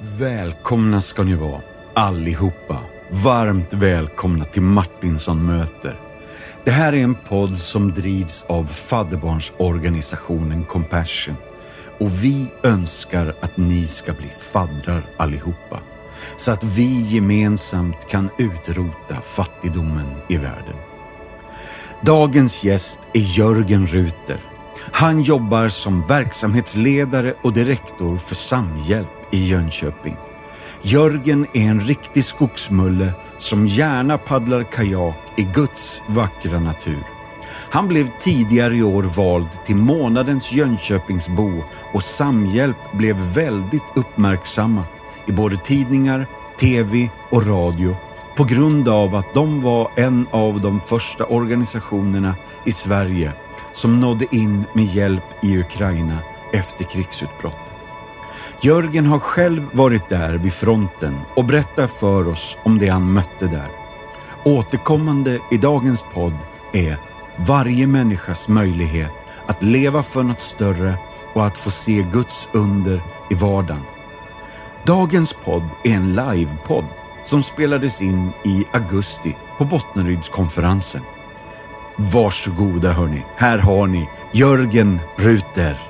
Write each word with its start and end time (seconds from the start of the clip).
Välkomna 0.00 1.00
ska 1.00 1.22
ni 1.22 1.34
vara, 1.34 1.60
allihopa. 1.94 2.80
Varmt 3.10 3.74
välkomna 3.74 4.44
till 4.44 4.62
Martinsson 4.62 5.46
möter. 5.46 6.00
Det 6.64 6.70
här 6.70 6.92
är 6.92 6.96
en 6.96 7.14
podd 7.14 7.58
som 7.58 7.92
drivs 7.92 8.44
av 8.48 8.66
fadderbarnsorganisationen 8.66 10.64
Compassion. 10.64 11.36
Och 12.00 12.24
vi 12.24 12.46
önskar 12.62 13.36
att 13.42 13.56
ni 13.56 13.86
ska 13.86 14.12
bli 14.12 14.28
faddrar 14.38 15.10
allihopa. 15.16 15.80
Så 16.36 16.50
att 16.50 16.64
vi 16.64 17.00
gemensamt 17.00 18.08
kan 18.08 18.30
utrota 18.38 19.20
fattigdomen 19.22 20.14
i 20.28 20.36
världen. 20.36 20.76
Dagens 22.02 22.64
gäst 22.64 23.00
är 23.14 23.38
Jörgen 23.38 23.86
Ruter. 23.86 24.40
Han 24.92 25.22
jobbar 25.22 25.68
som 25.68 26.06
verksamhetsledare 26.06 27.34
och 27.42 27.52
direktor 27.52 28.16
för 28.16 28.34
Samhjälp 28.34 29.17
i 29.32 29.48
Jönköping. 29.48 30.16
Jörgen 30.82 31.46
är 31.52 31.70
en 31.70 31.80
riktig 31.80 32.24
skogsmulle 32.24 33.12
som 33.38 33.66
gärna 33.66 34.18
paddlar 34.18 34.62
kajak 34.62 35.16
i 35.36 35.42
Guds 35.42 36.02
vackra 36.08 36.60
natur. 36.60 37.02
Han 37.70 37.88
blev 37.88 38.08
tidigare 38.20 38.76
i 38.76 38.82
år 38.82 39.02
vald 39.02 39.48
till 39.66 39.76
månadens 39.76 40.52
Jönköpingsbo 40.52 41.64
och 41.94 42.02
Samhjälp 42.02 42.92
blev 42.92 43.16
väldigt 43.16 43.82
uppmärksammat 43.96 44.90
i 45.26 45.32
både 45.32 45.56
tidningar, 45.56 46.26
tv 46.60 47.10
och 47.30 47.46
radio 47.46 47.96
på 48.36 48.44
grund 48.44 48.88
av 48.88 49.14
att 49.14 49.34
de 49.34 49.62
var 49.62 49.90
en 49.96 50.26
av 50.30 50.60
de 50.60 50.80
första 50.80 51.24
organisationerna 51.24 52.34
i 52.66 52.72
Sverige 52.72 53.32
som 53.72 54.00
nådde 54.00 54.36
in 54.36 54.64
med 54.72 54.84
hjälp 54.84 55.24
i 55.42 55.58
Ukraina 55.58 56.18
efter 56.52 56.84
krigsutbrottet. 56.84 57.77
Jörgen 58.60 59.06
har 59.06 59.18
själv 59.18 59.66
varit 59.72 60.08
där 60.08 60.34
vid 60.34 60.52
fronten 60.52 61.20
och 61.34 61.44
berättar 61.44 61.86
för 61.86 62.28
oss 62.28 62.58
om 62.62 62.78
det 62.78 62.88
han 62.88 63.12
mötte 63.12 63.46
där. 63.46 63.68
Återkommande 64.44 65.38
i 65.50 65.56
dagens 65.56 66.04
podd 66.14 66.38
är 66.72 66.96
varje 67.36 67.86
människas 67.86 68.48
möjlighet 68.48 69.12
att 69.46 69.62
leva 69.62 70.02
för 70.02 70.22
något 70.22 70.40
större 70.40 70.98
och 71.34 71.46
att 71.46 71.58
få 71.58 71.70
se 71.70 72.06
Guds 72.12 72.48
under 72.52 73.02
i 73.30 73.34
vardagen. 73.34 73.82
Dagens 74.84 75.32
podd 75.32 75.68
är 75.84 75.94
en 75.94 76.14
livepodd 76.14 76.84
som 77.24 77.42
spelades 77.42 78.02
in 78.02 78.32
i 78.44 78.64
augusti 78.72 79.36
på 79.58 79.64
Bottnerydskonferensen. 79.64 81.02
Varsågoda 81.96 82.92
hörni, 82.92 83.24
här 83.36 83.58
har 83.58 83.86
ni 83.86 84.08
Jörgen 84.32 85.00
Ruter. 85.16 85.88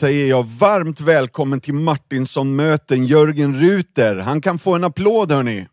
Säger 0.00 0.28
jag 0.28 0.42
varmt 0.42 1.00
välkommen 1.00 1.60
till 1.60 1.74
Martinsson-möten, 1.74 3.06
Jörgen 3.06 3.60
Ruter. 3.60 4.16
Han 4.16 4.40
kan 4.40 4.58
få 4.58 4.74
en 4.74 4.84
applåd 4.84 5.32
hörni. 5.32 5.66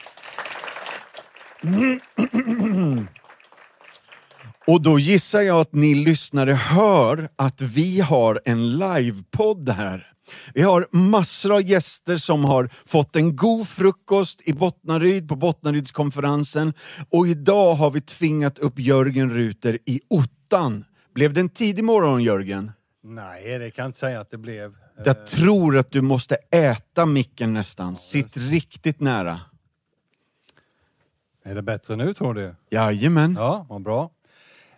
Och 4.67 4.81
då 4.81 4.99
gissar 4.99 5.41
jag 5.41 5.59
att 5.59 5.73
ni 5.73 5.95
lyssnare 5.95 6.53
hör 6.53 7.29
att 7.35 7.61
vi 7.61 7.99
har 7.99 8.41
en 8.45 8.77
livepodd 8.77 9.69
här. 9.69 10.11
Vi 10.53 10.61
har 10.61 10.87
massor 10.91 11.55
av 11.55 11.61
gäster 11.61 12.17
som 12.17 12.45
har 12.45 12.69
fått 12.85 13.15
en 13.15 13.35
god 13.35 13.67
frukost 13.67 14.41
i 14.43 14.53
Bottnaryd 14.53 15.29
på 15.29 15.35
Bottnarydskonferensen 15.35 16.73
och 17.09 17.27
idag 17.27 17.75
har 17.75 17.91
vi 17.91 18.01
tvingat 18.01 18.59
upp 18.59 18.79
Jörgen 18.79 19.29
Ruter 19.29 19.77
i 19.85 20.01
ottan. 20.09 20.85
Blev 21.13 21.33
det 21.33 21.41
en 21.41 21.49
tidig 21.49 21.83
morgon 21.83 22.23
Jörgen? 22.23 22.71
Nej, 23.09 23.59
det 23.59 23.71
kan 23.71 23.83
jag 23.83 23.89
inte 23.89 23.99
säga 23.99 24.19
att 24.21 24.31
det 24.31 24.37
blev. 24.37 24.75
Jag 25.05 25.27
tror 25.27 25.77
att 25.77 25.91
du 25.91 26.01
måste 26.01 26.35
äta 26.51 27.05
micken 27.05 27.53
nästan. 27.53 27.95
Sitt 27.95 28.37
riktigt 28.37 28.99
nära. 28.99 29.39
Är 31.43 31.55
det 31.55 31.61
bättre 31.61 31.95
nu 31.95 32.13
tror 32.13 32.33
du? 32.33 32.55
Jajamän. 32.69 33.35
Ja, 33.39 33.65
vad 33.69 33.81
bra. 33.81 34.09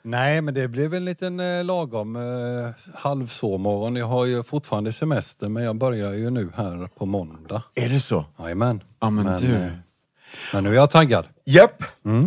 Nej, 0.01 0.41
men 0.41 0.53
det 0.53 0.67
blev 0.67 0.93
en 0.93 1.05
liten 1.05 1.39
eh, 1.39 1.63
lagom 1.63 2.15
eh, 2.15 2.69
halvsovmorgon. 2.95 3.95
Jag 3.95 4.05
har 4.07 4.25
ju 4.25 4.43
fortfarande 4.43 4.93
semester, 4.93 5.49
men 5.49 5.63
jag 5.63 5.75
börjar 5.75 6.13
ju 6.13 6.29
nu 6.29 6.49
här 6.55 6.89
på 6.97 7.05
måndag. 7.05 7.63
Är 7.75 7.89
det 7.89 7.99
så? 7.99 8.25
Jajamän. 8.39 8.83
Ja 8.99 9.09
men, 9.09 9.41
du. 9.41 9.55
eh, 9.55 9.71
men 10.53 10.63
nu 10.63 10.69
är 10.69 10.73
jag 10.73 10.89
taggad. 10.89 11.25
Japp. 11.45 11.83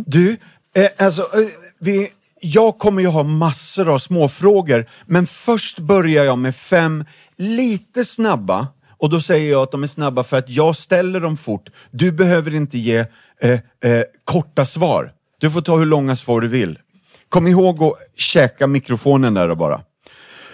Du, 0.07 0.37
eh, 0.75 0.89
alltså, 0.99 1.23
eh, 1.23 1.49
vi, 1.79 2.11
jag 2.45 2.79
kommer 2.79 3.03
ju 3.03 3.09
ha 3.09 3.23
massor 3.23 3.95
av 3.95 3.99
småfrågor, 3.99 4.87
men 5.07 5.27
först 5.27 5.79
börjar 5.79 6.25
jag 6.25 6.39
med 6.39 6.57
fem 6.57 7.05
lite 7.37 8.05
snabba. 8.05 8.69
Och 8.99 9.11
då 9.11 9.21
säger 9.21 9.53
jag 9.53 9.63
att 9.63 9.71
de 9.71 9.83
är 9.83 9.87
snabba 9.87 10.25
för 10.25 10.39
att 10.39 10.49
jag 10.49 10.77
ställer 10.77 11.21
dem 11.21 11.37
fort. 11.37 11.71
Du 11.91 12.13
behöver 12.13 12.55
inte 12.55 12.79
ge 12.79 13.05
eh, 13.41 13.61
eh, 13.85 14.03
korta 14.25 14.65
svar. 14.65 15.13
Du 15.39 15.51
får 15.51 15.61
ta 15.61 15.77
hur 15.77 15.87
långa 15.87 16.17
svar 16.17 16.41
du 16.41 16.49
vill. 16.49 16.79
Kom 17.29 17.47
ihåg 17.47 17.83
att 17.83 17.95
käka 18.17 18.67
mikrofonen 18.67 19.35
där 19.35 19.49
då 19.49 19.57
bara. 19.57 19.81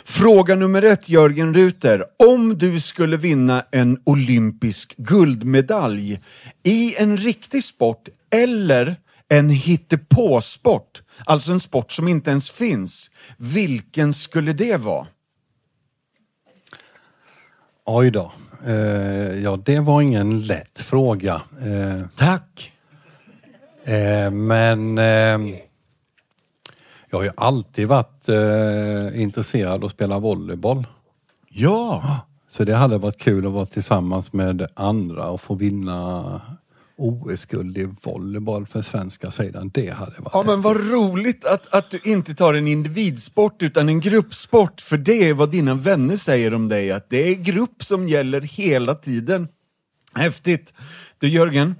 Fråga 0.04 0.54
nummer 0.54 0.82
ett, 0.82 1.08
Jörgen 1.08 1.54
Ruter. 1.54 2.04
Om 2.16 2.58
du 2.58 2.80
skulle 2.80 3.16
vinna 3.16 3.64
en 3.70 3.98
olympisk 4.04 4.96
guldmedalj 4.96 6.20
i 6.62 6.96
en 6.96 7.16
riktig 7.16 7.64
sport 7.64 8.08
eller 8.30 8.96
en 9.28 9.50
hittepåsport, 9.50 11.02
alltså 11.24 11.52
en 11.52 11.60
sport 11.60 11.92
som 11.92 12.08
inte 12.08 12.30
ens 12.30 12.50
finns, 12.50 13.10
vilken 13.36 14.14
skulle 14.14 14.52
det 14.52 14.76
vara? 14.76 15.06
Oj 17.84 18.10
då. 18.10 18.32
Eh, 18.66 19.42
ja, 19.42 19.56
det 19.56 19.80
var 19.80 20.02
ingen 20.02 20.40
lätt 20.46 20.78
fråga. 20.78 21.42
Eh, 21.60 22.06
Tack! 22.16 22.72
eh, 23.84 24.30
men 24.30 24.98
eh, 24.98 25.58
jag 27.10 27.18
har 27.18 27.22
ju 27.22 27.30
alltid 27.36 27.88
varit 27.88 28.28
eh, 28.28 29.22
intresserad 29.22 29.72
av 29.72 29.84
att 29.84 29.90
spela 29.90 30.18
volleyboll. 30.18 30.86
Ja! 31.48 32.20
Så 32.48 32.64
det 32.64 32.74
hade 32.74 32.98
varit 32.98 33.18
kul 33.18 33.46
att 33.46 33.52
vara 33.52 33.66
tillsammans 33.66 34.32
med 34.32 34.66
andra 34.74 35.28
och 35.28 35.40
få 35.40 35.54
vinna 35.54 36.40
OS-guld 36.98 37.78
i 37.78 37.88
volleyboll 38.02 38.66
för 38.66 38.82
svenska 38.82 39.30
sidan. 39.30 39.70
Det 39.74 39.90
hade 39.90 40.12
varit 40.18 40.30
Ja 40.32 40.42
men 40.42 40.62
vad 40.62 40.90
roligt 40.90 41.44
att, 41.44 41.74
att 41.74 41.90
du 41.90 42.00
inte 42.04 42.34
tar 42.34 42.54
en 42.54 42.68
individsport 42.68 43.62
utan 43.62 43.88
en 43.88 44.00
gruppsport, 44.00 44.80
för 44.80 44.96
det 44.96 45.28
är 45.28 45.34
vad 45.34 45.50
dina 45.50 45.74
vänner 45.74 46.16
säger 46.16 46.54
om 46.54 46.68
dig, 46.68 46.92
att 46.92 47.10
det 47.10 47.28
är 47.28 47.34
grupp 47.34 47.84
som 47.84 48.08
gäller 48.08 48.40
hela 48.40 48.94
tiden. 48.94 49.48
Häftigt! 50.14 50.72
Du 51.18 51.28
Jörgen, 51.28 51.74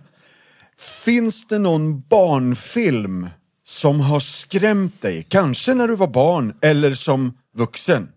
finns 1.05 1.47
det 1.47 1.59
någon 1.59 2.01
barnfilm 2.01 3.29
som 3.65 4.01
har 4.01 4.21
skrämt 4.21 5.03
dig? 5.03 5.27
Kanske 5.29 5.75
när 5.75 5.89
du 5.89 5.97
var 5.97 6.09
barn 6.09 6.55
eller 6.61 6.95
som 6.95 7.39
vuxen? 7.55 8.09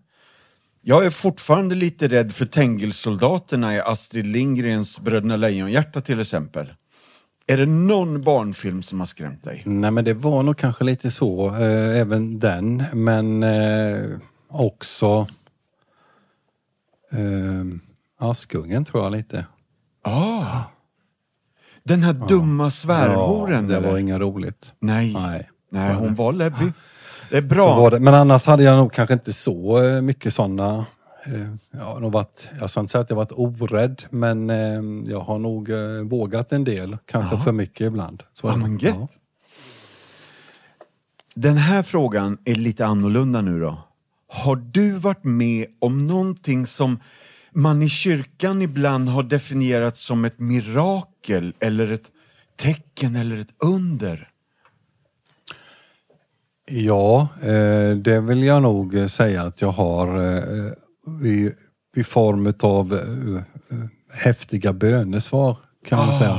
Jag 0.84 1.06
är 1.06 1.10
fortfarande 1.10 1.74
lite 1.74 2.08
rädd 2.08 2.32
för 2.32 2.46
Tengelsoldaterna 2.46 3.76
i 3.76 3.80
Astrid 3.80 4.26
Lindgrens 4.26 5.00
Bröderna 5.00 5.36
Lejonhjärta 5.36 6.00
till 6.00 6.20
exempel. 6.20 6.72
Är 7.46 7.56
det 7.56 7.66
någon 7.66 8.22
barnfilm 8.22 8.82
som 8.82 9.00
har 9.00 9.06
skrämt 9.06 9.44
dig? 9.44 9.62
Nej 9.66 9.90
men 9.90 10.04
det 10.04 10.14
var 10.14 10.42
nog 10.42 10.56
kanske 10.56 10.84
lite 10.84 11.10
så, 11.10 11.48
eh, 11.48 12.00
även 12.00 12.38
den. 12.38 12.84
Men 12.92 13.42
eh, 13.42 14.02
också 14.48 15.26
eh, 17.12 17.64
Askungen 18.20 18.84
tror 18.84 19.02
jag 19.02 19.12
lite. 19.12 19.46
Ah. 20.04 20.60
Den 21.84 22.02
här 22.02 22.12
dumma 22.12 22.70
svärmoren 22.70 23.68
det 23.68 23.76
eller? 23.76 23.90
var 23.90 23.98
inget 23.98 24.20
roligt. 24.20 24.72
Nej. 24.80 25.12
Nej, 25.12 25.50
Nej, 25.70 25.94
så 25.94 26.00
hon 26.00 26.08
det. 26.08 26.14
var 26.14 26.32
läbbig. 26.32 26.72
Det 27.30 27.36
är 27.36 27.42
Så 27.42 27.46
bra. 27.48 27.76
var 27.80 27.90
det. 27.90 28.00
Men 28.00 28.14
annars 28.14 28.46
hade 28.46 28.62
jag 28.62 28.76
nog 28.76 28.92
kanske 28.92 29.12
inte 29.14 29.32
så 29.32 29.82
eh, 29.84 30.00
mycket 30.02 30.34
sådana 30.34 30.86
Jag 31.70 31.80
har 31.80 32.00
nog 32.00 32.12
varit, 32.12 32.48
jag 32.60 32.70
ska 32.70 32.80
inte 32.80 32.90
säga 32.90 33.02
att 33.02 33.10
jag 33.10 33.16
varit 33.16 33.32
orädd, 33.32 34.02
men 34.10 34.50
eh, 34.50 35.10
jag 35.12 35.20
har 35.20 35.38
nog 35.38 35.70
eh, 35.70 36.02
vågat 36.02 36.52
en 36.52 36.64
del. 36.64 36.96
Kanske 37.06 37.38
för 37.38 37.52
mycket 37.52 37.86
ibland. 37.86 38.22
Så 38.32 38.46
Ja, 38.46 38.56
men 38.56 38.78
gött. 38.78 39.10
Den 41.34 41.56
här 41.56 41.82
frågan 41.82 42.38
är 42.44 42.54
lite 42.54 42.86
annorlunda 42.86 43.40
nu 43.40 43.60
då. 43.60 43.78
Har 44.28 44.56
du 44.56 44.90
varit 44.90 45.24
med 45.24 45.66
om 45.78 46.06
någonting 46.06 46.66
som 46.66 47.00
man 47.52 47.82
i 47.82 47.88
kyrkan 47.88 48.62
ibland 48.62 49.08
har 49.08 49.22
definierat 49.22 49.96
som 49.96 50.24
ett 50.24 50.38
mirakel 50.38 51.54
eller 51.60 51.90
ett 51.90 52.10
tecken 52.56 53.16
eller 53.16 53.36
ett 53.36 53.54
under? 53.58 54.28
Ja, 56.70 57.28
eh, 57.42 57.96
det 57.96 58.20
vill 58.20 58.42
jag 58.42 58.62
nog 58.62 59.10
säga 59.10 59.42
att 59.42 59.60
jag 59.60 59.70
har 59.70 60.36
eh, 60.36 60.72
i, 61.24 61.50
i 61.96 62.04
form 62.04 62.54
av 62.60 62.92
eh, 62.94 63.78
häftiga 64.12 64.72
bönesvar 64.72 65.56
kan 65.86 65.98
man 65.98 66.08
Ah. 66.08 66.18
säga. 66.18 66.38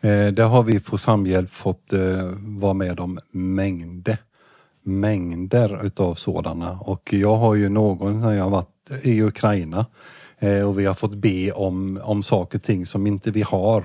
Eh, 0.00 0.32
det 0.32 0.42
har 0.42 0.62
vi 0.62 0.80
på 0.80 0.98
Samhjälp 0.98 1.50
fått 1.50 1.92
eh, 1.92 2.30
vara 2.38 2.72
med 2.74 3.00
om 3.00 3.18
mängder, 3.30 4.18
mängder 4.82 5.86
utav 5.86 6.14
sådana. 6.14 6.78
Och 6.80 7.12
jag 7.12 7.36
har 7.36 7.54
ju 7.54 7.68
någon 7.68 8.20
när 8.20 8.32
jag 8.32 8.50
varit 8.50 8.90
i 9.02 9.22
Ukraina 9.22 9.86
eh, 10.38 10.68
och 10.68 10.78
vi 10.78 10.84
har 10.86 10.94
fått 10.94 11.14
be 11.14 11.52
om, 11.52 12.00
om 12.02 12.22
saker 12.22 12.58
och 12.58 12.62
ting 12.62 12.86
som 12.86 13.06
inte 13.06 13.30
vi 13.30 13.42
har. 13.42 13.84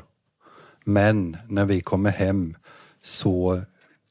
Men 0.83 1.37
när 1.47 1.65
vi 1.65 1.81
kommer 1.81 2.11
hem 2.11 2.55
så 3.03 3.61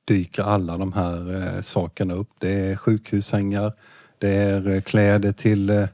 dyker 0.09 0.43
alla 0.43 0.79
de 0.79 0.93
här 0.93 1.35
eh, 1.57 1.61
sakerna 1.63 2.15
upp. 2.15 2.31
Det 2.39 2.51
är 2.71 2.77
sjukhussängar, 2.77 3.73
det 4.25 4.31
är 4.35 4.69
eh, 4.75 4.81
kläder 4.81 5.33
till, 5.33 5.71
eh, 5.71 5.85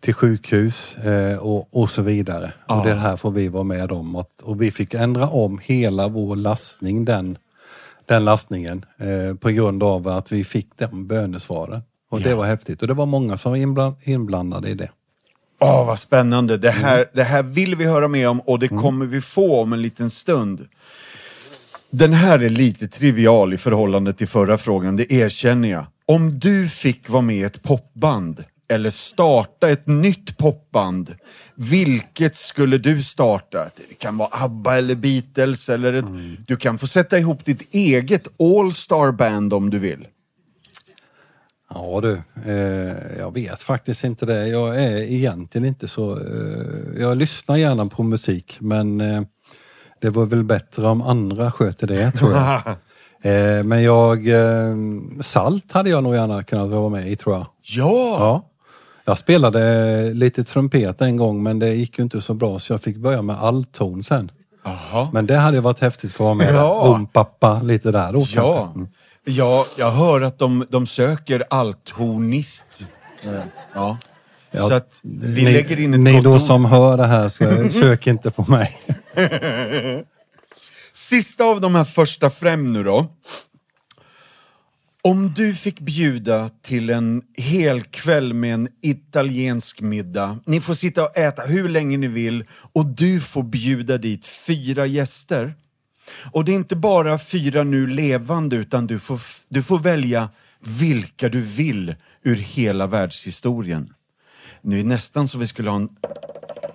till 0.00 0.14
sjukhus 0.14 0.96
eh, 0.96 1.38
och, 1.38 1.68
och 1.76 1.90
så 1.90 2.02
vidare. 2.02 2.52
Ja. 2.68 2.78
Och 2.80 2.86
det 2.86 2.94
här 2.94 3.16
får 3.16 3.30
vi 3.30 3.48
vara 3.48 3.64
med 3.64 3.92
om. 3.92 4.24
Och 4.42 4.62
vi 4.62 4.70
fick 4.70 4.94
ändra 4.94 5.28
om 5.28 5.60
hela 5.62 6.08
vår 6.08 6.36
lastning, 6.36 7.04
den, 7.04 7.38
den 8.06 8.24
lastningen, 8.24 8.84
på 9.40 9.48
grund 9.48 9.82
av 9.82 10.08
att 10.08 10.32
vi 10.32 10.44
fick 10.44 10.68
den 10.76 11.06
bönesvaren. 11.06 11.82
Och 12.10 12.20
det 12.20 12.30
Ja. 12.30 12.36
var 12.36 12.44
häftigt. 12.44 12.82
Och 12.82 12.88
det 12.88 12.94
var 12.94 13.06
många 13.06 13.38
som 13.38 13.50
var 13.52 13.56
inbland, 13.56 13.94
inblandade 14.02 14.68
i 14.68 14.74
det. 14.74 14.90
Åh, 15.60 15.86
vad 15.86 15.98
spännande. 15.98 16.56
Det 16.56 16.70
här, 16.70 16.96
Mm. 16.96 17.08
det 17.14 17.22
här 17.24 17.42
vill 17.42 17.74
vi 17.76 17.84
höra 17.84 18.08
mer 18.08 18.28
om 18.28 18.40
och 18.40 18.58
det 18.58 18.68
kommer 18.68 19.06
vi 19.06 19.20
få 19.20 19.60
om 19.62 19.72
en 19.72 19.82
liten 19.82 20.10
stund. 20.10 20.66
Den 21.90 22.12
här 22.12 22.42
är 22.42 22.48
lite 22.48 22.88
trivial 22.88 23.54
i 23.54 23.56
förhållande 23.58 24.12
till 24.12 24.28
förra 24.28 24.58
frågan, 24.58 24.96
det 24.96 25.12
erkänner 25.12 25.68
jag. 25.68 25.84
Om 26.06 26.38
du 26.38 26.68
fick 26.68 27.08
vara 27.08 27.22
med 27.22 27.36
i 27.36 27.42
ett 27.42 27.62
popband 27.62 28.44
eller 28.68 28.90
starta 28.90 29.68
ett 29.70 29.86
nytt 29.86 30.36
popband, 30.38 31.14
vilket 31.54 32.36
skulle 32.36 32.78
du 32.78 33.02
starta? 33.02 33.70
Det 33.76 33.94
kan 33.98 34.16
vara 34.16 34.28
ABBA 34.32 34.76
eller 34.78 34.94
Beatles 34.94 35.68
eller 35.68 35.92
ett, 35.92 36.04
Mm. 36.04 36.36
du 36.46 36.56
kan 36.56 36.78
få 36.78 36.86
sätta 36.86 37.18
ihop 37.18 37.44
ditt 37.44 37.74
eget 37.74 38.28
All-star 38.40 39.12
band 39.12 39.52
om 39.52 39.70
du 39.70 39.78
vill. 39.78 40.06
Ja 41.74 42.00
du, 42.02 42.12
eh, 42.50 43.18
jag 43.18 43.34
vet 43.34 43.62
faktiskt 43.62 44.04
inte 44.04 44.26
det. 44.26 44.48
Jag 44.48 44.82
är 44.84 44.96
egentligen 44.96 45.64
inte 45.64 45.88
så... 45.88 46.16
Eh, 46.18 47.00
jag 47.00 47.16
lyssnar 47.16 47.56
gärna 47.56 47.86
på 47.86 48.02
musik 48.02 48.56
men 48.60 49.00
eh, 49.00 49.22
det 50.00 50.10
var 50.10 50.26
väl 50.26 50.44
bättre 50.44 50.86
om 50.86 51.02
andra 51.02 51.52
sköter 51.52 51.86
det 51.86 52.10
tror 52.12 52.32
jag. 52.32 52.62
eh, 53.22 53.62
men 53.64 53.82
jag... 53.82 54.28
Eh, 54.28 54.76
Salt 55.20 55.72
hade 55.72 55.90
jag 55.90 56.02
nog 56.02 56.14
gärna 56.14 56.42
kunnat 56.42 56.68
vara 56.68 56.88
med 56.88 57.08
i 57.10 57.16
tror 57.16 57.34
jag. 57.34 57.46
Ja! 57.62 58.16
Ja. 58.18 58.44
Jag 59.04 59.18
spelade 59.18 60.14
lite 60.14 60.44
trumpet 60.44 61.00
en 61.00 61.16
gång 61.16 61.42
men 61.42 61.58
det 61.58 61.74
gick 61.74 61.98
ju 61.98 62.04
inte 62.04 62.20
så 62.20 62.34
bra 62.34 62.58
så 62.58 62.72
jag 62.72 62.82
fick 62.82 62.96
börja 62.96 63.22
med 63.22 63.36
allton 63.36 64.04
sen. 64.04 64.30
Jaha. 64.64 65.08
Men 65.12 65.26
det 65.26 65.36
hade 65.36 65.60
varit 65.60 65.80
häftigt 65.80 66.12
för 66.12 66.24
att 66.24 66.26
vara 66.26 66.34
med. 66.34 66.54
Ja. 66.54 66.80
Om 66.80 67.06
pappa 67.06 67.62
lite 67.62 67.90
där 67.90 68.12
då 68.12 68.22
Ja. 68.34 68.72
Mm. 68.74 68.88
ja 69.24 69.66
jag 69.76 69.90
hör 69.90 70.20
att 70.20 70.38
de, 70.38 70.66
de 70.70 70.86
söker 70.86 71.44
althornist. 71.50 72.84
Ja. 73.74 73.96
Ja, 74.50 74.62
Så 74.62 74.74
att 74.74 75.00
vi 75.02 75.44
ni, 75.44 75.52
lägger 75.52 75.80
in 75.80 75.94
ett 75.94 76.00
Ni 76.00 76.20
då 76.20 76.38
som 76.38 76.64
hör 76.64 76.96
det 76.96 77.06
här, 77.06 77.28
så 77.28 77.70
sök 77.80 78.06
inte 78.06 78.30
på 78.30 78.50
mig. 78.50 78.80
Sista 81.08 81.44
av 81.44 81.60
de 81.60 81.74
här 81.74 81.84
första 81.84 82.30
fem 82.30 82.72
nu 82.72 82.84
då. 82.84 83.16
Om 85.02 85.32
du 85.36 85.54
fick 85.54 85.80
bjuda 85.80 86.50
till 86.62 86.90
en 86.90 87.22
hel 87.36 87.82
kväll 87.82 88.34
med 88.34 88.54
en 88.54 88.68
italiensk 88.82 89.80
middag, 89.80 90.38
ni 90.46 90.60
får 90.60 90.74
sitta 90.74 91.04
och 91.04 91.16
äta 91.16 91.42
hur 91.42 91.68
länge 91.68 91.96
ni 91.96 92.06
vill 92.06 92.44
och 92.50 92.86
du 92.86 93.20
får 93.20 93.42
bjuda 93.42 93.98
dit 93.98 94.26
fyra 94.26 94.86
gäster. 94.86 95.54
Och 96.32 96.44
det 96.44 96.52
är 96.52 96.56
inte 96.56 96.76
bara 96.76 97.18
fyra 97.18 97.62
nu 97.62 97.86
levande 97.86 98.56
utan 98.56 98.86
du 98.86 98.98
får, 98.98 99.20
du 99.48 99.62
får 99.62 99.78
välja 99.78 100.28
vilka 100.60 101.28
du 101.28 101.40
vill 101.40 101.94
ur 102.22 102.36
hela 102.36 102.86
världshistorien. 102.86 103.94
Nu 104.62 104.78
är 104.78 104.82
det 104.82 104.88
nästan 104.88 105.28
så 105.28 105.38
vi 105.38 105.46
skulle 105.46 105.70
ha 105.70 105.76
en 105.76 105.88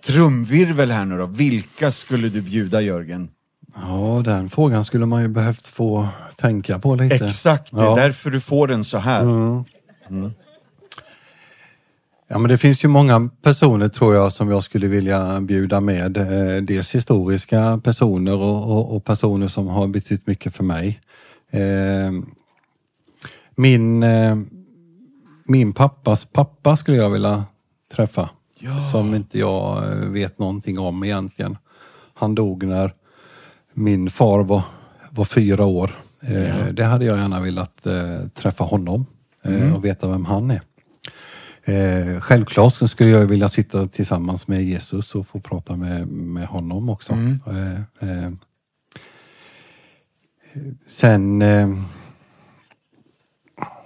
trumvirvel 0.06 0.92
här 0.92 1.06
nu 1.06 1.18
då. 1.18 1.26
Vilka 1.26 1.92
skulle 1.92 2.30
du 2.30 2.42
bjuda 2.42 2.82
Jörgen? 2.82 3.30
Ja, 3.76 4.22
den 4.26 4.50
frågan 4.50 4.86
skulle 4.86 5.06
man 5.06 5.22
ju 5.22 5.28
behövt 5.28 5.68
få 5.68 6.08
tänka 6.36 6.80
på 6.80 6.96
lite. 6.96 7.16
Exakt, 7.16 7.72
det 7.72 7.82
är 7.82 7.86
Ja. 7.86 7.96
därför 7.96 8.30
du 8.30 8.40
får 8.42 8.68
den 8.68 8.84
så 8.84 8.98
här. 8.98 9.24
Ja, 12.28 12.38
men 12.40 12.50
det 12.50 12.58
finns 12.58 12.84
ju 12.84 12.88
många 12.88 13.30
personer 13.42 13.88
tror 13.88 14.16
jag 14.16 14.32
som 14.32 14.50
jag 14.50 14.64
skulle 14.64 14.88
vilja 14.88 15.42
bjuda 15.42 15.82
med. 15.82 16.18
Eh, 16.18 16.62
Dels 16.64 16.96
historiska 16.96 17.82
personer 17.84 18.36
och, 18.38 18.72
och, 18.78 18.96
och 18.96 19.06
personer 19.06 19.48
som 19.48 19.68
har 19.68 19.88
betytt 19.88 20.28
mycket 20.28 20.56
för 20.56 20.64
mig. 20.64 21.00
Eh, 21.52 22.12
Min, 23.56 24.04
eh, 24.04 24.36
min 25.46 25.74
pappas 25.74 26.26
pappa 26.26 26.78
skulle 26.78 26.98
jag 26.98 27.10
vilja 27.10 27.44
träffa. 27.96 28.30
Som 28.92 29.16
inte 29.16 29.40
jag 29.40 29.82
vet 29.96 30.40
någonting 30.40 30.80
om 30.80 31.04
egentligen. 31.04 31.58
Han 32.14 32.36
dog 32.36 32.64
när 32.64 32.94
min 33.74 34.10
far 34.10 34.44
var, 34.44 34.62
var 35.12 35.26
fyra 35.26 35.66
år. 35.66 35.92
Eh, 36.22 36.66
Det 36.74 36.84
hade 36.84 37.06
jag 37.06 37.18
gärna 37.18 37.40
velat 37.40 37.86
eh, 37.86 38.28
träffa 38.34 38.64
honom 38.64 39.06
eh, 39.44 39.76
och 39.76 39.86
veta 39.86 40.08
vem 40.10 40.26
han 40.26 40.52
är. 40.52 40.62
Självklart 42.20 42.90
skulle 42.90 43.10
jag 43.10 43.26
vilja 43.26 43.50
sitta 43.50 43.88
tillsammans 43.88 44.48
med 44.48 44.64
Jesus 44.64 45.16
och 45.16 45.28
få 45.28 45.40
prata 45.40 45.76
med, 45.76 46.08
med 46.08 46.48
honom 46.48 46.90
också. 46.90 47.14
Eh, 47.14 48.32
sen, 50.88 51.42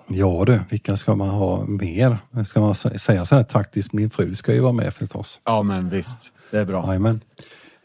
ja 0.08 0.44
du, 0.46 0.60
vilka 0.70 0.98
ska 0.98 1.16
man 1.16 1.30
ha 1.30 1.66
mer? 1.66 2.18
Ska 2.46 2.60
man 2.60 2.74
sä- 2.74 2.98
säga 2.98 3.26
sådär 3.26 3.44
taktiskt, 3.44 3.94
min 3.94 4.10
fru 4.10 4.36
ska 4.36 4.54
ju 4.54 4.60
vara 4.60 4.72
med 4.74 4.94
förstås. 4.94 5.42
Ja 5.46 5.64
men 5.64 5.90
visst, 5.90 6.34
det 6.52 6.60
är 6.60 6.66
bra. 6.66 6.88
Jajamän. 6.88 7.22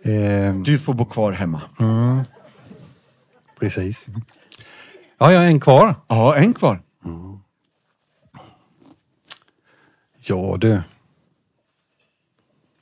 Eh, 0.03 0.55
Du 0.55 0.79
får 0.79 0.95
bo 0.95 1.05
kvar 1.05 1.33
hemma. 1.33 1.61
precis. 3.59 4.07
Ja, 5.19 5.33
jag 5.33 5.39
har 5.41 5.47
en 5.47 5.61
kvar. 5.61 5.95
Ja, 6.09 6.37
en 6.37 6.55
kvar. 6.55 6.83
Ja 10.27 10.57
du. 10.61 10.83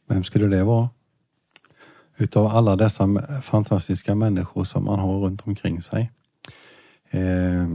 Vem 0.08 0.24
skulle 0.24 0.46
det 0.56 0.64
vara? 0.64 0.88
Utav 2.16 2.46
alla 2.46 2.76
dessa 2.76 3.08
fantastiska 3.42 4.14
människor 4.14 4.64
som 4.64 4.84
man 4.84 4.98
har 4.98 5.18
runt 5.18 5.46
omkring 5.46 5.82
sig. 5.82 6.10
Eh, 7.10 7.68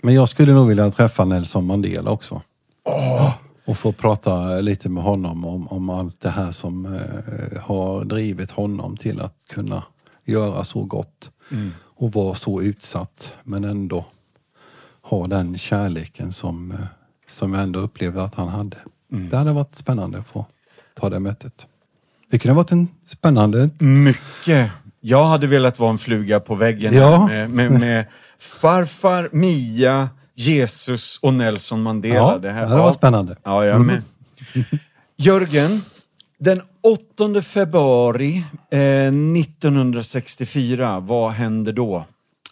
men 0.00 0.14
jag 0.14 0.28
skulle 0.28 0.52
nog 0.52 0.68
vilja 0.68 0.90
träffa 0.90 1.24
Nelson 1.24 1.66
Mandela 1.66 2.10
också. 2.10 2.42
Och 3.68 3.78
få 3.78 3.92
prata 3.92 4.60
lite 4.60 4.88
med 4.88 5.02
honom 5.02 5.44
om, 5.44 5.68
om 5.68 5.90
allt 5.90 6.20
det 6.20 6.30
här 6.30 6.52
som 6.52 6.86
eh, 6.86 7.62
har 7.62 8.04
drivit 8.04 8.50
honom 8.50 8.96
till 8.96 9.20
att 9.20 9.34
kunna 9.50 9.82
göra 10.24 10.64
så 10.64 10.84
gott. 10.84 11.30
Och 11.80 12.12
vara 12.12 12.34
så 12.34 12.62
utsatt 12.62 13.32
men 13.44 13.64
ändå 13.64 14.04
ha 15.02 15.26
den 15.26 15.58
kärleken 15.58 16.32
som, 16.32 16.70
eh, 16.72 16.78
som 17.30 17.54
jag 17.54 17.62
ändå 17.62 17.80
upplevde 17.80 18.22
att 18.22 18.34
han 18.34 18.48
hade. 18.48 18.76
Det 19.08 19.36
hade 19.36 19.52
varit 19.52 19.74
spännande 19.74 20.18
att 20.18 20.26
få 20.26 20.46
ta 21.00 21.10
det 21.10 21.20
mötet. 21.20 21.66
Det 22.30 22.38
kunde 22.38 22.52
ha 22.52 22.56
varit 22.62 22.72
en 22.72 22.88
spännande... 23.06 23.70
Mycket. 23.78 24.70
Jag 25.00 25.24
hade 25.24 25.46
velat 25.46 25.78
vara 25.78 25.90
en 25.90 25.98
fluga 25.98 26.40
på 26.40 26.54
väggen 26.54 26.94
Ja. 26.94 27.26
med, 27.26 27.50
med, 27.50 27.70
med 27.72 28.04
farfar, 28.38 29.28
Mia, 29.32 30.08
Jesus 30.38 31.18
och 31.22 31.34
Nelson 31.34 31.82
Mandela. 31.82 32.14
Ja, 32.14 32.38
det 32.38 32.50
här 32.50 32.62
det 32.62 32.68
varit 32.76 32.94
spännande. 32.94 33.36
Ja, 33.44 33.64
jag 33.64 33.80
med. 33.80 34.02
Jörgen, 35.16 35.82
den 36.38 36.62
8 36.80 37.42
februari 37.42 38.44
eh, 38.70 38.78
1964, 38.80 41.00
vad 41.00 41.30
händer 41.30 41.72
då? 41.72 42.04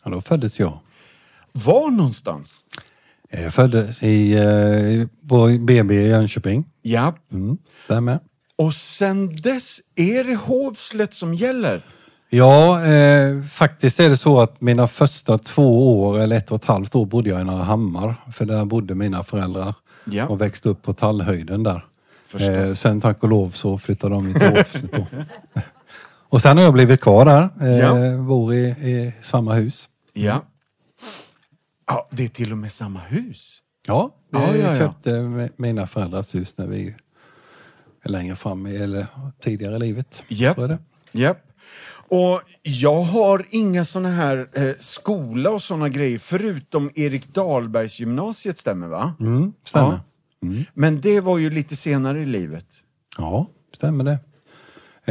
Ja, 0.04 0.10
då 0.10 0.20
föddes 0.20 0.58
jag. 0.58 0.78
Var 1.52 1.90
någonstans? 1.90 2.64
Jag 3.30 3.54
föddes 3.54 4.02
i, 4.02 4.32
eh, 4.32 5.06
BB 5.60 5.94
i 5.94 6.08
Jönköping. 6.08 6.64
Ja, 6.82 7.14
Mm, 7.32 7.58
där 7.88 8.00
med. 8.00 8.18
och 8.56 8.74
sen 8.74 9.36
dess 9.36 9.80
är 9.94 10.24
det 10.24 10.34
Hovslätt 10.36 11.14
som 11.14 11.34
gäller. 11.34 11.82
Ja, 12.30 12.84
eh, 12.84 13.42
faktiskt 13.42 14.00
är 14.00 14.08
det 14.08 14.16
så 14.16 14.40
att 14.40 14.60
mina 14.60 14.88
första 14.88 15.38
två 15.38 16.00
år, 16.02 16.20
eller 16.20 16.36
ett 16.36 16.50
och 16.50 16.56
ett 16.56 16.64
halvt 16.64 16.94
år, 16.94 17.06
bodde 17.06 17.28
jag 17.30 17.40
i 17.40 17.44
Hammar. 17.44 18.14
För 18.34 18.44
där 18.44 18.64
bodde 18.64 18.94
mina 18.94 19.24
föräldrar 19.24 19.74
Ja. 20.04 20.26
och 20.26 20.40
växte 20.40 20.68
upp 20.68 20.82
på 20.82 20.92
Tallhöjden 20.92 21.62
där. 21.62 21.84
Eh, 22.40 22.74
sen 22.74 23.00
tack 23.00 23.22
och 23.22 23.28
lov 23.28 23.50
så 23.50 23.78
flyttade 23.78 24.14
de 24.14 24.34
till 24.34 24.48
Hovslätt 24.48 24.92
då. 24.92 25.06
Och 26.28 26.40
sen 26.40 26.56
har 26.56 26.64
jag 26.64 26.72
blivit 26.72 27.00
kvar 27.00 27.24
där, 27.24 27.48
eh, 27.60 27.78
Ja. 27.78 28.16
bor 28.18 28.54
i, 28.54 28.66
i 28.68 29.12
samma 29.22 29.54
hus. 29.54 29.88
Ja. 30.12 30.42
Ja, 31.86 32.08
det 32.10 32.24
är 32.24 32.28
till 32.28 32.52
och 32.52 32.58
med 32.58 32.72
samma 32.72 33.00
hus. 33.00 33.58
Ja, 33.86 34.10
vi 34.30 34.38
Ja, 34.38 34.56
ja, 34.56 34.78
köpte 34.78 35.10
mi- 35.10 35.50
mina 35.56 35.86
föräldrars 35.86 36.34
hus 36.34 36.58
när 36.58 36.66
vi 36.66 36.94
är 38.02 38.08
längre 38.08 38.36
fram 38.36 38.66
i, 38.66 38.76
eller 38.76 39.06
tidigare 39.42 39.76
i 39.76 39.78
livet. 39.78 40.22
Japp. 40.28 40.54
Så 40.54 40.62
är 40.62 40.68
det. 40.68 40.78
Japp. 41.12 41.38
Och 42.08 42.40
jag 42.62 43.02
har 43.02 43.46
inga 43.50 43.84
såna 43.84 44.10
här 44.10 44.48
eh, 44.52 44.72
skola 44.78 45.50
och 45.50 45.62
såna 45.62 45.88
grejer 45.88 46.18
förutom 46.18 46.90
Erik 46.94 47.34
Dahlbergs 47.34 48.00
gymnasiet 48.00 48.58
stämmer 48.58 48.88
va? 48.88 49.14
Mm, 49.20 49.52
stämmer. 49.64 50.00
Ja. 50.40 50.48
Men 50.74 51.00
det 51.00 51.20
var 51.20 51.38
ju 51.38 51.50
lite 51.50 51.76
senare 51.76 52.22
i 52.22 52.26
livet. 52.26 52.66
Ja, 53.18 53.46
stämmer 53.76 54.04
det. 54.04 54.18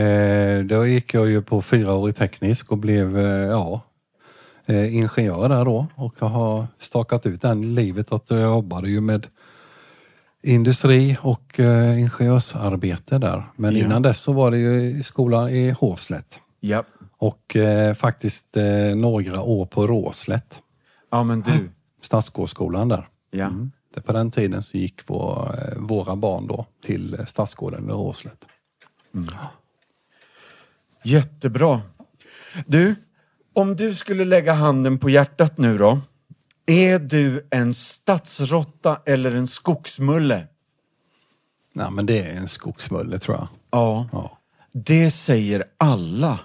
Eh, 0.02 0.66
då 0.66 0.86
gick 0.86 1.14
jag 1.14 1.30
ju 1.30 1.42
på 1.42 1.62
fyraårig 1.62 2.16
teknisk 2.16 2.72
och 2.72 2.78
blev 2.78 3.18
eh, 3.18 3.26
ja, 3.26 3.82
eh, 4.66 4.96
ingenjör 4.96 5.50
där 5.50 5.66
då 5.66 5.88
och 5.96 6.20
har 6.20 6.68
stakat 6.80 7.26
ut 7.26 7.42
den 7.42 7.76
livet 7.76 8.12
att 8.12 8.30
jag 8.30 8.42
jobbade 8.42 8.90
ju 8.90 9.02
med 9.02 9.28
industri 10.44 11.18
och 11.22 11.60
eh, 11.60 12.00
ingenjörsarbete 12.00 13.18
där. 13.18 13.44
Men 13.56 13.76
Ja. 13.76 13.86
innan 13.86 14.02
dess 14.02 14.20
så 14.20 14.34
var 14.34 14.52
det 14.52 14.58
ju 14.58 14.82
i 15.00 15.04
skolan 15.04 15.50
i 15.50 15.72
Hovslätt 15.72 16.40
Japp. 16.68 16.86
och 17.18 17.56
eh, 17.56 17.94
faktiskt 17.94 18.58
eh, 18.58 18.96
några 18.96 19.42
år 19.42 19.66
på 19.66 19.88
Råslätt, 19.88 20.62
Ja 21.12 21.24
men 21.24 21.42
du. 21.42 21.70
Stadsgårdsskolan 22.02 22.88
där. 22.90 23.08
Ja. 23.32 23.52
Det- 23.94 24.02
På 24.02 24.14
den 24.14 24.32
tiden 24.32 24.64
så 24.64 24.78
gick 24.78 25.02
vår, 25.10 25.56
eh, 25.58 25.78
våra 25.78 26.16
barn 26.16 26.48
då 26.48 26.66
till 26.86 27.14
eh, 27.20 27.26
Stadsgården 27.26 27.86
i 27.90 27.92
Råslätt. 27.92 28.46
Jättebra. 31.04 31.82
Du, 32.68 32.96
om 33.54 33.76
du 33.76 33.96
skulle 33.96 34.26
lägga 34.26 34.54
handen 34.54 34.98
på 34.98 35.10
hjärtat 35.10 35.58
nu 35.58 35.78
då. 35.78 36.00
Är 36.66 37.00
du 37.00 37.48
en 37.52 37.74
stadsrotta 37.74 39.02
eller 39.06 39.36
en 39.36 39.48
skogsmulle? 39.48 40.48
Nej 41.74 41.92
men 41.92 42.06
det 42.06 42.20
är 42.22 42.38
en 42.38 42.48
skogsmulle 42.48 43.20
tror 43.20 43.38
jag. 43.38 43.48
Ja, 43.72 44.08
Ja. 44.12 44.38
det 44.72 45.12
säger 45.12 45.64
alla. 45.78 46.40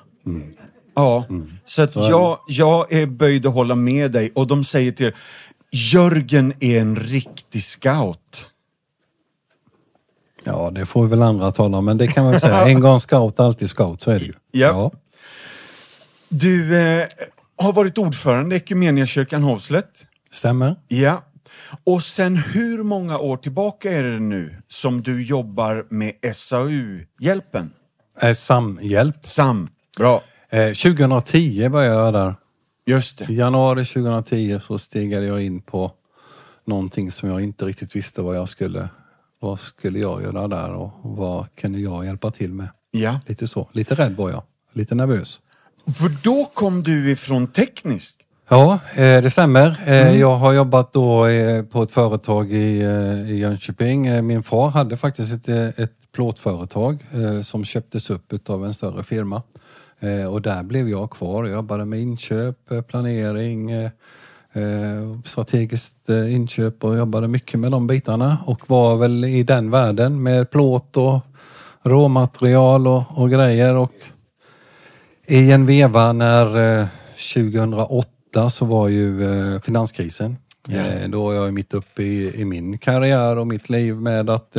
Ja, 0.94 1.24
så 1.64 1.82
att 1.82 1.94
det. 1.94 2.00
jag, 2.00 2.38
jag 2.48 2.92
är 2.92 3.06
böjd 3.06 3.46
att 3.46 3.54
hålla 3.54 3.74
med 3.74 4.12
dig 4.12 4.32
och 4.34 4.46
de 4.46 4.64
säger 4.64 4.92
till 4.92 5.06
er, 5.06 5.14
Jörgen 5.72 6.52
är 6.60 6.80
en 6.80 6.96
riktig 6.96 7.62
scout. 7.64 8.46
Ja, 10.44 10.70
det 10.70 10.86
får 10.86 11.06
väl 11.06 11.22
andra 11.22 11.52
tala 11.52 11.78
om, 11.78 11.84
men 11.84 11.98
det 11.98 12.06
kan 12.06 12.24
man 12.24 12.40
säga. 12.40 12.64
En 12.68 12.80
gång 12.80 13.00
scout, 13.00 13.40
alltid 13.40 13.70
scout, 13.70 14.00
så 14.00 14.10
är 14.10 14.18
det 14.18 14.24
ju. 14.24 14.32
Ja. 14.50 14.90
Du 16.28 16.76
eh, 16.78 17.06
har 17.56 17.72
varit 17.72 17.98
ordförande 17.98 18.54
i 18.54 18.58
Equmeniakyrkan 18.58 19.42
Hovslätt. 19.42 20.06
stämmer. 20.30 20.76
Ja. 20.88 21.24
Och 21.84 22.02
sen 22.02 22.36
hur 22.36 22.82
många 22.82 23.18
år 23.18 23.36
tillbaka 23.36 23.92
är 23.92 24.02
det 24.02 24.20
nu 24.20 24.62
som 24.68 25.02
du 25.02 25.22
jobbar 25.22 25.86
med 25.90 26.12
SAU-hjälpen? 26.34 27.70
Eh, 28.22 28.32
samhjälp. 28.32 29.16
Sam. 29.26 29.68
Bra. 29.99 30.23
Eh, 30.50 30.66
2010 30.73 31.68
började 31.68 31.94
jag 31.94 32.12
där. 32.12 32.35
Just 32.87 33.20
I 33.20 33.25
det. 33.25 33.32
januari 33.32 33.85
2010 33.85 34.59
så 34.62 34.78
stegade 34.78 35.26
jag 35.26 35.42
in 35.42 35.61
på 35.62 35.92
någonting 36.66 37.12
som 37.12 37.28
jag 37.28 37.40
inte 37.40 37.64
riktigt 37.64 37.97
visste 37.97 38.23
vad 38.23 38.37
jag 38.37 38.49
skulle, 38.49 38.88
vad 39.40 39.61
skulle 39.61 39.99
jag 39.99 40.23
göra 40.23 40.49
där 40.49 40.73
och 40.73 40.90
vad 41.02 41.54
kunde 41.54 41.78
jag 41.80 42.04
hjälpa 42.06 42.30
till 42.30 42.52
med. 42.52 42.68
Ja. 42.90 43.20
Lite 43.26 43.49
så. 43.49 43.68
Lite 43.73 43.94
rädd 43.94 44.16
var 44.16 44.30
jag. 44.30 44.42
Lite 44.73 44.94
nervös. 44.94 45.40
För 45.99 46.09
då 46.23 46.44
kom 46.54 46.82
du 46.82 47.11
ifrån 47.11 47.47
tekniskt. 47.47 48.16
Ja, 48.49 48.78
eh, 48.94 49.23
det 49.23 49.30
stämmer. 49.30 49.80
Eh, 49.87 50.20
Jag 50.20 50.37
har 50.37 50.52
jobbat 50.52 50.92
då 50.92 51.26
eh, 51.26 51.62
på 51.62 51.82
ett 51.82 51.90
företag 51.90 52.52
i, 52.52 52.82
i 53.28 53.38
Jönköping. 53.38 54.26
Min 54.26 54.42
far 54.42 54.68
hade 54.70 54.97
faktiskt 54.97 55.49
ett, 55.49 55.78
ett 55.78 55.92
plåtföretag 56.14 57.06
som 57.44 57.64
köptes 57.64 58.11
upp 58.11 58.50
av 58.50 58.64
en 58.66 58.75
större 58.75 59.02
firma. 59.02 59.42
Eh, 60.00 60.25
Och 60.25 60.42
där 60.42 60.62
blev 60.62 60.88
jag 60.88 61.11
kvar. 61.11 61.45
Jag 61.45 61.52
jobbade 61.52 61.85
med 61.85 62.00
inköp, 62.00 62.71
eh, 62.71 62.80
planering, 62.80 63.71
eh, 63.71 63.90
strategiskt 65.25 66.09
inköp 66.09 66.85
och 66.85 66.97
jobbade 66.97 67.28
mycket 67.28 67.61
med 67.61 67.73
de 67.73 67.87
bitarna 67.87 68.38
och 68.47 68.71
var 68.71 68.97
väl 68.97 69.25
i 69.25 69.42
den 69.42 69.71
världen 69.71 70.23
med 70.23 70.50
plåt 70.50 70.97
och 70.97 71.21
råmaterial 71.83 72.87
och, 72.87 73.02
och 73.14 73.30
grejer. 73.30 73.75
Och 73.75 73.92
i 75.26 75.52
en 75.52 75.66
veva 75.66 76.12
när 76.12 76.80
eh, 76.80 76.87
2008 77.35 78.50
så 78.50 78.64
var 78.64 78.88
ju 78.88 79.21
finanskrisen. 79.64 80.37
Eh, 80.71 81.09
då 81.09 81.25
var 81.25 81.35
jag 81.35 81.54
mitt 81.54 81.75
uppe 81.75 82.02
i, 82.02 82.40
i 82.40 82.45
min 82.45 82.78
karriär 82.78 83.37
och 83.37 83.47
mitt 83.47 83.71
liv 83.71 83.97
med 83.97 84.30
att 84.30 84.57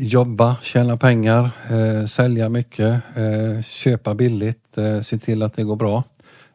jobba, 0.00 0.56
tjäna 0.62 0.96
pengar, 0.96 1.50
eh, 1.70 2.06
sälja 2.06 2.48
mycket, 2.48 3.02
eh, 3.16 3.62
köpa 3.62 4.14
billigt, 4.14 4.78
eh, 4.78 5.00
se 5.00 5.18
till 5.18 5.42
att 5.42 5.54
det 5.56 5.64
går 5.64 5.76
bra. 5.76 6.04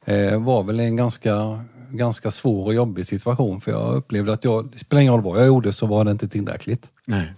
Eh, 0.06 0.44
var 0.44 0.64
väl 0.64 0.80
en 0.80 0.96
ganska, 0.96 1.64
ganska 1.90 2.32
svår 2.32 2.66
och 2.66 2.74
jobbig 2.74 3.08
situation 3.08 3.62
för 3.62 3.72
jag 3.72 3.96
upplevde 3.96 4.34
att 4.34 4.44
jag, 4.44 4.72
det 4.72 4.80
spelar 4.80 5.02
ingen 5.02 5.14
roll 5.14 5.24
vad 5.24 5.40
jag 5.40 5.48
gjorde 5.48 5.74
så 5.74 5.88
var 5.88 6.06
det 6.06 6.12
inte 6.12 6.28
tillräckligt. 6.28 6.86
Nej. 7.06 7.34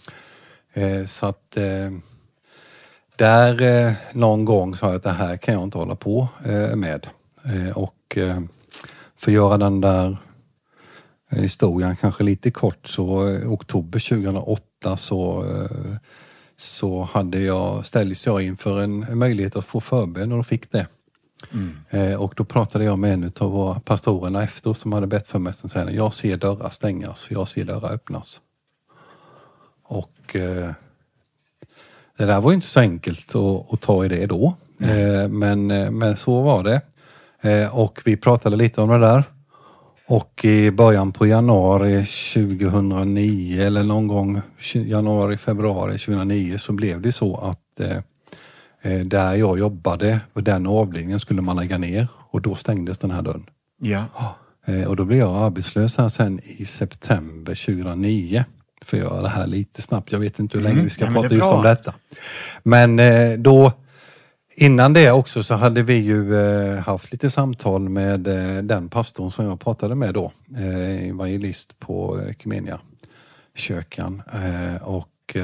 Eh, 0.74 1.06
så 1.06 1.26
att 1.26 1.58
eh, 1.58 1.92
där 3.16 3.62
eh, 3.62 3.94
någon 4.14 4.46
gång 4.46 4.76
sa 4.76 4.88
jag 4.88 4.96
att 4.96 5.04
det 5.04 5.10
här 5.10 5.38
kan 5.38 5.54
jag 5.54 5.64
inte 5.64 5.78
hålla 5.78 5.96
på 5.96 6.28
eh, 6.46 6.76
med. 6.76 7.08
Och 7.76 8.18
för 9.18 9.32
att 9.32 9.34
göra 9.34 9.58
den 9.58 9.82
där 9.82 10.18
historien 11.36 11.96
kanske 11.96 12.24
lite 12.24 12.52
kort 12.52 12.88
så 12.88 13.28
eh, 13.28 13.52
oktober 13.52 14.10
2008 14.10 14.98
så, 14.98 15.44
eh, 15.44 15.98
så 16.58 17.04
hade 17.04 17.40
jag, 17.40 17.86
ställdes 17.86 18.26
jag 18.26 18.42
inför 18.42 18.82
en, 18.82 19.04
en 19.04 19.18
möjlighet 19.18 19.56
att 19.56 19.66
få 19.66 19.80
förbön 19.80 20.32
och 20.32 20.48
fick 20.48 20.72
det. 20.72 20.88
Eh, 21.90 22.22
och 22.22 22.34
då 22.36 22.46
pratade 22.46 22.86
jag 22.86 23.00
med 23.00 23.14
en 23.14 23.32
av 23.40 23.80
pastorerna 23.80 24.44
efter 24.44 24.74
som 24.74 24.94
hade 24.94 25.08
bett 25.08 25.28
för 25.28 25.40
mig. 25.40 25.54
Som 25.54 25.70
säger, 25.70 25.90
jag 25.90 26.14
ser 26.14 26.38
dörrar 26.38 26.70
stängas, 26.70 27.28
jag 27.30 27.48
ser 27.48 27.66
dörrar 27.66 27.94
öppnas. 27.94 28.40
Och 29.84 30.36
eh, 30.36 30.72
det 32.18 32.26
där 32.26 32.42
var 32.42 32.52
ju 32.52 32.56
inte 32.56 32.68
så 32.68 32.80
enkelt 32.80 33.36
att, 33.36 33.74
att 33.74 33.82
ta 33.82 34.06
i 34.06 34.08
det 34.08 34.26
då. 34.26 34.56
Eh, 34.80 35.28
men, 35.28 35.72
eh, 35.72 35.92
men 35.92 36.18
så 36.18 36.42
var 36.42 36.64
det. 36.64 36.82
Eh, 37.42 37.80
och 37.80 38.02
vi 38.06 38.18
pratade 38.18 38.56
lite 38.56 38.82
om 38.82 38.90
det 38.90 39.00
där. 39.00 39.24
Och 40.08 40.46
i 40.46 40.72
början 40.72 41.12
på 41.12 41.28
januari 41.28 42.06
2009 42.34 43.62
eller 43.62 43.84
någon 43.84 44.08
gång 44.08 44.42
januari, 44.74 45.38
februari 45.38 45.98
2009 45.98 46.58
så 46.58 46.74
blev 46.74 47.02
det 47.02 47.12
så 47.12 47.36
att 47.38 47.80
eh, 47.80 47.98
eh, 48.94 49.00
där 49.06 49.36
jag 49.36 49.60
jobbade, 49.60 50.20
och 50.34 50.44
den 50.44 50.68
avdelningen 50.68 51.20
skulle 51.20 51.42
man 51.42 51.56
lägga 51.56 51.78
ner 51.78 52.08
och 52.32 52.42
då 52.42 52.56
stängdes 52.56 52.98
den 52.98 53.12
här 53.12 53.22
dörren. 53.22 53.46
Ja. 53.82 54.06
Eh, 54.66 54.84
Och 54.88 54.96
då 54.96 55.06
blev 55.06 55.20
jag 55.20 55.36
arbetslös 55.38 55.98
här 55.98 56.10
sen 56.10 56.40
i 56.44 56.66
september 56.66 57.56
2009. 57.66 58.46
För 58.86 58.98
att 58.98 59.04
göra 59.04 59.22
det 59.22 59.30
här 59.30 59.48
lite 59.48 59.82
snabbt. 59.82 60.12
Jag 60.12 60.20
vet 60.20 60.40
inte 60.40 60.58
hur 60.58 60.64
länge 60.64 60.74
Mm. 60.74 60.84
vi 60.84 60.90
ska 60.90 61.06
det 61.06 61.14
prata 61.14 61.36
just 61.36 61.46
om 61.48 61.64
detta. 61.64 61.94
Men 62.64 63.00
eh, 63.00 63.34
då 63.38 63.72
Innan 64.58 64.94
det 64.94 65.12
också 65.12 65.44
så 65.44 65.54
hade 65.54 65.84
vi 65.84 65.94
ju 65.94 66.36
eh, 66.36 66.80
haft 66.80 67.12
lite 67.12 67.30
samtal 67.30 67.90
med 67.90 68.28
eh, 68.28 68.64
den 68.64 68.90
pastorn 68.90 69.32
som 69.32 69.46
jag 69.46 69.60
pratade 69.60 69.96
med 69.96 70.14
då. 70.14 70.32
Eh, 70.58 71.10
evangelist 71.10 71.80
på 71.80 72.22
Ekumenia 72.30 72.80
kyrkan. 73.56 74.22
Och 74.82 75.38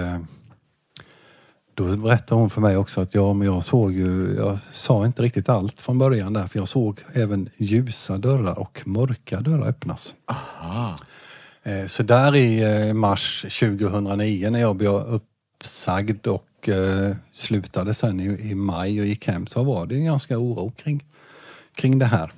då 1.73 1.97
berättade 1.97 2.41
hon 2.41 2.49
för 2.49 2.61
mig 2.61 2.77
också 2.77 3.01
att 3.01 3.15
ja, 3.15 3.33
men 3.33 3.47
jag 3.47 3.63
såg 3.63 3.91
ju, 3.91 4.35
jag 4.35 4.57
sa 4.73 5.05
inte 5.05 5.21
riktigt 5.21 5.49
allt 5.49 5.81
från 5.81 5.97
början 5.97 6.33
där, 6.33 6.47
för 6.47 6.59
jag 6.59 6.67
såg 6.67 6.99
även 7.13 7.49
ljusa 7.57 8.17
dörrar 8.17 8.59
och 8.59 8.81
mörka 8.85 9.41
dörrar 9.41 9.67
öppnas. 9.67 10.15
Aha. 10.25 10.99
Så 11.87 12.03
där 12.03 12.35
i 12.35 12.93
mars 12.93 13.41
2009 13.41 14.49
när 14.49 14.59
jag 14.59 14.75
blev 14.75 14.91
uppsagd 14.91 16.27
och 16.27 16.45
eh, 16.69 17.15
slutade 17.33 17.93
sen 17.93 18.19
i, 18.19 18.51
i 18.51 18.55
maj 18.55 18.99
och 19.01 19.05
gick 19.05 19.27
hem 19.27 19.47
så 19.47 19.63
var 19.63 19.85
det 19.85 19.95
en 19.95 20.05
ganska 20.05 20.37
oro 20.37 20.71
kring, 20.71 21.03
kring 21.75 21.99
det 21.99 22.05
här. 22.05 22.31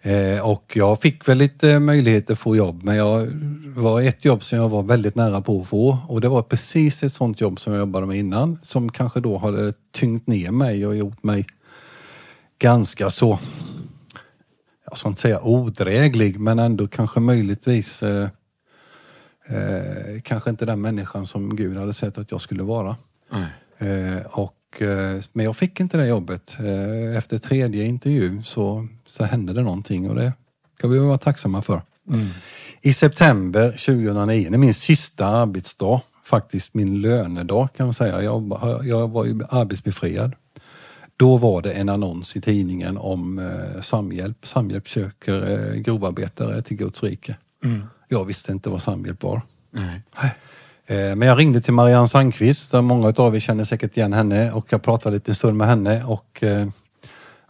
Eh, 0.00 0.50
och 0.50 0.72
jag 0.76 1.00
fick 1.00 1.28
väl 1.28 1.38
lite 1.38 1.78
möjligheter 1.78 2.32
att 2.32 2.38
få 2.38 2.56
jobb 2.56 2.82
men 2.82 2.96
jag 2.96 3.28
det 3.76 3.82
var 3.82 4.00
ett 4.00 4.24
jobb 4.24 4.44
som 4.44 4.58
jag 4.58 4.68
var 4.68 4.82
väldigt 4.82 5.14
nära 5.14 5.40
på 5.40 5.60
att 5.60 5.68
få 5.68 5.98
och 6.08 6.20
det 6.20 6.28
var 6.28 6.42
precis 6.42 7.02
ett 7.02 7.12
sånt 7.12 7.40
jobb 7.40 7.60
som 7.60 7.72
jag 7.72 7.80
jobbade 7.80 8.06
med 8.06 8.18
innan 8.18 8.58
som 8.62 8.92
kanske 8.92 9.20
då 9.20 9.38
hade 9.38 9.72
tyngt 9.92 10.26
ner 10.26 10.50
mig 10.50 10.86
och 10.86 10.96
gjort 10.96 11.22
mig 11.22 11.46
ganska 12.58 13.10
så, 13.10 13.38
jag 14.88 14.98
ska 14.98 15.08
inte 15.08 15.20
säga 15.20 15.40
odräglig 15.42 16.40
men 16.40 16.58
ändå 16.58 16.88
kanske 16.88 17.20
möjligtvis 17.20 18.02
eh, 18.02 18.28
eh, 19.46 20.20
kanske 20.22 20.50
inte 20.50 20.66
den 20.66 20.80
människan 20.80 21.26
som 21.26 21.56
Gud 21.56 21.76
hade 21.76 21.94
sett 21.94 22.18
att 22.18 22.30
jag 22.30 22.40
skulle 22.40 22.62
vara. 22.62 22.96
Eh, 23.78 24.26
och 24.26 24.82
eh, 24.82 25.20
men 25.32 25.44
jag 25.44 25.56
fick 25.56 25.80
inte 25.80 25.96
det 25.96 26.06
jobbet. 26.06 26.56
Eh, 26.58 27.16
Efter 27.16 27.38
tredje 27.38 27.84
intervju 27.84 28.42
så, 28.42 28.88
så 29.06 29.24
hände 29.24 29.52
det 29.52 29.62
någonting 29.62 30.08
och 30.10 30.14
det 30.16 30.32
ska 30.78 30.88
vi 30.88 30.98
vara 30.98 31.18
tacksamma 31.18 31.62
för. 31.62 31.82
I 32.82 32.92
september 32.92 33.70
2009, 33.70 34.48
det 34.50 34.56
är 34.56 34.58
min 34.58 34.74
sista 34.74 35.26
arbetsdag, 35.26 36.00
faktiskt 36.24 36.74
min 36.74 37.00
lönedag 37.00 37.68
kan 37.76 37.86
man 37.86 37.94
säga. 37.94 38.22
Jag, 38.22 38.40
var- 38.42 38.84
jag 38.84 39.08
var 39.08 39.24
ju 39.24 39.40
arbetsbefriad. 39.50 40.34
Då 41.16 41.36
var 41.36 41.62
det 41.62 41.72
en 41.72 41.88
annons 41.88 42.36
i 42.36 42.40
tidningen 42.40 42.96
om 42.98 43.38
eh, 43.38 43.80
Samhjälp. 43.82 44.46
Samhjälp 44.46 44.88
söker 44.88 45.52
eh, 45.74 45.80
grovarbetare 45.80 46.62
till 46.62 46.76
Guds 46.76 47.02
rike. 47.02 47.36
Jag 48.08 48.24
visste 48.24 48.52
inte 48.52 48.70
vad 48.70 48.82
Samhjälp 48.82 49.22
var. 49.22 49.42
Nej. 49.70 50.34
Eh, 50.88 51.16
men 51.16 51.28
jag 51.28 51.38
ringde 51.38 51.60
till 51.60 51.72
Marianne 51.72 52.08
Sandqvist, 52.08 52.72
många 52.72 53.14
av 53.16 53.36
er 53.36 53.40
känner 53.40 53.64
säkert 53.64 53.96
igen 53.96 54.12
henne 54.12 54.52
och 54.52 54.66
jag 54.68 54.82
pratade 54.82 55.14
lite 55.14 55.34
stund 55.34 55.56
med 55.56 55.66
henne 55.66 56.04
och 56.04 56.42
eh, 56.42 56.68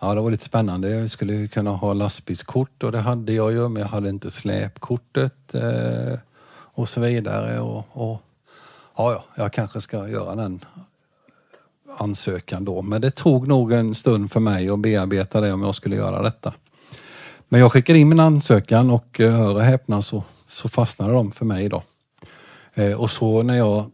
ja, 0.00 0.14
det 0.14 0.20
var 0.20 0.30
lite 0.30 0.44
spännande. 0.44 0.90
Jag 0.90 1.10
skulle 1.10 1.32
ju 1.32 1.48
kunna 1.48 1.70
ha 1.70 1.92
lastbilskort 1.92 2.82
och 2.82 2.92
det 2.92 2.98
hade 2.98 3.32
jag 3.32 3.52
ju, 3.52 3.68
men 3.68 3.82
jag 3.82 3.88
hade 3.88 4.08
inte 4.08 4.30
släpkortet 4.30 5.54
eh, 5.54 6.18
och 6.50 6.88
så 6.88 7.00
vidare. 7.00 7.60
Och, 7.60 7.86
och 7.92 8.22
ja, 8.96 9.12
ja, 9.12 9.24
jag 9.34 9.52
kanske 9.52 9.80
ska 9.80 10.08
göra 10.08 10.34
den 10.34 10.64
ansökan 11.98 12.64
då. 12.64 12.82
Men 12.82 13.00
det 13.00 13.10
tog 13.10 13.48
nog 13.48 13.72
en 13.72 13.94
stund 13.94 14.32
för 14.32 14.40
mig 14.40 14.68
att 14.68 14.78
bearbeta 14.78 15.40
det 15.40 15.52
om 15.52 15.62
jag 15.62 15.74
skulle 15.74 15.96
göra 15.96 16.22
detta. 16.22 16.54
Men 17.48 17.60
jag 17.60 17.72
skickade 17.72 17.98
in 17.98 18.08
min 18.08 18.20
ansökan 18.20 18.90
och 18.90 19.18
hör 19.18 19.54
och 19.54 19.62
häpna 19.62 20.02
så, 20.02 20.24
så 20.48 20.68
fastnade 20.68 21.12
de 21.12 21.32
för 21.32 21.44
mig 21.44 21.68
då. 21.68 21.82
Eh, 22.76 23.00
och 23.00 23.10
så 23.10 23.42
när 23.42 23.56
jag 23.56 23.90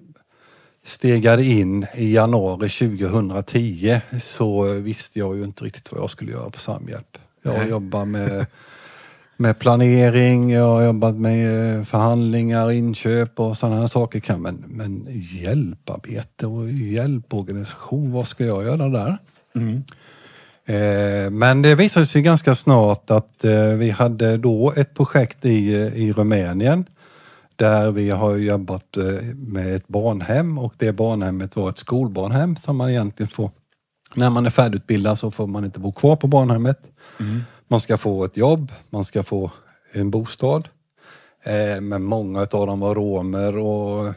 stegade 0.84 1.44
in 1.44 1.86
i 1.94 2.14
januari 2.14 2.68
2010 2.68 4.00
så 4.20 4.62
visste 4.62 5.18
jag 5.18 5.36
ju 5.36 5.44
inte 5.44 5.64
riktigt 5.64 5.92
vad 5.92 6.00
jag 6.00 6.10
skulle 6.10 6.32
göra 6.32 6.50
på 6.50 6.58
Samhjälp. 6.58 7.18
Jag 7.42 7.68
jobbar 7.68 8.04
med, 8.04 8.46
med 9.36 9.58
planering, 9.58 10.50
jag 10.50 10.66
har 10.66 10.82
jobbat 10.82 11.14
med 11.14 11.76
eh, 11.78 11.84
förhandlingar, 11.84 12.70
inköp 12.70 13.40
och 13.40 13.58
sådana 13.58 13.80
här 13.80 13.86
saker. 13.86 14.20
Kan, 14.20 14.42
men, 14.42 14.64
men 14.66 15.06
hjälparbete 15.10 16.46
och 16.46 16.70
hjälporganisation, 16.70 18.12
vad 18.12 18.28
ska 18.28 18.44
jag 18.44 18.64
göra 18.64 18.88
där? 18.88 19.18
Eh, 20.66 21.30
Men 21.30 21.62
det 21.62 21.74
visade 21.74 22.06
sig 22.06 22.22
ganska 22.22 22.54
snart 22.54 23.10
att 23.10 23.44
eh, 23.44 23.72
vi 23.74 23.90
hade 23.90 24.36
då 24.36 24.72
ett 24.76 24.94
projekt 24.94 25.44
i, 25.44 25.74
eh, 25.74 25.96
i 25.96 26.12
Rumänien 26.12 26.86
där 27.62 27.90
vi 27.90 28.10
har 28.10 28.36
jobbat 28.36 28.96
eh, 28.96 29.34
med 29.34 29.76
ett 29.76 29.88
barnhem 29.88 30.58
och 30.58 30.74
det 30.76 30.92
barnhemmet 30.92 31.56
var 31.56 31.68
ett 31.68 31.78
skolbarnhem 31.78 32.56
som 32.56 32.76
man 32.76 32.90
egentligen 32.90 33.28
får 33.28 33.50
när 34.14 34.30
man 34.30 34.46
är 34.46 34.50
färdigutbildad 34.50 35.18
så 35.18 35.30
får 35.30 35.46
man 35.46 35.64
inte 35.64 35.80
bo 35.80 35.92
kvar 35.92 36.16
på 36.16 36.26
barnhemmet. 36.26 36.78
Man 37.68 37.80
ska 37.80 37.96
få 37.96 38.24
ett 38.24 38.36
jobb, 38.36 38.72
man 38.90 39.04
ska 39.04 39.22
få 39.22 39.50
en 39.92 40.10
bostad. 40.10 40.68
Eh, 41.42 41.80
Men 41.80 42.02
många 42.02 42.40
av 42.40 42.66
dem 42.66 42.80
var 42.80 42.94
romer 42.94 43.58
och 43.58 44.14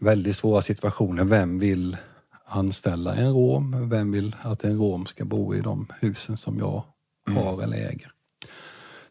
väldigt 0.00 0.36
svåra 0.36 0.62
situationer. 0.62 1.24
Vem 1.24 1.58
vill 1.58 1.96
anställa 2.46 3.14
en 3.14 3.32
rom? 3.32 3.88
Vem 3.88 4.12
vill 4.12 4.36
att 4.42 4.64
en 4.64 4.78
rom 4.78 5.06
ska 5.06 5.24
bo 5.24 5.54
i 5.54 5.60
de 5.60 5.86
husen 6.00 6.36
som 6.36 6.58
jag 6.58 6.84
har 7.34 7.62
eller 7.62 7.76
äger? 7.76 8.15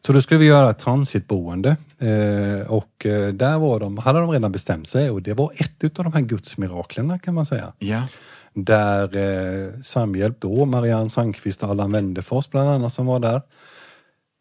Så 0.06 0.14
då 0.14 0.22
skulle 0.22 0.40
vi 0.40 0.46
göra 0.46 0.70
ett 0.70 0.80
transitboende 0.80 1.78
eh, 1.98 2.72
och 2.72 3.06
eh, 3.06 3.34
där 3.34 3.60
var 3.60 3.80
de, 3.80 3.98
hade 3.98 4.20
de 4.20 4.32
redan 4.32 4.52
bestämt 4.52 4.90
sig 4.90 5.10
och 5.10 5.22
det 5.22 5.34
var 5.34 5.52
ett 5.56 6.00
av 6.00 6.04
de 6.04 6.14
här 6.14 6.22
gudsmiraklerna 6.22 7.20
kan 7.20 7.34
man 7.34 7.46
säga. 7.46 7.74
Ja. 7.80 8.08
Där 8.54 9.18
eh, 9.18 9.82
Samhjälp 9.82 10.42
då, 10.42 10.66
Marianne 10.66 11.10
Sandqvist 11.10 11.64
och 11.64 11.70
Allan 11.70 11.92
Wendefors 11.92 12.50
bland 12.50 12.70
annat 12.70 12.94
som 12.94 13.06
var 13.06 13.20
där, 13.20 13.42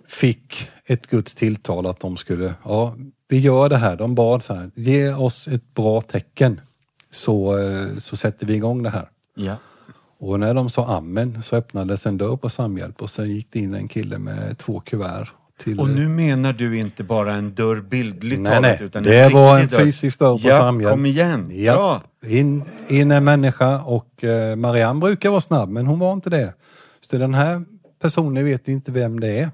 fick 0.08 0.68
ett 0.84 1.06
Guds 1.06 1.34
tilltal 1.34 1.86
att 1.86 2.00
de 2.00 2.16
skulle, 2.16 2.54
ja 2.64 2.96
vi 3.28 3.38
gör 3.38 3.68
det 3.68 3.76
här. 3.76 3.96
De 3.96 4.14
bad 4.14 4.44
så 4.44 4.54
här, 4.54 4.70
ge 4.74 5.12
oss 5.12 5.48
ett 5.48 5.74
bra 5.74 6.00
tecken 6.00 6.60
så, 7.10 7.58
eh, 7.58 7.98
så 7.98 8.16
sätter 8.16 8.46
vi 8.46 8.54
igång 8.54 8.82
det 8.82 8.90
här. 8.90 9.08
Ja. 9.34 9.56
Och 10.18 10.40
när 10.40 10.54
de 10.54 10.70
sa 10.70 10.86
amen 10.96 11.42
så 11.42 11.56
öppnades 11.56 12.06
en 12.06 12.18
dörr 12.18 12.36
på 12.36 12.48
Samhjälp 12.48 13.02
och 13.02 13.10
sen 13.10 13.30
gick 13.30 13.48
det 13.52 13.58
in 13.58 13.74
en 13.74 13.88
kille 13.88 14.18
med 14.18 14.58
två 14.58 14.80
kuvert. 14.80 15.28
Till, 15.58 15.80
Och 15.80 15.90
nu 15.90 16.08
menar 16.08 16.52
du 16.52 16.78
inte 16.78 17.04
bara 17.04 17.34
en 17.34 17.54
dörr 17.54 17.80
bildligt 17.80 18.40
Nej, 18.40 18.52
talat 18.52 18.62
nej. 18.80 18.86
utan 18.86 19.02
Det 19.02 19.20
en 19.20 19.32
var 19.32 19.58
en 19.60 19.66
dörr. 19.66 19.78
fysisk 19.78 20.18
dörr 20.18 20.38
på 20.38 20.48
ja, 20.48 20.58
Samhjälp. 20.58 20.90
kom 20.92 21.06
igen. 21.06 21.48
Ja. 21.52 21.74
Bra. 21.74 22.02
In, 22.30 22.64
in 22.88 23.10
en 23.10 23.24
människa 23.24 23.80
och 23.82 24.24
eh, 24.24 24.56
Marianne 24.56 25.00
brukar 25.00 25.30
vara 25.30 25.40
snabb 25.40 25.68
men 25.68 25.86
hon 25.86 25.98
var 25.98 26.12
inte 26.12 26.30
det. 26.30 26.54
Så 27.10 27.18
den 27.18 27.34
här 27.34 27.64
personen 28.02 28.44
vet 28.44 28.68
inte 28.68 28.92
vem 28.92 29.20
det 29.20 29.38
är. 29.40 29.50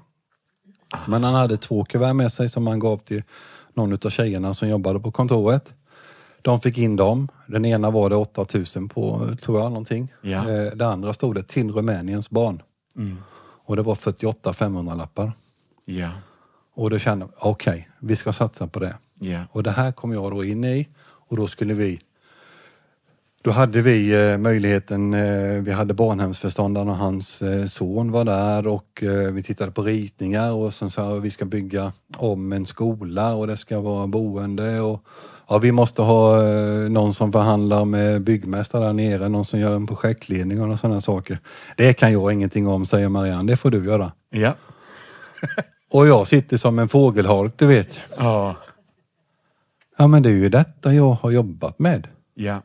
Men 1.07 1.23
han 1.23 1.33
hade 1.35 1.57
två 1.57 1.83
kuvert 1.85 2.13
med 2.13 2.31
sig 2.31 2.49
som 2.49 2.67
han 2.67 2.79
gav 2.79 2.97
till 2.97 3.23
någon 3.73 3.93
av 3.93 4.09
tjejerna 4.09 4.53
som 4.53 4.69
jobbade 4.69 4.99
på 4.99 5.11
kontoret. 5.11 5.73
De 6.41 6.59
fick 6.61 6.77
in 6.77 6.95
dem. 6.95 7.27
Den 7.47 7.65
ena 7.65 7.91
var 7.91 8.09
det 8.09 8.15
8000 8.15 8.89
på, 8.89 9.29
tror 9.41 9.59
jag, 9.59 9.69
någonting. 9.71 10.07
Ja. 10.21 10.49
Eh, 10.49 10.71
Det 10.75 10.87
andra 10.87 11.13
stod 11.13 11.35
det 11.35 11.43
till 11.43 11.71
Rumäniens 11.71 12.29
barn. 12.29 12.61
Och 13.65 13.75
det 13.75 13.81
var 13.81 13.95
48 13.95 14.51
500-lappar. 14.51 15.31
Ja. 15.85 16.09
Och 16.73 16.89
då 16.89 16.99
kände 16.99 17.25
jag, 17.25 17.51
okej, 17.51 17.89
vi 17.99 18.15
ska 18.15 18.33
satsa 18.33 18.67
på 18.67 18.79
det. 18.79 18.97
Ja. 19.19 19.43
Och 19.51 19.63
det 19.63 19.71
här 19.71 19.91
kom 19.91 20.11
jag 20.11 20.31
då 20.31 20.43
in 20.43 20.63
i 20.63 20.87
och 21.03 21.37
då 21.37 21.47
skulle 21.47 21.73
vi 21.73 22.01
då 23.43 23.51
hade 23.51 23.81
vi 23.81 24.29
eh, 24.31 24.37
möjligheten, 24.37 25.13
eh, 25.13 25.61
vi 25.61 25.71
hade 25.71 25.93
barnhemsförståndaren 25.93 26.89
och 26.89 26.95
hans 26.95 27.41
eh, 27.41 27.65
son 27.65 28.11
var 28.11 28.25
där 28.25 28.67
och 28.67 29.03
eh, 29.03 29.31
vi 29.33 29.43
tittade 29.43 29.71
på 29.71 29.81
ritningar 29.81 30.51
och 30.51 30.73
sen 30.73 30.89
sa 30.89 31.13
vi 31.15 31.31
ska 31.31 31.45
bygga 31.45 31.93
om 32.17 32.53
en 32.53 32.65
skola 32.65 33.35
och 33.35 33.47
det 33.47 33.57
ska 33.57 33.79
vara 33.79 34.07
boende 34.07 34.81
och 34.81 35.03
ja, 35.49 35.57
vi 35.57 35.71
måste 35.71 36.01
ha 36.01 36.47
eh, 36.47 36.89
någon 36.89 37.13
som 37.13 37.31
förhandlar 37.31 37.85
med 37.85 38.21
byggmästare 38.21 38.85
där 38.85 38.93
nere, 38.93 39.29
någon 39.29 39.45
som 39.45 39.59
gör 39.59 39.75
en 39.75 39.87
projektledning 39.87 40.61
och 40.61 40.79
sådana 40.79 41.01
saker. 41.01 41.39
Det 41.77 41.93
kan 41.93 42.13
jag 42.13 42.33
ingenting 42.33 42.67
om, 42.67 42.85
säger 42.85 43.09
Marianne, 43.09 43.51
det 43.51 43.57
får 43.57 43.71
du 43.71 43.85
göra. 43.85 44.11
Ja. 44.29 44.55
Och 45.91 46.07
jag 46.07 46.27
sitter 46.27 46.57
som 46.57 46.79
en 46.79 46.89
fågelholk, 46.89 47.53
du 47.57 47.67
vet. 47.67 47.99
Ja. 48.17 48.55
Ja 49.97 50.07
men 50.07 50.23
det 50.23 50.29
är 50.29 50.33
ju 50.33 50.49
detta 50.49 50.93
jag 50.93 51.11
har 51.11 51.31
jobbat 51.31 51.79
med. 51.79 52.07
Ja. 52.33 52.61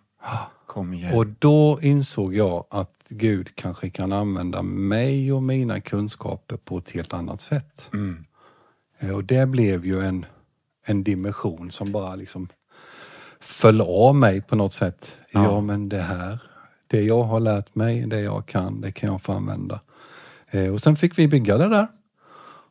Kom 0.66 0.94
igen. 0.94 1.14
Och 1.14 1.26
då 1.26 1.78
insåg 1.82 2.34
jag 2.34 2.64
att 2.70 2.92
Gud 3.08 3.54
kanske 3.54 3.90
kan 3.90 4.12
använda 4.12 4.62
mig 4.62 5.32
och 5.32 5.42
mina 5.42 5.80
kunskaper 5.80 6.56
på 6.56 6.78
ett 6.78 6.90
helt 6.90 7.12
annat 7.14 7.40
sätt. 7.40 7.90
Eh, 8.98 9.10
Och 9.10 9.24
det 9.24 9.46
blev 9.48 9.86
ju 9.86 10.00
en, 10.00 10.26
en 10.86 11.04
dimension 11.04 11.70
som 11.70 11.92
bara 11.92 12.14
liksom 12.14 12.48
föll 13.40 13.80
av 13.80 14.14
mig 14.14 14.40
på 14.42 14.56
något 14.56 14.72
sätt. 14.72 15.16
Ja. 15.30 15.42
Ja. 15.44 15.60
men 15.60 15.88
det 15.88 16.02
här, 16.02 16.38
det 16.86 17.00
jag 17.02 17.22
har 17.22 17.40
lärt 17.40 17.74
mig, 17.74 18.06
det 18.06 18.20
jag 18.20 18.46
kan, 18.46 18.80
det 18.80 18.92
kan 18.92 19.10
jag 19.10 19.22
få 19.22 19.32
använda. 19.32 19.80
Eh, 20.50 20.72
Och 20.74 20.80
sen 20.80 20.96
fick 20.96 21.18
vi 21.18 21.28
bygga 21.28 21.58
det 21.58 21.68
där. 21.68 21.86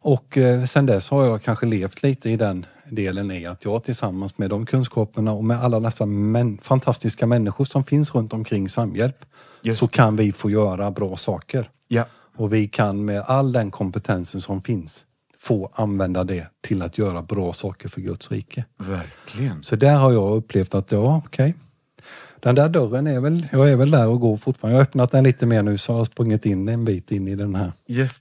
Och 0.06 0.38
eh, 0.38 0.66
sen 0.66 0.86
dess 0.86 1.10
har 1.10 1.26
jag 1.26 1.42
kanske 1.42 1.66
levt 1.66 2.04
lite 2.04 2.30
i 2.30 2.38
den 2.38 2.66
delen 2.90 3.32
i 3.32 3.46
att 3.46 3.66
jag 3.66 3.84
tillsammans 3.84 4.38
med 4.38 4.50
de 4.50 4.66
kunskaperna 4.66 5.34
och 5.34 5.44
med 5.44 5.64
alla 5.64 5.80
dessa 5.80 6.06
män, 6.06 6.60
fantastiska 6.62 7.28
människor 7.28 7.66
som 7.66 7.84
finns 7.84 8.16
runt 8.16 8.34
omkring 8.34 8.70
Samhjälp 8.70 9.26
så 9.76 9.88
kan 9.88 10.16
vi 10.16 10.32
få 10.32 10.50
göra 10.50 10.92
bra 10.92 11.18
saker. 11.18 11.70
Ja. 11.88 12.06
Och 12.38 12.54
vi 12.54 12.68
kan 12.68 13.06
med 13.06 13.24
all 13.28 13.52
den 13.52 13.72
kompetensen 13.72 14.42
som 14.42 14.62
finns 14.62 15.06
få 15.40 15.70
använda 15.74 16.24
det 16.24 16.48
till 16.62 16.82
att 16.82 16.98
göra 16.98 17.22
bra 17.22 17.54
saker 17.54 17.90
för 17.90 18.02
Guds 18.02 18.32
rike. 18.32 18.66
Verkligen. 18.78 19.64
Så 19.64 19.76
där 19.76 19.98
har 19.98 20.12
jag 20.12 20.36
upplevt 20.36 20.76
att, 20.76 20.92
ja 20.92 21.22
okej. 21.26 21.56
Den 22.46 22.56
där 22.56 22.70
dörren 22.70 23.08
är 23.08 23.20
väl, 23.20 23.48
jag 23.52 23.72
är 23.72 23.76
väl 23.76 23.92
där 23.92 24.08
och 24.08 24.20
går 24.20 24.38
fortfarande. 24.38 24.74
Jag 24.74 24.80
har 24.80 24.84
öppnat 24.84 25.12
den 25.12 25.24
lite 25.24 25.46
mer 25.46 25.64
nu 25.64 25.78
så 25.78 25.92
jag 25.92 25.98
har 25.98 26.06
sprungit 26.06 26.46
in 26.46 26.70
en 26.70 26.86
bit 26.86 27.12
in 27.12 27.28
i 27.28 27.36
den 27.36 27.56
här 27.56 27.72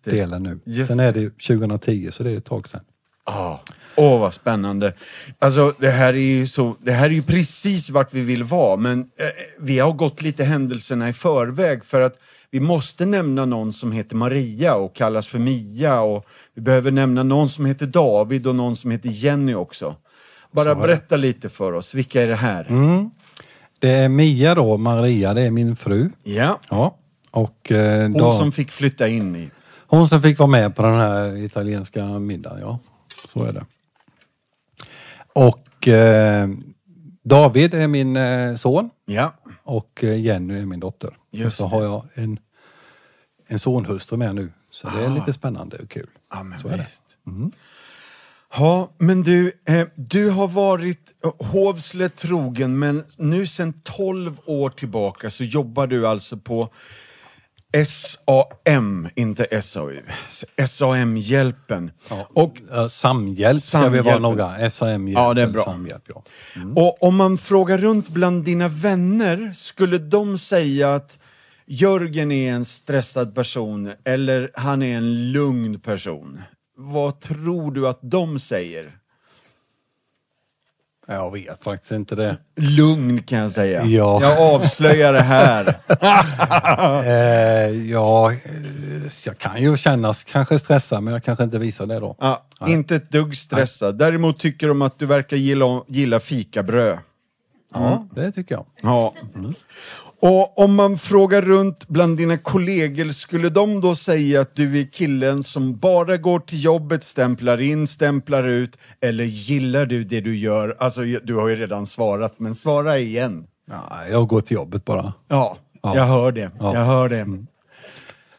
delen 0.04 0.42
nu. 0.42 0.58
Just 0.64 0.90
Sen 0.90 1.00
är 1.00 1.12
det 1.12 1.20
ju 1.20 1.30
2010 1.30 2.08
så 2.10 2.22
det 2.22 2.30
är 2.30 2.37
ett 2.37 2.44
tag 2.44 2.68
sedan. 2.68 2.80
Ja. 3.26 3.62
Åh, 3.96 4.20
vad 4.20 4.34
spännande. 4.34 4.92
Alltså, 5.38 5.74
det 5.78 5.90
här 5.90 6.14
är 6.14 6.18
ju 6.18 6.46
så, 6.46 6.76
det 6.80 6.92
här 6.92 7.06
är 7.06 7.10
ju 7.10 7.22
precis 7.22 7.90
vart 7.90 8.14
vi 8.14 8.20
vill 8.20 8.44
vara, 8.44 8.76
men 8.76 9.00
eh, 9.00 9.26
vi 9.58 9.78
har 9.78 9.92
gått 9.92 10.22
lite 10.22 10.44
händelserna 10.44 11.08
i 11.08 11.12
förväg 11.12 11.84
för 11.84 12.00
att 12.00 12.18
vi 12.50 12.60
måste 12.60 13.06
nämna 13.06 13.44
någon 13.44 13.72
som 13.72 13.92
heter 13.92 14.16
Maria 14.16 14.74
och 14.74 14.94
kallas 14.94 15.28
för 15.28 15.38
Mia 15.38 16.00
och 16.00 16.26
vi 16.54 16.62
behöver 16.62 16.90
nämna 16.90 17.22
någon 17.22 17.48
som 17.48 17.66
heter 17.66 17.87
David 17.87 18.46
och 18.46 18.56
någon 18.56 18.76
som 18.76 18.90
heter 18.90 19.08
Jenny 19.08 19.54
också. 19.54 19.96
Bara 20.50 20.74
berätta 20.74 21.16
lite 21.16 21.48
för 21.48 21.72
oss, 21.72 21.94
vilka 21.94 22.22
är 22.22 22.26
det 22.26 22.34
här? 22.34 22.66
Mm. 22.68 23.10
Det 23.84 23.90
är 23.90 24.08
Mia 24.08 24.54
då, 24.54 24.76
Maria, 24.76 25.34
det 25.34 25.42
är 25.42 25.50
min 25.50 25.76
fru. 25.76 26.10
Ja, 26.22 26.60
Ja. 26.70 26.96
Och 27.30 27.72
eh, 27.72 28.02
hon 28.02 28.12
då, 28.12 28.30
som 28.30 28.52
fick 28.52 28.70
flytta 28.70 29.08
in 29.08 29.36
i. 29.36 29.50
hon 29.86 30.08
som 30.08 30.22
fick 30.22 30.38
vara 30.38 30.46
med 30.50 30.76
på 30.76 30.82
den 30.82 30.94
här 30.94 31.36
italienska 31.36 32.04
middagen, 32.18 32.60
ja. 32.60 32.78
Så 33.28 33.44
är 33.44 33.52
det. 33.52 33.64
Och 35.32 35.88
eh, 35.88 36.48
David 37.24 37.74
är 37.74 37.88
min 37.88 38.16
eh, 38.16 38.54
son 38.54 38.90
Ja. 39.06 39.34
och 39.64 40.04
eh, 40.04 40.20
Jenny 40.20 40.60
är 40.60 40.66
min 40.66 40.80
dotter. 40.80 41.16
Just 41.30 41.60
och 41.60 41.70
så 41.70 41.76
det. 41.78 41.84
har 41.86 41.92
jag 41.92 42.04
en, 42.14 42.38
en 43.46 43.58
sonhustru 43.58 44.16
med 44.16 44.34
nu. 44.34 44.52
Så 44.70 44.88
det 44.90 45.04
är 45.04 45.10
Ah. 45.10 45.14
lite 45.14 45.32
spännande 45.32 45.76
och 45.76 45.90
kul. 45.90 46.08
Ja, 46.30 46.42
men 46.42 46.60
Så 46.60 46.68
är 46.68 46.72
det. 46.72 46.78
visst. 46.78 47.02
Ja, 48.56 48.90
men 48.98 49.22
du, 49.22 49.52
eh, 49.68 49.86
du 49.94 50.30
har 50.30 50.48
varit 50.48 51.12
eh, 51.24 51.46
hovslet 51.46 52.16
trogen, 52.16 52.78
men 52.78 53.04
nu 53.18 53.46
sedan 53.46 53.72
12 53.82 54.38
år 54.46 54.70
tillbaka 54.70 55.30
så 55.30 55.44
jobbar 55.44 55.86
du 55.86 56.06
alltså 56.06 56.36
på 56.36 56.68
SAM, 57.86 59.08
inte 59.14 59.62
SAU. 59.62 60.00
SAM-hjälpen. 60.68 61.90
Ja. 62.08 62.28
Och, 62.34 62.60
Eh, 62.72 62.86
Samhjälp 62.86 63.60
ska 63.60 63.78
vi 63.78 63.84
vara 64.00 64.14
Samhjälpen. 64.14 64.22
noga. 64.22 64.70
SAM 64.70 65.08
Ja, 65.08 65.34
det 65.34 65.42
är 65.42 65.46
bra. 65.46 65.62
Samhjälp, 65.64 66.02
ja. 66.06 66.22
och 66.76 67.02
om 67.02 67.16
man 67.16 67.38
frågar 67.38 67.78
runt 67.78 68.08
bland 68.08 68.44
dina 68.44 68.68
vänner, 68.68 69.52
skulle 69.56 69.98
de 69.98 70.38
säga 70.38 70.94
att 70.94 71.18
Jörgen 71.66 72.32
är 72.32 72.52
en 72.52 72.64
stressad 72.64 73.34
person 73.34 73.92
eller 74.04 74.50
han 74.54 74.82
är 74.82 74.96
en 74.96 75.32
lugn 75.32 75.80
person? 75.80 76.42
Vad 76.76 77.20
tror 77.20 77.72
du 77.72 77.88
att 77.88 77.98
de 78.02 78.38
säger? 78.38 78.98
Jag 81.06 81.32
vet 81.32 81.64
faktiskt 81.64 81.92
inte 81.92 82.14
det. 82.14 82.37
Lugn 82.56 83.22
kan 83.22 83.38
jag 83.38 83.52
säga. 83.52 83.84
Ja. 83.84 84.18
Jag 84.22 84.38
avslöjar 84.54 85.12
det 85.12 85.22
här. 85.22 85.78
Eh, 87.04 87.90
ja, 87.90 88.32
eh, 88.32 88.38
jag 89.26 89.38
kan 89.38 89.62
ju 89.62 89.76
kännas 89.76 90.24
kanske 90.24 90.58
stressad 90.58 91.02
men 91.02 91.12
jag 91.14 91.24
kanske 91.24 91.44
inte 91.44 91.58
visar 91.58 91.87
det 91.87 92.00
då. 92.00 92.16
Ja, 92.20 92.46
inte 92.66 92.96
ett 92.96 93.10
dugg 93.10 93.37
stressad. 93.37 93.98
Däremot 93.98 94.38
tycker 94.38 94.68
de 94.68 94.82
att 94.82 94.98
du 94.98 95.06
verkar 95.06 95.37
gilla, 95.37 95.84
gilla 95.88 96.20
fikabröd. 96.20 96.98
Ja, 97.74 98.06
det 98.14 98.32
tycker 98.32 98.54
jag. 98.54 98.66
Ja. 98.82 99.14
Och 100.20 100.58
om 100.58 100.74
man 100.74 100.98
frågar 100.98 101.42
runt 101.42 101.88
bland 101.88 102.16
dina 102.16 102.37
kollegor, 102.38 103.08
skulle 103.08 103.48
de 103.48 103.80
då 103.80 103.94
säga 103.94 104.40
att 104.40 104.56
du 104.56 104.80
är 104.80 104.84
killen 104.92 105.42
som 105.42 105.76
bara 105.78 106.16
går 106.16 106.40
till 106.40 106.64
jobbet, 106.64 107.04
stämplar 107.04 107.60
in, 107.60 107.87
stämplar 107.87 108.44
ut, 108.44 108.76
eller 109.00 109.24
gillar 109.24 109.87
du 109.87 110.04
det 110.04 110.20
du 110.20 110.37
gör? 110.38 110.76
Alltså, 110.78 111.00
du 111.24 111.34
har 111.34 111.48
ju 111.48 111.56
redan 111.56 111.87
svarat, 111.87 112.38
men 112.38 112.54
svara 112.54 112.98
igen. 112.98 113.46
Ja, 113.70 114.06
jag 114.10 114.28
går 114.28 114.40
till 114.40 114.54
jobbet 114.54 114.84
bara. 114.84 115.12
Ja, 115.28 115.56
Ja. 115.82 115.96
jag 115.96 116.04
hör 116.04 116.32
det. 116.32 116.50
Ja. 116.58 116.68
Mm. 116.70 116.80
Jag 116.80 116.87
hör 116.87 117.08
det. 117.08 117.26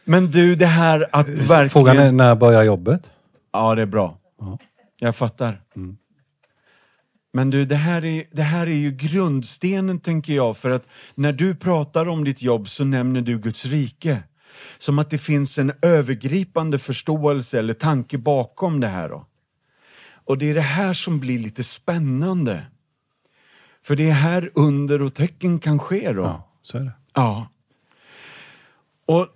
Men 0.06 0.32
du, 0.32 0.56
det 0.56 0.66
här 0.66 1.06
att 1.12 1.28
verkligen... 1.28 1.70
Frågan 1.70 1.98
är 1.98 2.12
när 2.12 2.36
börjar 2.36 2.64
jobbet? 2.64 3.02
Ja, 3.54 3.76
det 3.76 3.82
är 3.82 3.86
bra. 3.86 4.18
Ja. 4.40 4.58
Jag 5.00 5.16
fattar. 5.16 5.62
Men 7.36 7.50
du, 7.50 7.66
det 7.66 7.76
här, 7.76 8.06
är, 8.06 8.24
det 8.32 8.44
här 8.44 8.68
är 8.68 8.76
ju 8.76 8.92
grundstenen 8.92 10.00
tänker 10.00 10.34
jag, 10.34 10.58
för 10.58 10.70
att 10.70 10.88
när 11.16 11.34
du 11.34 11.56
pratar 11.56 12.08
om 12.08 12.24
ditt 12.24 12.42
jobb 12.42 12.70
så 12.70 12.84
nämner 12.84 13.22
du 13.22 13.40
Guds 13.40 13.66
rike. 13.66 14.24
Som 14.78 15.00
att 15.00 15.10
det 15.10 15.18
finns 15.18 15.58
en 15.58 15.72
övergripande 15.82 16.80
förståelse 16.80 17.60
eller 17.60 17.74
tanke 17.74 18.18
bakom 18.18 18.80
det 18.80 18.88
här. 18.88 19.10
Då. 19.10 19.26
Och 20.26 20.38
det 20.38 20.50
är 20.50 20.54
det 20.54 20.62
här 20.62 20.94
som 20.94 21.20
blir 21.20 21.40
lite 21.40 21.64
spännande. 21.64 22.66
För 23.84 23.96
det 23.96 24.10
är 24.10 24.14
här 24.14 24.52
under 24.56 25.02
och 25.02 25.14
tecken 25.14 25.60
kan 25.60 25.80
ske 25.80 26.12
då. 26.14 26.22
Ja, 26.22 26.52
så 26.62 26.78
är 26.78 26.82
det. 26.82 26.92
Ja. 27.14 27.48
Och 29.06 29.28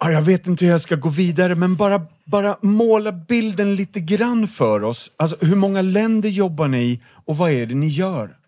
ja, 0.00 0.12
jag 0.12 0.22
vet 0.22 0.46
inte 0.46 0.64
hur 0.64 0.72
jag 0.72 0.80
ska 0.80 0.96
gå 0.96 1.08
vidare, 1.08 1.54
men 1.54 1.76
bara, 1.76 2.02
bara 2.24 2.56
måla 2.62 3.12
bilden 3.12 3.76
lite 3.76 4.00
grann 4.00 4.48
för 4.48 4.84
oss. 4.84 5.10
Alltså, 5.16 5.36
hur 5.40 5.56
många 5.56 5.82
länder 5.82 6.28
jobbar 6.28 6.68
ni 6.68 6.82
i 6.82 7.00
och 7.24 7.36
vad 7.36 7.50
är 7.50 7.66
det 7.66 7.74
ni 7.74 7.88
gör? 7.88 8.38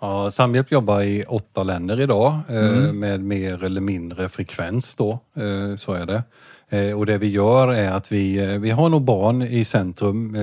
Ja, 0.00 0.30
Samhjälp 0.30 0.72
jobbar 0.72 1.02
i 1.02 1.24
åtta 1.28 1.62
länder 1.62 2.00
idag 2.00 2.38
eh, 2.48 2.92
med 2.92 3.20
mer 3.20 3.64
eller 3.64 3.80
mindre 3.80 4.28
frekvens 4.28 4.94
då, 4.94 5.10
eh, 5.36 5.76
så 5.76 5.92
är 5.92 6.06
det. 6.06 6.22
Eh, 6.68 6.98
och 6.98 7.06
det 7.06 7.18
vi 7.18 7.28
gör 7.28 7.68
är 7.68 7.92
att 7.92 8.12
vi, 8.12 8.56
vi 8.58 8.70
har 8.70 8.88
nog 8.88 9.02
barn 9.02 9.42
i 9.42 9.64
centrum 9.64 10.36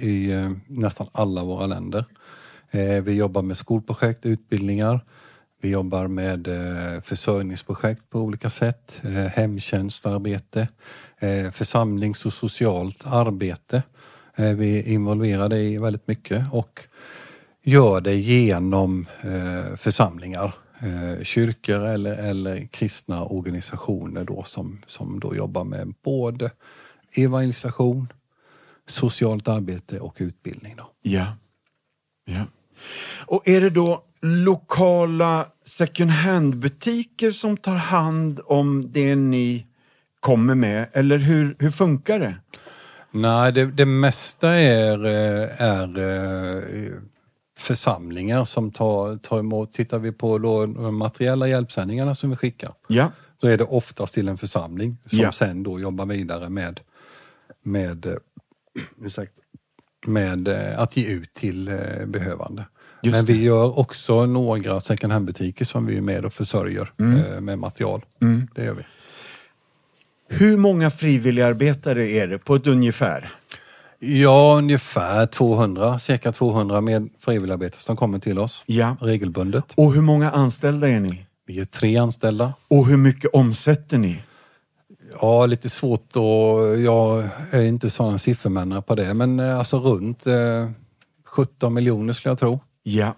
i 0.00 0.32
nästan 0.66 1.06
alla 1.12 1.44
våra 1.44 1.66
länder. 1.66 2.04
Vi 3.02 3.12
jobbar 3.12 3.42
med 3.42 3.56
skolprojekt, 3.56 4.26
utbildningar. 4.26 5.00
Vi 5.64 5.70
jobbar 5.70 6.06
med 6.06 6.48
eh, 6.48 7.00
försörjningsprojekt 7.00 8.10
på 8.10 8.20
olika 8.20 8.50
sätt, 8.50 9.00
eh, 9.04 9.10
hemtjänstarbete, 9.10 10.68
eh, 11.18 11.50
församlings 11.50 12.26
och 12.26 12.32
socialt 12.32 13.06
arbete. 13.06 13.82
Vi 14.36 14.78
är 14.78 14.88
involverade 14.88 15.58
i 15.58 15.78
väldigt 15.78 16.08
mycket 16.08 16.44
och 16.52 16.80
gör 17.62 18.00
det 18.00 18.14
genom 18.14 19.06
församlingar, 19.76 20.54
kyrkor 21.22 21.80
eller, 21.80 22.14
eller 22.14 22.66
kristna 22.66 23.24
organisationer 23.24 24.24
då 24.24 24.42
som, 24.42 24.82
som 24.86 25.20
då 25.20 25.36
jobbar 25.36 25.64
med 25.64 25.94
både 26.02 26.50
evangelisation, 27.12 28.12
socialt 28.86 29.48
arbete 29.48 30.00
och 30.00 30.16
utbildning. 30.18 30.74
Då. 30.76 30.90
Ja. 31.02 31.26
ja. 32.24 32.46
Och 33.26 33.48
är 33.48 33.60
det 33.60 33.70
då 33.70 34.04
lokala 34.26 35.46
second 35.64 36.10
hand-butiker 36.10 37.30
som 37.30 37.56
tar 37.56 37.74
hand 37.74 38.40
om 38.44 38.92
det 38.92 39.14
ni 39.14 39.66
kommer 40.20 40.54
med, 40.54 40.86
eller 40.92 41.18
hur, 41.18 41.56
hur 41.58 41.70
funkar 41.70 42.20
det? 42.20 42.34
Nej, 43.10 43.52
det, 43.52 43.64
det 43.66 43.86
mesta 43.86 44.50
är, 44.54 45.04
eh, 45.04 45.62
är 45.62 45.98
eh, 45.98 46.92
församlingar 47.58 48.44
som 48.44 48.70
tar, 48.70 49.16
tar 49.16 49.38
emot, 49.38 49.72
tittar 49.72 49.98
vi 49.98 50.12
på 50.12 50.38
då 50.38 50.66
de 50.66 50.96
materiella 50.96 51.48
hjälpsändningarna 51.48 52.14
som 52.14 52.30
vi 52.30 52.36
skickar, 52.36 52.72
Ja. 52.88 53.10
då 53.40 53.48
är 53.48 53.58
det 53.58 53.64
oftast 53.64 54.14
till 54.14 54.28
en 54.28 54.38
församling 54.38 54.96
som 55.06 55.18
Ja. 55.18 55.32
sen 55.32 55.62
då 55.62 55.80
jobbar 55.80 56.06
vidare 56.06 56.48
med, 56.48 56.80
med, 57.62 58.06
eh, 58.06 58.14
med 60.06 60.48
att 60.78 60.96
ge 60.96 61.12
ut 61.12 61.34
till 61.34 61.68
eh, 61.68 62.06
behövande. 62.06 62.64
Just 63.04 63.16
Men 63.16 63.24
det. 63.26 63.32
vi 63.32 63.42
gör 63.44 63.78
också 63.78 64.26
några 64.26 64.80
second 64.80 65.12
hand-butiker 65.12 65.64
som 65.64 65.86
vi 65.86 65.96
är 65.96 66.00
med 66.00 66.24
och 66.24 66.32
försörjer 66.32 66.92
eh, 66.98 67.40
med 67.40 67.58
material. 67.58 68.04
Det 68.54 68.64
gör 68.64 68.74
vi. 68.74 68.82
Hur 70.28 70.56
många 70.56 70.90
frivilligarbetare 70.90 72.08
är 72.10 72.26
det 72.28 72.38
på 72.38 72.54
ett 72.54 72.66
ungefär? 72.66 73.32
Ja, 73.98 74.54
ungefär 74.58 75.26
200, 75.26 75.98
cirka 75.98 76.32
200 76.32 76.80
med 76.80 77.08
frivilligarbetare 77.20 77.80
som 77.80 77.96
kommer 77.96 78.18
till 78.18 78.38
oss 78.38 78.62
Ja. 78.66 78.96
regelbundet. 79.00 79.64
Och 79.76 79.92
hur 79.94 80.02
många 80.02 80.30
anställda 80.30 80.88
är 80.88 81.00
ni? 81.00 81.26
Vi 81.46 81.60
är 81.60 81.64
tre 81.64 81.96
anställda. 81.96 82.52
Och 82.68 82.86
hur 82.86 82.96
mycket 82.96 83.30
omsätter 83.34 83.98
ni? 83.98 84.22
Ja, 85.20 85.46
lite 85.46 85.70
svårt 85.70 86.16
och 86.16 86.80
jag 86.80 87.28
är 87.50 87.62
inte 87.62 87.90
sån 87.90 88.18
siffermännare 88.18 88.82
på 88.82 88.94
det, 88.94 89.14
men 89.14 89.40
eh, 89.40 89.58
alltså 89.58 89.78
runt 89.80 90.26
eh, 90.26 90.34
17 91.26 91.74
miljoner 91.74 92.12
skulle 92.12 92.30
jag 92.30 92.38
tro. 92.38 92.60
Ja. 92.86 93.14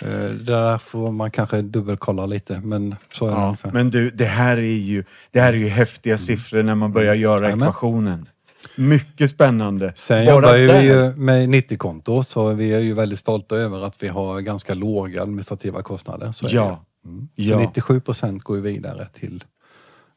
Eh, 0.00 0.08
det 0.08 0.44
där 0.44 0.78
får 0.78 1.10
man 1.12 1.30
kanske 1.30 1.62
dubbelkolla 1.62 2.26
lite, 2.26 2.60
men 2.60 2.96
så 3.12 3.26
är 3.26 3.30
det 3.30 3.36
ja. 3.36 3.44
ungefär. 3.44 3.70
Men 3.72 3.90
du, 3.90 4.10
det 4.10 4.24
här 4.24 4.56
är 4.56 4.62
ju, 4.62 5.04
det 5.30 5.40
här 5.40 5.52
är 5.52 5.56
ju 5.56 5.68
häftiga 5.68 6.18
siffror 6.18 6.62
när 6.62 6.74
man 6.74 6.92
börjar 6.92 7.14
göra 7.14 7.42
Jajamän. 7.42 7.68
ekvationen. 7.68 8.28
Mycket 8.76 9.30
spännande. 9.30 9.92
Sen 9.96 10.26
Bara 10.26 10.34
jobbar 10.34 10.52
där. 10.74 10.80
vi 10.80 10.86
ju 10.86 11.16
med 11.16 11.48
90-konto, 11.48 12.24
så 12.24 12.48
vi 12.48 12.72
är 12.72 12.78
ju 12.78 12.94
väldigt 12.94 13.18
stolta 13.18 13.56
över 13.56 13.84
att 13.86 14.02
vi 14.02 14.08
har 14.08 14.40
ganska 14.40 14.74
låga 14.74 15.22
administrativa 15.22 15.82
kostnader. 15.82 16.32
Så 16.32 16.46
Ja. 16.50 16.84
Mm. 17.04 17.28
Så 17.36 17.42
Ja. 17.42 17.58
97 17.58 18.00
procent 18.00 18.42
går 18.42 18.56
ju 18.56 18.62
vidare 18.62 19.06
till 19.06 19.44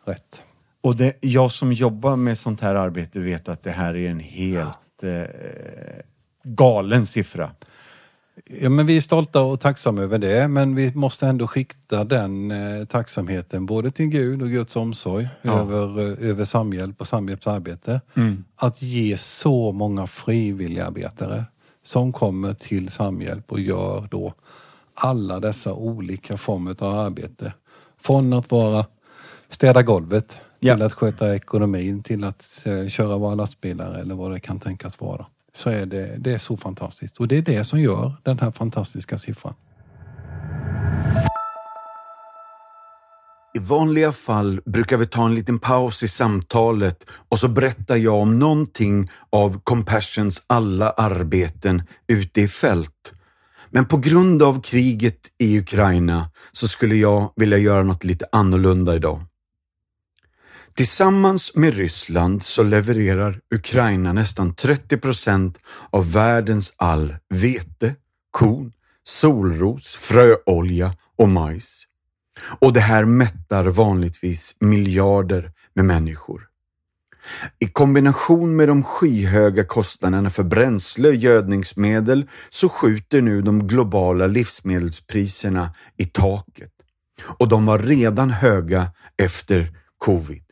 rätt. 0.06 0.42
Och 0.82 0.96
det, 0.96 1.18
jag 1.22 1.52
som 1.52 1.74
jobbar 1.74 2.16
med 2.16 2.38
sånt 2.38 2.62
här 2.62 2.76
arbete 2.76 3.20
vet 3.20 3.50
att 3.50 3.64
det 3.64 3.72
här 3.72 3.96
är 3.96 4.10
en 4.10 4.20
helt 4.20 5.04
eh, 5.04 5.24
galen 6.44 7.06
siffra. 7.06 7.52
Ja, 8.60 8.70
men 8.70 8.86
vi 8.86 8.98
är 8.98 9.02
stolta 9.02 9.42
och 9.42 9.60
tacksamma 9.60 10.02
över 10.02 10.18
det, 10.20 10.48
men 10.48 10.76
vi 10.76 10.94
måste 10.96 11.28
ändå 11.28 11.48
skikta 11.48 12.04
den 12.04 12.52
eh, 12.52 12.86
tacksamheten 12.86 13.66
både 13.66 13.92
till 13.92 14.06
Gud 14.08 14.42
och 14.42 14.50
Guds 14.50 14.76
omsorg 14.76 15.28
Ja. 15.42 15.60
över, 15.60 16.00
eh, 16.24 16.30
över 16.30 16.46
Samhjälp 16.46 17.02
och 17.02 17.08
Samhjälps 17.08 17.48
arbete. 17.48 18.02
Mm. 18.16 18.44
Att 18.56 18.82
ge 18.82 19.18
så 19.18 19.72
många 19.72 20.08
frivilligarbetare 20.08 21.46
som 21.84 22.14
kommer 22.14 22.54
till 22.54 22.90
Samhjälp 22.92 23.52
och 23.52 23.60
gör 23.60 24.08
då 24.12 24.34
alla 24.94 25.40
dessa 25.40 25.74
olika 25.74 26.38
former 26.38 26.76
av 26.84 27.00
arbete. 27.00 27.54
Från 28.02 28.34
att 28.34 28.52
vara 28.52 28.86
städa 29.50 29.84
golvet 29.84 30.38
Ja. 30.60 30.74
till 30.76 30.82
att 30.84 30.94
sköta 30.94 31.36
ekonomin, 31.36 32.04
till 32.04 32.24
att 32.24 32.64
eh, 32.66 32.88
köra 32.88 33.18
våra 33.18 33.36
lastbilar 33.36 34.00
eller 34.00 34.16
vad 34.16 34.32
det 34.32 34.40
kan 34.40 34.60
tänkas 34.60 35.00
vara. 35.00 35.26
Så 35.54 35.70
är 35.70 35.86
det, 35.86 36.16
det 36.18 36.34
är 36.34 36.38
så 36.38 36.58
fantastiskt 36.58 37.18
och 37.18 37.28
det 37.28 37.38
är 37.38 37.42
det 37.42 37.64
som 37.64 37.80
gör 37.80 38.14
den 38.24 38.40
här 38.40 38.52
fantastiska 38.52 39.18
siffran. 39.18 39.54
I 43.54 43.60
vanliga 43.60 44.12
fall 44.12 44.62
brukar 44.66 44.98
vi 44.98 45.08
ta 45.08 45.26
en 45.26 45.36
liten 45.36 45.60
paus 45.60 46.04
i 46.04 46.08
samtalet 46.08 47.06
och 47.30 47.40
så 47.40 47.48
berättar 47.48 47.96
jag 47.96 48.16
om 48.16 48.40
någonting 48.40 49.10
av 49.30 49.62
Compassions 49.64 50.44
alla 50.48 50.90
arbeten 50.90 51.84
ute 52.08 52.42
i 52.42 52.48
fält. 52.48 53.14
Men 53.70 53.86
på 53.86 53.98
grund 53.98 54.44
av 54.44 54.62
kriget 54.62 55.20
i 55.38 55.60
Ukraina 55.60 56.30
så 56.52 56.68
skulle 56.68 56.96
jag 56.96 57.34
vilja 57.36 57.58
göra 57.58 57.84
något 57.84 58.04
lite 58.04 58.26
annorlunda 58.32 58.96
idag. 58.96 59.24
Tillsammans 60.76 61.56
med 61.56 61.74
Ryssland 61.74 62.44
så 62.44 62.64
levererar 62.64 63.40
Ukraina 63.56 64.14
nästan 64.14 64.56
30 64.56 64.98
procent 64.98 65.58
av 65.90 66.12
världens 66.12 66.74
all 66.78 67.16
vete, 67.30 67.96
korn, 68.32 68.72
solros, 69.04 69.96
fröolja 69.96 70.96
och 71.18 71.30
majs. 71.30 71.84
Och 72.60 72.74
det 72.74 72.80
här 72.80 73.06
mättar 73.06 73.66
vanligtvis 73.66 74.56
miljarder 74.60 75.52
med 75.74 75.86
människor. 75.86 76.48
I 77.60 77.68
kombination 77.68 78.56
med 78.56 78.68
de 78.68 78.84
skyhöga 78.84 79.64
kostnaderna 79.64 80.30
för 80.30 80.44
bränsle 80.44 81.08
och 81.08 81.16
gödningsmedel 81.16 82.30
så 82.50 82.70
skjuter 82.70 83.22
nu 83.22 83.42
de 83.42 83.68
globala 83.68 84.28
livsmedelspriserna 84.28 85.74
i 85.98 86.06
taket. 86.06 86.72
Och 87.24 87.48
de 87.48 87.66
var 87.66 87.80
redan 87.80 88.30
höga 88.30 88.92
efter 89.18 89.78
covid. 89.98 90.51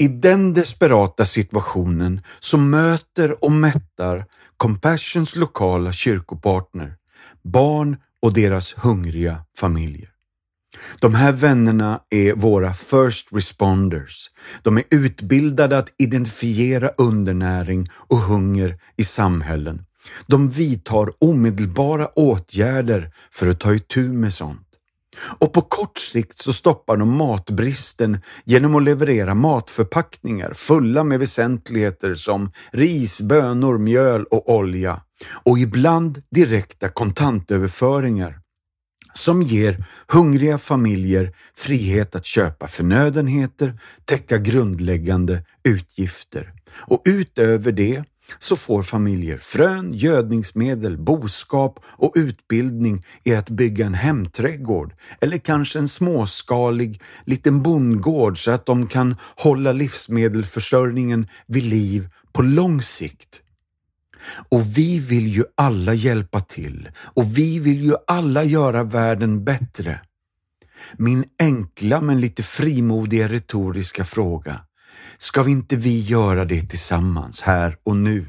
I 0.00 0.08
den 0.08 0.54
desperata 0.54 1.26
situationen 1.26 2.20
så 2.40 2.58
möter 2.58 3.44
och 3.44 3.52
mättar 3.52 4.24
Compassions 4.56 5.36
lokala 5.36 5.92
kyrkopartner 5.92 6.94
barn 7.44 7.96
och 8.22 8.32
deras 8.34 8.74
hungriga 8.74 9.44
familjer. 9.58 10.08
De 11.00 11.14
här 11.14 11.32
vännerna 11.32 12.00
är 12.10 12.34
våra 12.34 12.74
first 12.74 13.28
responders. 13.32 14.30
De 14.62 14.76
är 14.76 14.84
utbildade 14.90 15.78
att 15.78 15.94
identifiera 15.98 16.88
undernäring 16.88 17.88
och 17.92 18.18
hunger 18.18 18.78
i 18.96 19.04
samhällen. 19.04 19.82
De 20.26 20.48
vidtar 20.48 21.24
omedelbara 21.24 22.06
åtgärder 22.06 23.12
för 23.30 23.46
att 23.46 23.60
ta 23.60 23.74
itu 23.74 24.12
med 24.12 24.34
sånt. 24.34 24.65
Och 25.38 25.52
på 25.52 25.60
kort 25.60 25.98
sikt 25.98 26.38
så 26.38 26.52
stoppar 26.52 26.96
de 26.96 27.16
matbristen 27.16 28.20
genom 28.44 28.74
att 28.74 28.82
leverera 28.82 29.34
matförpackningar 29.34 30.52
fulla 30.54 31.04
med 31.04 31.18
väsentligheter 31.18 32.14
som 32.14 32.50
ris, 32.72 33.20
bönor, 33.20 33.78
mjöl 33.78 34.24
och 34.24 34.54
olja 34.54 35.00
och 35.44 35.58
ibland 35.58 36.22
direkta 36.30 36.88
kontantöverföringar 36.88 38.40
som 39.14 39.42
ger 39.42 39.84
hungriga 40.08 40.58
familjer 40.58 41.32
frihet 41.54 42.16
att 42.16 42.26
köpa 42.26 42.68
förnödenheter, 42.68 43.80
täcka 44.04 44.38
grundläggande 44.38 45.44
utgifter. 45.68 46.52
Och 46.86 47.02
utöver 47.04 47.72
det 47.72 48.04
så 48.38 48.56
får 48.56 48.82
familjer 48.82 49.38
frön, 49.38 49.92
gödningsmedel, 49.92 50.98
boskap 50.98 51.80
och 51.84 52.12
utbildning 52.16 53.04
i 53.24 53.34
att 53.34 53.50
bygga 53.50 53.86
en 53.86 53.94
hemträdgård 53.94 54.94
eller 55.20 55.38
kanske 55.38 55.78
en 55.78 55.88
småskalig 55.88 57.02
liten 57.24 57.62
bondgård 57.62 58.44
så 58.44 58.50
att 58.50 58.66
de 58.66 58.86
kan 58.86 59.16
hålla 59.36 59.72
livsmedelsförsörjningen 59.72 61.28
vid 61.46 61.62
liv 61.62 62.08
på 62.32 62.42
lång 62.42 62.82
sikt. 62.82 63.40
Och 64.48 64.62
vi 64.78 64.98
vill 64.98 65.28
ju 65.28 65.44
alla 65.54 65.94
hjälpa 65.94 66.40
till 66.40 66.88
och 66.98 67.38
vi 67.38 67.58
vill 67.58 67.84
ju 67.84 67.94
alla 68.06 68.44
göra 68.44 68.82
världen 68.82 69.44
bättre. 69.44 70.00
Min 70.96 71.24
enkla 71.38 72.00
men 72.00 72.20
lite 72.20 72.42
frimodiga 72.42 73.28
retoriska 73.28 74.04
fråga. 74.04 74.65
Ska 75.18 75.42
vi 75.42 75.50
inte 75.50 75.76
vi 75.76 76.00
göra 76.00 76.44
det 76.44 76.62
tillsammans 76.62 77.40
här 77.40 77.76
och 77.84 77.96
nu? 77.96 78.26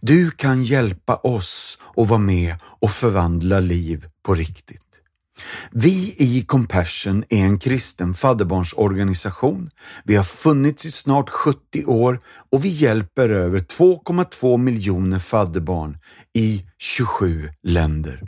Du 0.00 0.30
kan 0.30 0.64
hjälpa 0.64 1.16
oss 1.16 1.78
att 1.96 2.08
vara 2.08 2.18
med 2.20 2.54
och 2.62 2.90
förvandla 2.90 3.60
liv 3.60 4.06
på 4.24 4.34
riktigt. 4.34 4.84
Vi 5.70 6.14
i 6.18 6.44
Compassion 6.46 7.24
är 7.28 7.44
en 7.44 7.58
kristen 7.58 8.14
fadderbarnsorganisation. 8.14 9.70
Vi 10.04 10.16
har 10.16 10.24
funnits 10.24 10.84
i 10.84 10.90
snart 10.90 11.30
70 11.30 11.84
år 11.84 12.20
och 12.52 12.64
vi 12.64 12.68
hjälper 12.68 13.28
över 13.28 13.58
2,2 13.58 14.56
miljoner 14.56 15.18
fadderbarn 15.18 15.98
i 16.34 16.64
27 16.78 17.50
länder. 17.62 18.22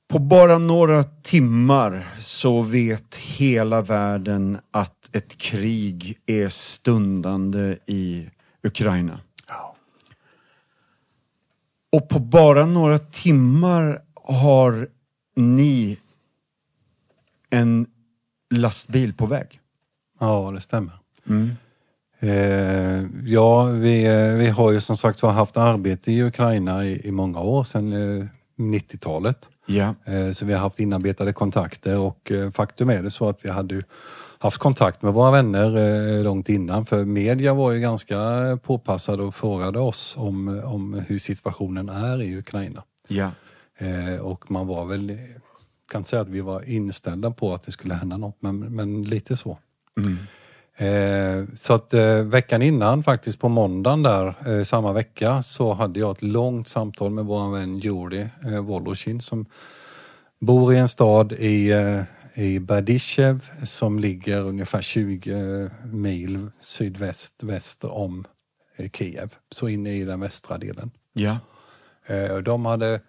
På 0.08 0.18
bara 0.18 0.58
några 0.58 1.04
timmar 1.04 2.14
så 2.18 2.62
vet 2.62 3.16
hela 3.16 3.82
världen 3.82 4.58
att 4.70 5.16
ett 5.16 5.38
krig 5.38 6.18
är 6.26 6.48
stundande 6.48 7.76
i 7.86 8.30
Ukraina. 8.62 9.20
Och 11.92 12.08
på 12.08 12.18
bara 12.18 12.66
några 12.66 12.98
timmar 12.98 14.02
har 14.14 14.88
ni 15.36 15.98
en 17.50 17.86
lastbil 18.50 19.14
på 19.14 19.26
väg. 19.26 19.60
Ja, 20.20 20.50
det 20.54 20.60
stämmer. 20.60 20.92
Mm. 21.28 21.50
Eh, 22.20 23.04
ja, 23.24 23.64
vi, 23.64 24.04
eh, 24.04 24.34
vi 24.34 24.48
har 24.48 24.72
ju 24.72 24.80
som 24.80 24.96
sagt 24.96 25.22
haft 25.22 25.56
arbete 25.56 26.12
i 26.12 26.22
Ukraina 26.22 26.84
i, 26.84 27.08
i 27.08 27.10
många 27.10 27.40
år, 27.40 27.64
sedan 27.64 27.92
eh, 27.92 28.26
90-talet. 28.58 29.48
Ja. 29.66 29.94
Eh, 30.04 30.32
så 30.32 30.46
vi 30.46 30.52
har 30.52 30.60
haft 30.60 30.80
inarbetade 30.80 31.32
kontakter 31.32 31.98
och 31.98 32.32
eh, 32.32 32.50
faktum 32.50 32.90
är 32.90 33.02
det 33.02 33.10
så 33.10 33.28
att 33.28 33.38
vi 33.42 33.50
hade 33.50 33.82
haft 34.38 34.58
kontakt 34.58 35.02
med 35.02 35.12
våra 35.12 35.30
vänner 35.30 35.76
eh, 35.76 36.24
långt 36.24 36.48
innan 36.48 36.86
för 36.86 37.04
media 37.04 37.54
var 37.54 37.72
ju 37.72 37.80
ganska 37.80 38.16
påpassade 38.62 39.22
och 39.22 39.34
frågade 39.34 39.78
oss 39.78 40.14
om, 40.18 40.62
om 40.64 41.04
hur 41.08 41.18
situationen 41.18 41.88
är 41.88 42.22
i 42.22 42.38
Ukraina. 42.38 42.82
Ja. 43.08 43.30
Och 44.20 44.50
man 44.50 44.66
var 44.66 44.84
väl, 44.84 45.18
kan 45.90 45.98
inte 45.98 46.10
säga 46.10 46.22
att 46.22 46.28
vi 46.28 46.40
var 46.40 46.68
inställda 46.68 47.30
på 47.30 47.54
att 47.54 47.62
det 47.62 47.72
skulle 47.72 47.94
hända 47.94 48.16
något 48.16 48.36
men, 48.40 48.58
men 48.58 49.02
lite 49.02 49.36
så. 49.36 49.58
Mm. 49.98 50.18
Eh, 50.80 51.54
så 51.54 51.74
att 51.74 51.94
eh, 51.94 52.22
veckan 52.22 52.62
innan, 52.62 53.02
faktiskt 53.02 53.40
på 53.40 53.48
måndagen 53.48 54.02
där, 54.02 54.34
eh, 54.46 54.64
samma 54.64 54.92
vecka, 54.92 55.42
så 55.42 55.72
hade 55.72 56.00
jag 56.00 56.10
ett 56.10 56.22
långt 56.22 56.68
samtal 56.68 57.10
med 57.10 57.24
vår 57.24 57.52
vän 57.52 57.78
Juri 57.78 58.28
eh, 58.44 58.60
Voloshin 58.60 59.20
som 59.20 59.46
bor 60.40 60.74
i 60.74 60.76
en 60.76 60.88
stad 60.88 61.32
i, 61.32 61.70
eh, 61.70 62.02
i 62.34 62.60
Berdyshev 62.60 63.50
som 63.64 63.98
ligger 63.98 64.42
ungefär 64.42 64.82
20 64.82 65.70
mil 65.84 66.50
sydväst 66.60 67.42
väster 67.42 67.92
om 67.92 68.24
eh, 68.76 68.90
Kiev, 68.90 69.34
så 69.50 69.68
inne 69.68 69.92
i 69.92 70.04
den 70.04 70.20
västra 70.20 70.58
delen. 70.58 70.90
Ja. 71.12 71.38
Eh, 72.06 72.36
de 72.36 72.66
hade 72.66 73.00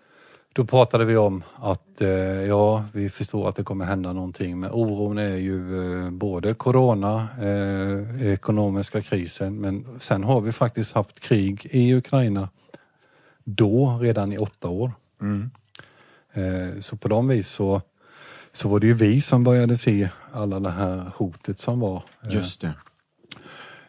då 0.54 0.66
pratade 0.66 1.06
vi 1.06 1.18
om 1.18 1.44
att 1.56 2.02
eh, 2.02 2.10
ja, 2.48 2.86
vi 2.94 3.10
förstår 3.10 3.50
att 3.50 3.56
det 3.56 3.64
kommer 3.64 3.86
hända 3.86 4.14
någonting 4.14 4.60
men 4.60 4.72
oron 4.72 5.18
är 5.18 5.36
ju 5.36 5.84
eh, 6.06 6.10
både 6.10 6.54
corona, 6.54 7.28
eh, 7.42 8.28
ekonomiska 8.34 9.02
krisen 9.02 9.62
men 9.62 10.00
sen 10.00 10.24
har 10.24 10.42
vi 10.42 10.52
faktiskt 10.52 10.92
haft 10.92 11.20
krig 11.20 11.68
i 11.72 11.94
Ukraina 11.96 12.50
då 13.44 14.00
redan 14.02 14.34
i 14.34 14.38
åtta 14.38 14.68
år. 14.70 14.92
Mm. 15.22 15.52
Så 16.80 16.98
på 16.98 17.08
de 17.08 17.28
vis 17.28 17.48
så, 17.48 17.82
så 18.54 18.68
var 18.68 18.80
det 18.80 18.88
ju 18.88 18.94
vi 18.94 19.22
som 19.22 19.44
började 19.44 19.78
se 19.78 20.10
alla 20.34 20.60
det 20.60 20.70
här 20.70 21.12
hotet 21.16 21.60
som 21.60 21.80
var. 21.80 22.04
Eh, 22.24 22.34
Just 22.36 22.62
det. 22.62 22.74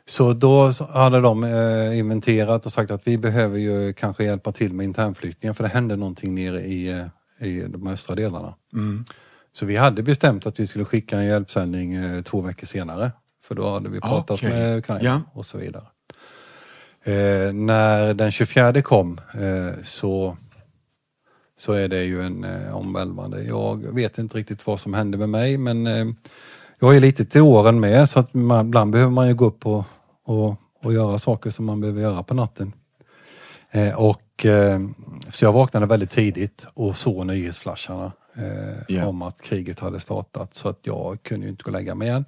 Så 0.04 0.32
då 0.32 0.72
hade 0.90 1.20
de 1.20 1.44
eh, 1.44 1.98
inventerat 1.98 2.66
och 2.66 2.72
sagt 2.72 2.90
att 2.90 3.02
vi 3.04 3.18
behöver 3.18 3.58
ju 3.58 3.92
kanske 3.92 4.24
hjälpa 4.24 4.52
till 4.52 4.72
med 4.74 4.84
internflyktingar 4.84 5.54
för 5.54 5.62
det 5.62 5.70
hände 5.70 5.96
någonting 5.96 6.34
nere 6.34 6.60
i, 6.60 6.90
eh, 7.38 7.48
i 7.48 7.60
de 7.68 7.86
östra 7.86 8.14
delarna. 8.14 8.54
Mm. 8.72 9.04
Så 9.52 9.66
vi 9.66 9.76
hade 9.76 10.02
bestämt 10.02 10.46
att 10.46 10.60
vi 10.60 10.66
skulle 10.66 10.84
skicka 10.84 11.16
en 11.18 11.26
hjälpsändning 11.26 11.94
eh, 11.94 12.22
två 12.22 12.40
veckor 12.40 12.66
senare. 12.66 13.12
För 13.44 13.54
då 13.54 13.70
hade 13.70 13.88
vi 13.88 14.00
pratat 14.00 14.30
Okej. 14.30 14.50
med 14.50 14.78
Ukraina 14.78 15.04
Ja. 15.04 15.20
och 15.32 15.46
så 15.46 15.58
vidare. 15.58 15.84
Eh, 17.04 17.52
när 17.52 18.14
den 18.14 18.32
24 18.32 18.82
kom 18.82 19.20
eh, 19.34 19.82
så, 19.84 20.36
så 21.58 21.72
är 21.72 21.88
det 21.88 22.04
ju 22.04 22.22
en 22.22 22.44
eh, 22.44 22.76
omvälvande. 22.76 23.42
Jag 23.42 23.94
vet 23.94 24.18
inte 24.18 24.38
riktigt 24.38 24.66
vad 24.66 24.80
som 24.80 24.94
hände 24.94 25.18
med 25.18 25.28
mig 25.28 25.58
men 25.58 25.86
eh, 25.86 26.06
jag 26.83 26.97
är 26.97 27.01
lite 27.01 27.25
till 27.25 27.40
åren 27.42 27.81
med 27.81 28.09
så 28.09 28.18
att 28.21 28.35
man, 28.35 28.66
ibland 28.66 28.92
behöver 28.92 29.11
man 29.12 29.29
ju 29.29 29.35
gå 29.35 29.45
upp 29.45 29.66
och, 29.66 29.85
och, 30.25 30.57
och 30.83 30.92
göra 30.92 31.18
saker 31.18 31.51
som 31.51 31.64
man 31.64 31.81
behöver 31.81 32.01
göra 32.01 32.23
på 32.23 32.35
natten. 32.35 32.73
Eh, 33.71 33.95
och, 33.95 34.47
eh, 34.47 34.81
så 35.31 35.45
jag 35.45 35.53
vaknade 35.53 35.87
väldigt 35.87 36.11
tidigt 36.11 36.66
och 36.75 36.97
såg 36.97 37.27
nyhetsflasharna 37.27 38.12
eh, 38.37 38.83
Ja. 38.88 39.07
om 39.07 39.23
att 39.23 39.40
kriget 39.40 39.81
hade 39.81 40.01
startat 40.01 40.55
så 40.55 40.68
att 40.68 40.79
jag 40.83 41.23
kunde 41.23 41.47
ju 41.47 41.51
inte 41.51 41.62
gå 41.62 41.68
och 41.68 41.73
lägga 41.73 41.95
mig 41.95 42.09
igen. 42.09 42.25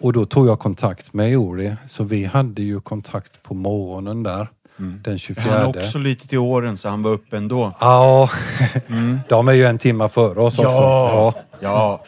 Och 0.00 0.12
då 0.12 0.24
tog 0.24 0.48
jag 0.48 0.58
kontakt 0.58 1.12
med 1.12 1.30
Jori, 1.30 1.76
så 1.88 2.04
vi 2.04 2.24
hade 2.24 2.62
ju 2.62 2.80
kontakt 2.80 3.42
på 3.42 3.54
morgonen 3.54 4.22
där 4.22 4.48
den 4.76 5.18
24. 5.18 5.52
Han 5.52 5.60
är 5.62 5.68
också 5.68 5.98
lite 5.98 6.28
till 6.28 6.38
åren 6.38 6.76
så 6.76 6.88
han 6.88 7.02
var 7.02 7.10
uppe 7.10 7.36
ändå. 7.36 7.72
Ja, 7.80 8.30
de 9.28 9.48
är 9.48 9.52
ju 9.52 9.64
en 9.64 9.78
timma 9.78 10.08
före 10.08 10.40
oss 10.40 10.58
också. 10.58 10.70
Ja. 10.70 11.34
Ja. 11.60 12.04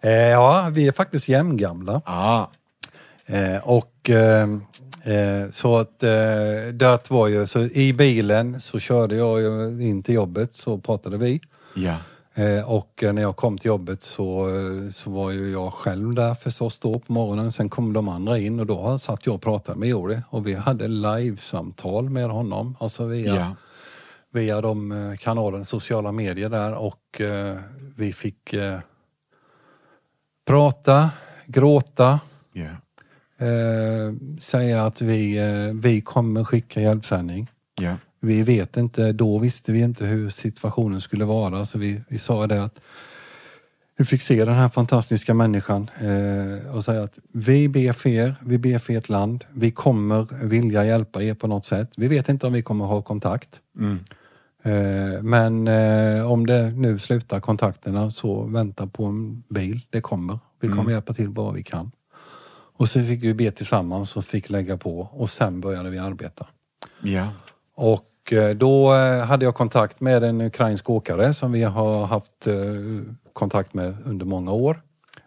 Ja. 0.00 0.08
Eh, 0.08 0.28
ja, 0.28 0.68
vi 0.72 0.88
är 0.88 0.92
faktiskt 0.92 1.28
jämngamla. 1.28 2.02
Ah. 2.04 2.46
Eh, 3.26 3.58
och 3.62 4.10
eh, 4.10 4.48
eh, 5.02 5.50
så 5.50 5.76
att 5.78 6.02
eh, 6.02 6.08
det 6.72 7.10
var 7.10 7.28
ju, 7.28 7.46
så 7.46 7.58
i 7.60 7.92
bilen 7.92 8.60
så 8.60 8.78
körde 8.78 9.16
jag 9.16 9.40
in 9.82 10.02
till 10.02 10.14
jobbet 10.14 10.54
så 10.54 10.78
pratade 10.78 11.16
vi. 11.16 11.40
Ja. 11.74 11.94
Eh, 12.34 12.70
och 12.70 13.04
när 13.12 13.22
jag 13.22 13.36
kom 13.36 13.58
till 13.58 13.68
jobbet 13.68 14.02
så, 14.02 14.48
så 14.92 15.10
var 15.10 15.30
ju 15.30 15.52
jag 15.52 15.72
själv 15.74 16.14
där 16.14 16.34
förstås 16.34 16.78
då 16.78 16.98
på 16.98 17.12
morgonen. 17.12 17.52
Sen 17.52 17.68
kom 17.68 17.92
de 17.92 18.08
andra 18.08 18.38
in 18.38 18.60
och 18.60 18.66
då 18.66 18.98
satt 18.98 19.26
jag 19.26 19.34
och 19.34 19.42
pratade 19.42 19.78
med 19.78 19.88
Jori 19.88 20.18
och 20.30 20.46
vi 20.46 20.54
hade 20.54 20.88
livesamtal 20.88 22.10
med 22.10 22.30
honom. 22.30 22.76
Alltså 22.80 23.04
via, 23.06 23.34
Ja. 23.36 23.56
via 24.32 24.60
de 24.60 25.16
kanalerna, 25.20 25.64
sociala 25.64 26.12
medier 26.12 26.48
där 26.48 26.74
och 26.74 27.20
vi 27.96 28.12
fick 28.12 28.54
prata, 30.46 31.10
gråta, 31.46 32.20
Ja. 32.52 32.70
eh, 33.46 34.14
säga 34.40 34.84
att 34.86 35.00
vi, 35.00 35.38
eh, 35.38 35.74
vi 35.74 36.00
kommer 36.00 36.44
skicka 36.44 36.80
hjälpsändning. 36.80 37.50
Ja. 37.80 37.96
Vi 38.20 38.42
vet 38.42 38.76
inte, 38.76 39.12
då 39.12 39.38
visste 39.38 39.72
vi 39.72 39.80
inte 39.80 40.04
hur 40.04 40.30
situationen 40.30 41.00
skulle 41.00 41.24
vara 41.24 41.66
så 41.66 41.78
vi, 41.78 42.00
vi 42.08 42.18
sa 42.18 42.46
det 42.46 42.62
att 42.64 42.80
vi 43.98 44.04
fick 44.04 44.22
se 44.22 44.44
den 44.44 44.54
här 44.54 44.68
fantastiska 44.68 45.34
människan 45.34 45.90
eh, 46.00 46.74
och 46.76 46.84
säga 46.84 47.02
att 47.02 47.18
vi 47.32 47.68
ber 47.68 47.92
för 47.92 48.08
er, 48.10 48.34
vi 48.40 48.58
ber 48.58 48.78
för 48.78 48.92
ert 48.92 49.08
land, 49.08 49.44
vi 49.52 49.70
kommer 49.70 50.44
vilja 50.44 50.84
hjälpa 50.84 51.22
er 51.22 51.34
på 51.34 51.46
något 51.46 51.64
sätt. 51.66 51.90
Vi 51.96 52.08
vet 52.08 52.28
inte 52.28 52.46
om 52.46 52.52
vi 52.52 52.62
kommer 52.62 52.84
ha 52.84 53.02
kontakt. 53.02 53.60
Mm. 53.78 53.98
Eh, 54.66 55.22
men 55.22 55.68
eh, 55.68 56.30
om 56.32 56.46
det 56.46 56.70
nu 56.70 56.98
slutar 56.98 57.40
kontakterna 57.40 58.10
så 58.10 58.42
vänta 58.42 58.86
på 58.86 59.04
en 59.04 59.42
bil, 59.48 59.80
det 59.90 60.00
kommer. 60.00 60.38
Vi 60.60 60.68
kommer 60.68 60.90
hjälpa 60.90 61.12
till 61.14 61.30
bara 61.30 61.52
vi 61.52 61.62
kan. 61.62 61.90
Och 62.78 62.88
så 62.88 63.00
fick 63.00 63.22
vi 63.22 63.34
be 63.34 63.50
tillsammans 63.50 64.16
och 64.16 64.24
fick 64.24 64.50
lägga 64.50 64.76
på 64.76 65.00
och 65.12 65.30
sen 65.30 65.60
började 65.60 65.90
vi 65.90 65.98
arbeta. 65.98 66.46
Ja. 67.02 67.28
Och 67.76 68.32
eh, 68.32 68.50
då 68.56 68.92
hade 69.26 69.44
jag 69.44 69.54
kontakt 69.54 70.00
med 70.00 70.24
en 70.24 70.40
ukrainsk 70.40 70.90
åkare 70.90 71.34
som 71.34 71.52
vi 71.52 71.62
har 71.62 72.06
haft 72.06 72.46
kontakt 73.32 73.74
med 73.74 73.96
under 74.04 74.26
många 74.26 74.52
år. 74.52 74.82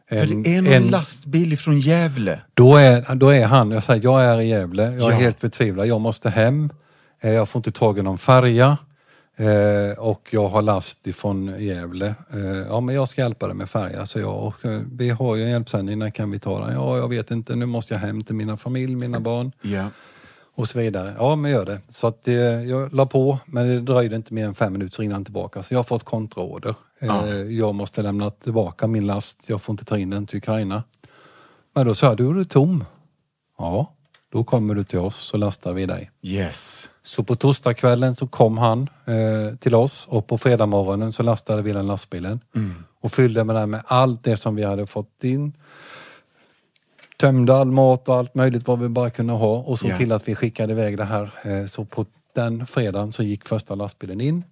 För 0.10 0.16
En- 0.16 0.44
det 0.44 0.56
är 0.56 0.62
någon 0.62 0.74
en- 0.74 0.88
lastbil 0.88 1.58
från 1.58 1.80
Gävle. 1.80 2.42
Då 2.54 2.76
är, 2.76 3.16
då 3.16 3.30
är 3.30 3.46
han, 3.46 3.72
jag 3.72 3.84
säger 3.84 4.04
jag 4.04 4.26
är 4.26 4.42
i 4.42 4.48
Gävle, 4.48 4.84
jag 4.84 4.94
är 4.94 5.00
Ja. 5.12 5.18
helt 5.18 5.40
förtvivlad, 5.40 5.88
jag 5.88 6.02
måste 6.02 6.30
hem, 6.30 6.70
jag 7.22 7.50
får 7.50 7.60
inte 7.60 7.72
tag 7.72 8.00
i 8.00 8.02
någon 8.02 8.18
färja 8.18 8.78
eh, 9.40 10.00
och 10.00 10.28
jag 10.32 10.48
har 10.48 10.62
last 10.62 11.08
ifrån 11.08 11.56
Gävle. 11.64 12.08
Eh, 12.34 12.40
ja 12.70 12.80
men 12.80 12.96
jag 12.96 13.10
ska 13.10 13.22
hjälpa 13.22 13.48
dig 13.48 13.56
med 13.56 13.70
färja, 13.70 14.06
så 14.06 14.20
jag. 14.20 14.44
Och, 14.44 14.66
eh, 14.66 14.82
vi 14.92 15.10
har 15.10 15.36
ju 15.36 15.44
en 15.44 15.50
hjälpsändning, 15.50 16.00
när 16.00 16.10
kan 16.10 16.32
vi 16.32 16.40
ta 16.40 16.66
den? 16.66 16.74
Ja, 16.76 16.98
jag 16.98 17.10
vet 17.10 17.32
inte, 17.32 17.56
nu 17.56 17.66
måste 17.66 17.94
jag 17.94 18.02
hem 18.02 18.24
till 18.24 18.36
mina 18.36 18.58
familj, 18.58 18.96
mina 18.96 19.20
barn 19.20 19.52
Ja. 19.62 19.86
och 20.56 20.68
så 20.70 20.80
vidare. 20.80 21.16
Ja, 21.18 21.36
men 21.36 21.52
gör 21.52 21.66
det. 21.66 21.82
Så 21.90 22.08
att 22.08 22.28
eh, 22.28 22.34
jag 22.36 22.94
la 22.94 23.06
på, 23.06 23.40
men 23.46 23.68
det 23.68 23.80
dröjde 23.82 24.16
inte 24.16 24.34
mer 24.34 24.46
än 24.48 24.56
fem 24.56 24.74
minuter 24.74 24.96
så 24.96 25.02
ringde 25.02 25.16
han 25.16 25.24
tillbaka. 25.26 25.64
Så 25.64 25.74
jag 25.74 25.80
har 25.80 25.84
fått 25.84 26.04
kontraorder. 26.04 26.76
Ja. 27.00 27.28
Eh, 27.28 27.36
jag 27.36 27.76
måste 27.76 28.02
lämna 28.02 28.30
tillbaka 28.32 28.88
min 28.88 29.08
last, 29.08 29.50
jag 29.50 29.62
får 29.62 29.74
inte 29.74 29.86
ta 29.86 29.98
in 29.98 30.10
den 30.10 30.28
till 30.28 30.38
Ukraina. 30.38 30.84
Men 31.76 31.88
då 31.88 31.96
sa 31.96 32.08
jag, 32.08 32.18
du 32.18 32.30
är 32.30 32.34
du 32.34 32.46
tom. 32.46 32.84
Ja, 33.58 33.94
då 34.32 34.44
kommer 34.44 34.76
du 34.76 34.84
till 34.84 35.00
oss 35.00 35.16
så 35.16 35.38
lastar 35.38 35.74
vi 35.74 35.86
dig. 35.86 36.12
Yes. 36.22 36.90
Så 37.04 37.24
på 37.24 37.36
torsdagskvällen 37.36 38.16
så 38.16 38.28
kom 38.28 38.58
han 38.58 38.90
eh, 39.06 39.56
till 39.60 39.76
oss 39.76 40.08
och 40.10 40.28
på 40.28 40.38
fredagmorgonen 40.38 41.12
så 41.14 41.24
lastade 41.24 41.62
vi 41.62 41.72
den 41.72 41.88
lastbilen 41.88 42.40
och 43.02 43.12
fyllde 43.14 43.44
med 43.44 43.56
den 43.56 43.70
med 43.70 43.82
allt 43.86 44.24
det 44.24 44.38
som 44.38 44.56
vi 44.56 44.64
hade 44.64 44.88
fått 44.88 45.24
in. 45.24 45.54
Tömde 47.18 47.56
all 47.56 47.72
mat 47.72 48.10
och 48.10 48.16
allt 48.16 48.36
möjligt 48.36 48.68
vad 48.68 48.80
vi 48.80 48.90
bara 48.90 49.10
kunde 49.10 49.34
ha 49.34 49.58
och 49.58 49.80
såg 49.80 49.90
Ja. 49.90 49.98
till 49.98 50.12
att 50.12 50.28
vi 50.28 50.36
skickade 50.36 50.74
iväg 50.74 50.98
det 50.98 51.04
här. 51.06 51.32
Eh, 51.44 51.66
så 51.66 51.86
på 51.86 52.06
den 52.36 52.68
fredagen 52.68 53.14
så 53.14 53.24
gick 53.24 53.48
första 53.48 53.76
lastbilen 53.76 54.22
in. 54.22 54.44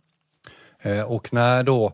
Eh, 0.82 1.02
och 1.02 1.34
när 1.34 1.64
då 1.64 1.94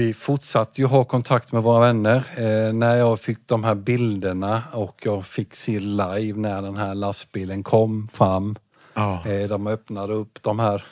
vi 0.00 0.14
fortsatte 0.14 0.80
ju 0.80 0.86
ha 0.86 1.04
kontakt 1.04 1.52
med 1.52 1.62
våra 1.62 1.80
vänner. 1.80 2.16
Eh, 2.16 2.72
när 2.72 2.96
jag 2.96 3.20
fick 3.20 3.38
de 3.46 3.64
här 3.64 3.74
bilderna 3.74 4.62
och 4.72 5.00
jag 5.04 5.26
fick 5.26 5.56
se 5.56 5.80
live 5.80 6.38
när 6.38 6.62
den 6.62 6.76
här 6.76 6.94
lastbilen 6.94 7.62
kom 7.62 8.08
fram. 8.12 8.56
Ja. 8.94 9.26
Eh, 9.26 9.48
de 9.48 9.66
öppnade 9.66 10.14
upp 10.14 10.38
de 10.42 10.58
här 10.58 10.84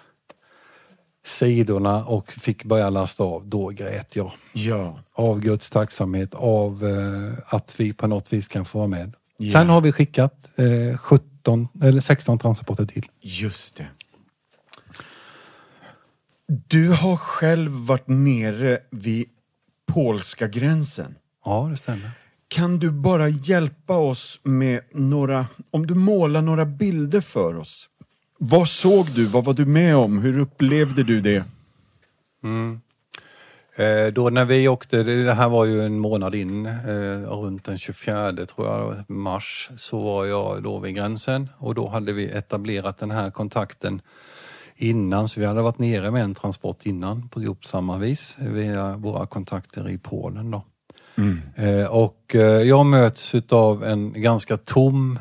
sidorna 1.27 2.05
och 2.05 2.33
fick 2.33 2.65
börja 2.65 2.91
lasta 2.91 3.25
av. 3.25 3.47
Då 3.47 3.69
grät 3.69 4.17
jag. 4.17 4.33
Ja. 4.53 4.99
Av 5.13 5.41
Guds 5.41 5.71
tacksamhet, 5.71 6.35
av 6.35 6.85
eh, 6.85 7.55
att 7.55 7.75
vi 7.77 7.93
på 7.93 8.07
något 8.07 8.33
vis 8.33 8.49
kan 8.49 8.65
få 8.65 8.79
vara 8.79 8.89
med. 8.89 9.15
Ja. 9.37 9.53
Sen 9.53 9.69
har 9.69 9.81
vi 9.81 9.93
skickat 9.93 10.51
eh, 10.57 10.99
17 10.99 11.69
eller 11.83 12.01
16 12.01 12.39
transporter 12.39 12.87
till. 12.87 13.07
Just 13.21 13.77
det. 13.77 13.87
Du 16.49 16.89
har 16.89 17.17
själv 17.17 17.73
varit 17.73 18.09
nere 18.09 18.79
vid 18.91 19.29
polska 19.87 20.49
gränsen. 20.49 21.15
Ja, 21.45 21.69
det 21.71 21.77
stämmer. 21.77 22.11
Kan 22.49 22.79
du 22.79 22.91
bara 22.91 23.29
hjälpa 23.29 23.97
oss 23.97 24.41
med 24.43 24.81
några, 24.93 25.47
om 25.71 25.87
du 25.87 25.95
målar 25.95 26.43
några 26.43 26.65
bilder 26.65 27.21
för 27.21 27.57
oss? 27.57 27.89
Vad 28.39 28.69
såg 28.69 29.11
du? 29.15 29.27
Vad 29.27 29.45
var 29.45 29.55
du 29.55 29.67
med 29.67 29.97
om? 29.97 30.19
Hur 30.19 30.39
upplevde 30.39 31.03
du 31.03 31.21
det? 31.21 31.45
Eh, 33.77 34.13
då 34.13 34.31
när 34.31 34.45
vi 34.45 34.69
åkte, 34.69 35.03
det 35.03 35.25
det 35.25 35.35
här 35.35 35.49
var 35.49 35.65
ju 35.65 35.83
en 35.83 35.99
månad 35.99 36.35
in, 36.35 36.67
eh, 36.67 37.31
runt 37.31 37.65
den 37.65 37.79
24 37.79 38.33
tror 38.33 38.67
jag, 38.67 39.11
mars, 39.11 39.71
så 39.77 40.01
var 40.01 40.27
jag 40.27 40.63
då 40.63 40.79
vid 40.79 40.95
gränsen 40.95 41.49
och 41.59 41.75
då 41.75 41.89
hade 41.89 42.13
vi 42.13 42.31
etablerat 42.31 42.99
den 42.99 43.11
här 43.11 43.31
kontakten 43.31 44.03
innan, 44.79 45.29
så 45.29 45.41
vi 45.41 45.47
hade 45.47 45.63
varit 45.63 45.79
nere 45.79 46.11
med 46.11 46.25
en 46.25 46.35
transport 46.35 46.87
innan 46.87 47.29
på 47.29 47.43
gjort 47.43 47.65
samma 47.65 47.99
vis 47.99 48.37
via 48.41 48.97
våra 48.97 49.27
kontakter 49.27 49.89
i 49.89 49.99
Polen 49.99 50.51
då. 50.51 50.65
Eh, 51.57 51.87
och 51.87 52.35
eh, 52.35 52.63
jag 52.63 52.87
möts 52.87 53.35
utav 53.35 53.85
en 53.85 54.23
ganska 54.23 54.57
tom 54.57 55.19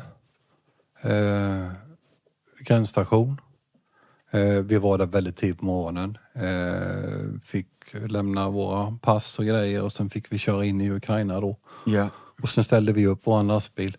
eh, 1.02 1.72
gränsstation. 2.60 3.40
Eh, 4.30 4.40
vi 4.40 4.78
var 4.78 4.98
där 4.98 5.06
väldigt 5.06 5.36
tidigt 5.36 5.58
på 5.58 5.64
morgonen. 5.64 6.18
Eh, 6.34 7.40
fick 7.44 7.66
lämna 7.92 8.50
våra 8.50 8.98
pass 9.02 9.38
och 9.38 9.44
grejer 9.44 9.82
och 9.82 9.92
sen 9.92 10.10
fick 10.10 10.32
vi 10.32 10.38
köra 10.38 10.64
in 10.64 10.80
i 10.80 10.90
Ukraina 10.90 11.40
då. 11.40 11.56
Ja. 11.86 12.08
Och 12.42 12.48
sen 12.48 12.64
ställde 12.64 12.92
vi 12.92 13.06
upp 13.06 13.20
vår 13.24 13.42
lastbil. 13.42 13.96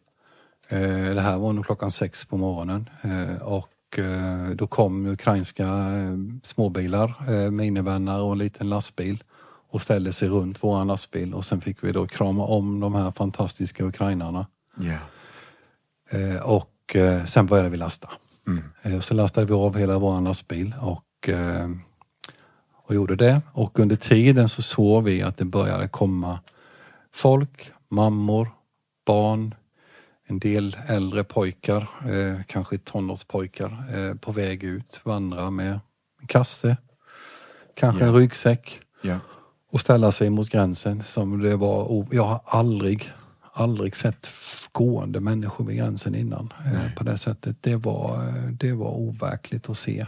Eh, 0.67 1.13
det 1.15 1.21
här 1.21 1.37
var 1.37 1.53
nog 1.53 1.65
klockan 1.65 1.91
sex 1.91 2.25
på 2.25 2.37
morgonen. 2.37 2.89
Eh, 3.01 3.41
och 3.89 3.99
eh, 3.99 4.49
då 4.49 4.67
kom 4.67 5.05
ukrainska 5.05 5.63
eh, 5.67 6.17
småbilar, 6.43 7.15
eh, 7.27 7.51
minivänner 7.51 8.21
och 8.21 8.31
en 8.31 8.37
liten 8.37 8.69
lastbil 8.69 9.23
och 9.71 9.81
ställde 9.81 10.13
sig 10.13 10.29
runt 10.29 10.63
vår 10.63 10.85
lastbil 10.85 11.33
och 11.33 11.45
sen 11.45 11.61
fick 11.61 11.83
vi 11.83 11.91
då 11.91 12.07
krama 12.07 12.45
om 12.45 12.79
de 12.79 12.95
här 12.95 13.11
fantastiska 13.11 13.85
ukrainarna. 13.85 14.47
Eh, 16.11 16.41
och 16.41 16.95
sen 17.25 17.45
började 17.45 17.69
vi 17.69 17.77
lasta. 17.77 18.09
Och 18.97 19.03
så 19.03 19.13
lastade 19.13 19.45
vi 19.47 19.53
av 19.53 19.77
hela 19.77 19.99
vår 19.99 20.21
lastbil 20.21 20.73
och, 20.81 21.29
och 22.85 22.95
gjorde 22.95 23.15
det. 23.15 23.41
Och 23.53 23.79
under 23.79 23.95
tiden 23.95 24.49
så 24.49 24.61
såg 24.61 25.03
vi 25.03 25.21
att 25.21 25.37
det 25.37 25.45
började 25.45 25.87
komma 25.87 26.39
folk, 27.13 27.71
mammor, 27.89 28.51
barn, 29.05 29.55
en 30.29 30.39
del 30.39 30.77
äldre 30.87 31.23
pojkar, 31.23 31.89
eh, 32.05 32.41
kanske 32.47 32.77
tonårspojkar, 32.77 33.85
eh, 33.95 34.15
på 34.15 34.31
väg 34.31 34.63
ut, 34.63 34.99
vandra 35.03 35.49
med 35.49 35.79
en 36.21 36.27
kasse, 36.27 36.77
kanske 37.75 38.03
en 38.03 38.13
Ja. 38.13 38.19
ryggsäck 38.19 38.79
Ja. 39.01 39.19
och 39.71 39.79
ställa 39.79 40.11
sig 40.11 40.29
mot 40.29 40.49
gränsen 40.49 41.03
som 41.03 41.39
det 41.41 41.55
var. 41.55 42.05
Jag 42.11 42.23
har 42.23 42.41
aldrig, 42.45 43.11
aldrig 43.53 43.95
sett 43.95 44.29
gående 44.71 45.19
människor 45.19 45.65
vid 45.65 45.77
gränsen 45.77 46.15
innan 46.15 46.53
eh, 46.65 46.93
på 46.95 47.03
det 47.03 47.17
sättet. 47.17 47.57
Det 47.61 47.75
var, 47.75 48.27
eh, 48.27 48.43
det 48.51 48.73
var 48.73 48.91
overkligt 48.91 49.69
att 49.69 49.77
se. 49.77 50.05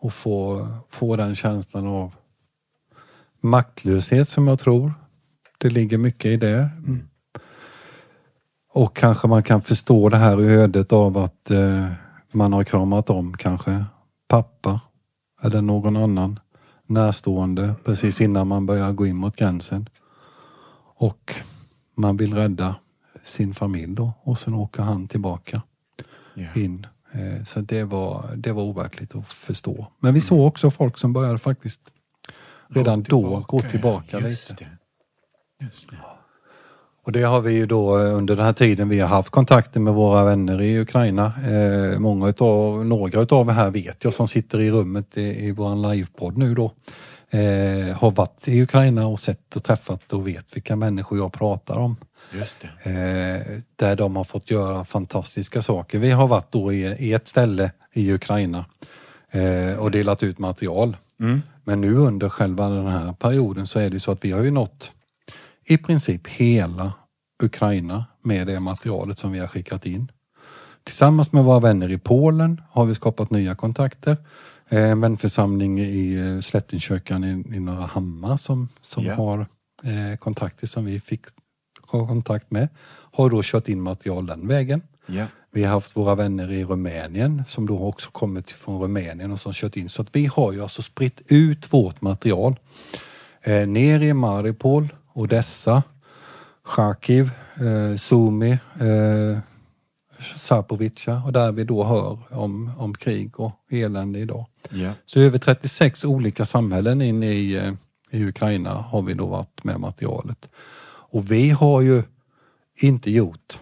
Och 0.00 0.12
få, 0.14 0.68
få 0.90 1.16
den 1.16 1.34
känslan 1.36 1.86
av 1.86 2.12
maktlöshet 3.40 4.28
som 4.28 4.48
jag 4.48 4.58
tror 4.58 4.92
det 5.58 5.70
ligger 5.70 5.98
mycket 5.98 6.24
i 6.30 6.36
det. 6.36 6.70
Och 8.72 8.96
kanske 8.96 9.28
man 9.28 9.42
kan 9.42 9.62
förstå 9.62 10.08
det 10.08 10.16
här 10.16 10.38
ödet 10.40 10.92
av 10.92 11.18
att 11.18 11.50
eh, 11.50 11.86
man 12.32 12.52
har 12.52 12.64
kramat 12.64 13.10
om 13.10 13.36
kanske 13.36 13.84
pappa 14.28 14.80
eller 15.42 15.62
någon 15.62 15.96
annan 15.96 16.40
närstående 16.86 17.74
precis 17.84 18.20
innan 18.20 18.48
man 18.48 18.66
börjar 18.66 18.92
gå 18.92 19.06
in 19.06 19.16
mot 19.16 19.36
gränsen. 19.36 19.88
Och 20.94 21.34
man 21.96 22.16
vill 22.16 22.34
rädda 22.34 22.74
sin 23.24 23.54
familj 23.54 23.94
då 23.94 24.12
och 24.22 24.38
sen 24.38 24.54
åker 24.54 24.82
han 24.82 25.08
tillbaka 25.08 25.62
Ja. 26.34 26.48
in. 26.54 26.86
Eh, 27.12 27.44
Så 27.44 27.60
det 27.60 27.84
var, 27.84 28.32
det 28.36 28.52
var 28.52 28.62
overkligt 28.62 29.14
att 29.14 29.28
förstå. 29.28 29.86
Men 30.00 30.14
vi 30.14 30.20
såg 30.20 30.46
också 30.46 30.70
folk 30.70 30.98
som 30.98 31.12
började 31.12 31.38
faktiskt 31.38 31.80
redan 32.68 33.02
då 33.02 33.44
gå 33.48 33.60
tillbaka 33.60 34.18
Just 34.20 34.50
lite. 34.50 34.64
Det. 35.58 35.64
Just 35.64 35.90
det. 35.90 35.96
Och 37.08 37.12
det 37.12 37.22
har 37.22 37.40
vi 37.40 37.52
ju 37.52 37.66
då 37.66 37.98
eh, 37.98 38.16
under 38.16 38.36
den 38.36 38.44
här 38.44 38.52
tiden 38.52 38.88
vi 38.88 39.00
har 39.00 39.08
haft 39.08 39.30
kontakter 39.30 39.80
med 39.80 39.94
våra 39.94 40.24
vänner 40.24 40.62
i 40.62 40.80
Ukraina. 40.80 41.24
Eh, 41.26 41.98
många 41.98 42.28
utav, 42.28 42.86
några 42.86 43.20
utav 43.20 43.48
er 43.48 43.52
här 43.52 43.70
vet 43.70 44.04
jag 44.04 44.14
som 44.14 44.28
sitter 44.28 44.60
i 44.60 44.70
rummet 44.70 45.16
i, 45.16 45.46
i 45.46 45.52
vår 45.52 45.92
livepodd 45.92 46.38
nu 46.38 46.54
då. 46.54 46.72
Eh, 47.30 47.96
har 47.96 48.10
varit 48.10 48.48
i 48.48 48.62
Ukraina 48.62 49.06
och 49.06 49.20
sett 49.20 49.56
och 49.56 49.64
träffat 49.64 50.12
och 50.12 50.28
vet 50.28 50.56
vilka 50.56 50.76
människor 50.76 51.18
jag 51.18 51.32
pratar 51.32 51.76
om. 51.78 51.96
Just 52.32 52.58
det. 52.60 52.90
Eh, 52.90 53.62
där 53.76 53.96
de 53.96 54.16
har 54.16 54.24
fått 54.24 54.50
göra 54.50 54.84
fantastiska 54.84 55.62
saker. 55.62 55.98
Vi 55.98 56.10
har 56.10 56.28
varit 56.28 56.52
då 56.52 56.72
i, 56.72 56.84
i 56.98 57.12
ett 57.12 57.28
ställe 57.28 57.70
i 57.92 58.12
Ukraina 58.12 58.64
eh, 59.30 59.78
och 59.78 59.90
delat 59.90 60.22
ut 60.22 60.38
material. 60.38 60.96
Men 61.64 61.80
nu 61.80 61.94
under 61.96 62.28
själva 62.28 62.68
den 62.68 62.86
här 62.86 63.12
perioden 63.12 63.66
så 63.66 63.78
är 63.78 63.90
det 63.90 64.00
så 64.00 64.10
att 64.12 64.24
vi 64.24 64.30
har 64.30 64.42
ju 64.42 64.50
nått 64.50 64.92
i 65.68 65.76
princip 65.78 66.26
hela 66.28 66.92
Ukraina 67.42 68.04
med 68.22 68.46
det 68.46 68.60
materialet 68.60 69.18
som 69.18 69.32
vi 69.32 69.38
har 69.38 69.46
skickat 69.46 69.86
in. 69.86 70.10
Tillsammans 70.84 71.32
med 71.32 71.44
våra 71.44 71.60
vänner 71.60 71.90
i 71.92 71.98
Polen 71.98 72.60
har 72.70 72.84
vi 72.86 72.94
skapat 72.94 73.30
nya 73.30 73.54
kontakter. 73.54 74.16
Eh, 74.68 74.90
En 74.90 75.00
vänförsamling 75.00 75.80
i 75.80 76.14
eh, 76.34 76.40
Slättenkyrkan 76.40 77.24
i, 77.24 77.56
i 77.56 77.60
Norra 77.60 77.86
Hammar 77.86 78.36
som, 78.36 78.68
som 78.82 79.04
Ja. 79.04 79.14
har 79.14 79.38
eh, 79.84 80.16
kontakter 80.18 80.66
som 80.66 80.84
vi 80.84 81.00
fick 81.00 81.20
kontakt 81.86 82.50
med. 82.50 82.68
Har 83.12 83.30
då 83.30 83.40
kört 83.44 83.68
in 83.68 83.80
material 83.82 84.26
den 84.26 84.48
vägen. 84.48 84.82
Ja. 85.06 85.26
Vi 85.52 85.64
har 85.64 85.70
haft 85.74 85.96
våra 85.96 86.14
vänner 86.14 86.52
i 86.52 86.64
Rumänien 86.64 87.42
som 87.46 87.66
då 87.66 87.78
också 87.78 88.10
kommit 88.10 88.50
från 88.50 88.80
Rumänien 88.82 89.32
och 89.32 89.40
som 89.40 89.52
kört 89.52 89.76
in. 89.76 89.88
Så 89.88 90.02
att 90.02 90.08
vi 90.12 90.26
har 90.26 90.52
ju 90.52 90.62
alltså 90.62 90.82
spritt 90.82 91.20
ut 91.28 91.72
vårt 91.72 92.00
material 92.00 92.56
eh, 93.42 93.66
ner 93.68 94.00
i 94.02 94.12
Maripol, 94.12 94.88
Odessa, 95.18 95.82
Charkiv, 96.64 97.30
eh, 97.54 97.96
Sumi, 97.96 98.50
eh, 98.80 99.38
och 101.24 101.32
där 101.32 101.52
vi 101.52 101.64
då 101.64 101.84
hör 101.84 102.18
om, 102.30 102.72
om 102.78 102.94
krig 102.94 103.40
och 103.40 103.52
elände 103.70 104.18
idag. 104.18 104.46
Ja. 104.70 104.92
Så 105.04 105.20
över 105.20 105.38
36 105.38 106.04
olika 106.04 106.44
samhällen 106.44 107.02
inne 107.02 107.26
i, 107.26 107.56
eh, 107.56 107.72
i 108.10 108.24
Ukraina 108.24 108.70
har 108.70 109.02
vi 109.02 109.14
då 109.14 109.26
varit 109.26 109.64
med 109.64 109.80
materialet. 109.80 110.48
Och 111.10 111.30
vi 111.30 111.50
har 111.50 111.80
ju 111.80 112.02
inte 112.76 113.10
gjort 113.10 113.58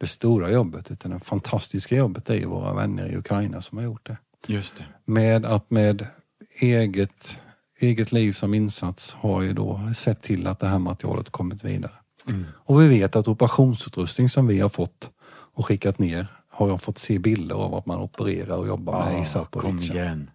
det 0.00 0.06
stora 0.06 0.50
jobbet 0.50 0.90
utan 0.90 1.10
det 1.10 1.20
fantastiska 1.20 1.96
jobbet 1.96 2.30
är 2.30 2.34
ju 2.34 2.46
våra 2.46 2.74
vänner 2.74 3.08
i 3.12 3.16
Ukraina 3.16 3.62
som 3.62 3.78
har 3.78 3.84
gjort 3.84 4.06
det. 4.06 4.16
Just 4.46 4.76
det. 4.76 4.84
Med 5.04 5.44
att 5.44 5.70
med 5.70 6.06
eget, 6.60 7.38
eget 7.78 8.12
liv 8.12 8.32
som 8.32 8.54
insats 8.54 9.12
har 9.12 9.42
ju 9.42 9.52
då 9.52 9.80
sett 9.96 10.22
till 10.22 10.46
att 10.46 10.60
det 10.60 10.66
här 10.66 10.78
materialet 10.78 11.30
kommit 11.30 11.64
vidare. 11.64 11.92
Och 12.54 12.80
vi 12.80 12.88
vet 12.88 13.16
att 13.16 13.28
operationsutrustning 13.28 14.28
som 14.28 14.46
vi 14.46 14.60
har 14.60 14.68
fått 14.68 15.10
och 15.54 15.66
skickat 15.66 15.98
ner 15.98 16.26
har 16.50 16.68
jag 16.68 16.82
fått 16.82 16.98
se 16.98 17.18
bilder 17.18 17.54
av 17.54 17.74
att 17.74 17.86
man 17.86 17.98
opererar 18.00 18.56
och 18.56 18.66
jobbar 18.68 19.04
med 19.04 19.12
i 19.12 19.14
Ah, 19.14 19.16
kom 19.16 19.24
Zaporizjzja. 19.26 19.94
igen. 19.94 20.30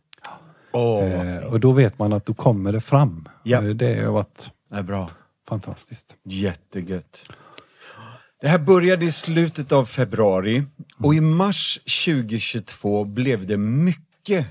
Åh, 0.71 1.03
Eh, 1.03 1.43
och 1.43 1.59
då 1.59 1.71
vet 1.71 1.99
man 1.99 2.13
att 2.13 2.25
då 2.25 2.33
kommer 2.33 2.71
det 2.71 2.81
fram. 2.81 3.27
Ja. 3.43 3.57
Eh, 3.63 3.69
Det 3.69 4.03
har 4.05 4.11
varit 4.13 4.51
det 4.69 4.75
är 4.75 4.83
bra. 4.83 5.09
fantastiskt. 5.49 6.15
Jättegött. 6.25 7.21
Det 8.41 8.47
här 8.47 8.59
började 8.59 9.05
i 9.05 9.11
slutet 9.11 9.71
av 9.71 9.85
februari 9.85 10.63
och 10.97 11.15
i 11.15 11.21
mars 11.21 11.79
2022 12.05 13.03
blev 13.05 13.47
det 13.47 13.57
mycket 13.57 14.45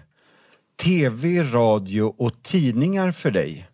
tv, 0.83 1.43
radio 1.43 2.15
och 2.19 2.33
tidningar 2.43 3.11
för 3.11 3.31
dig. 3.31 3.67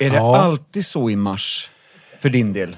Är 0.00 0.10
det 0.10 0.16
Ja. 0.16 0.36
alltid 0.36 0.86
så 0.86 1.10
i 1.10 1.16
mars 1.16 1.70
för 2.22 2.28
din 2.28 2.52
del? 2.52 2.76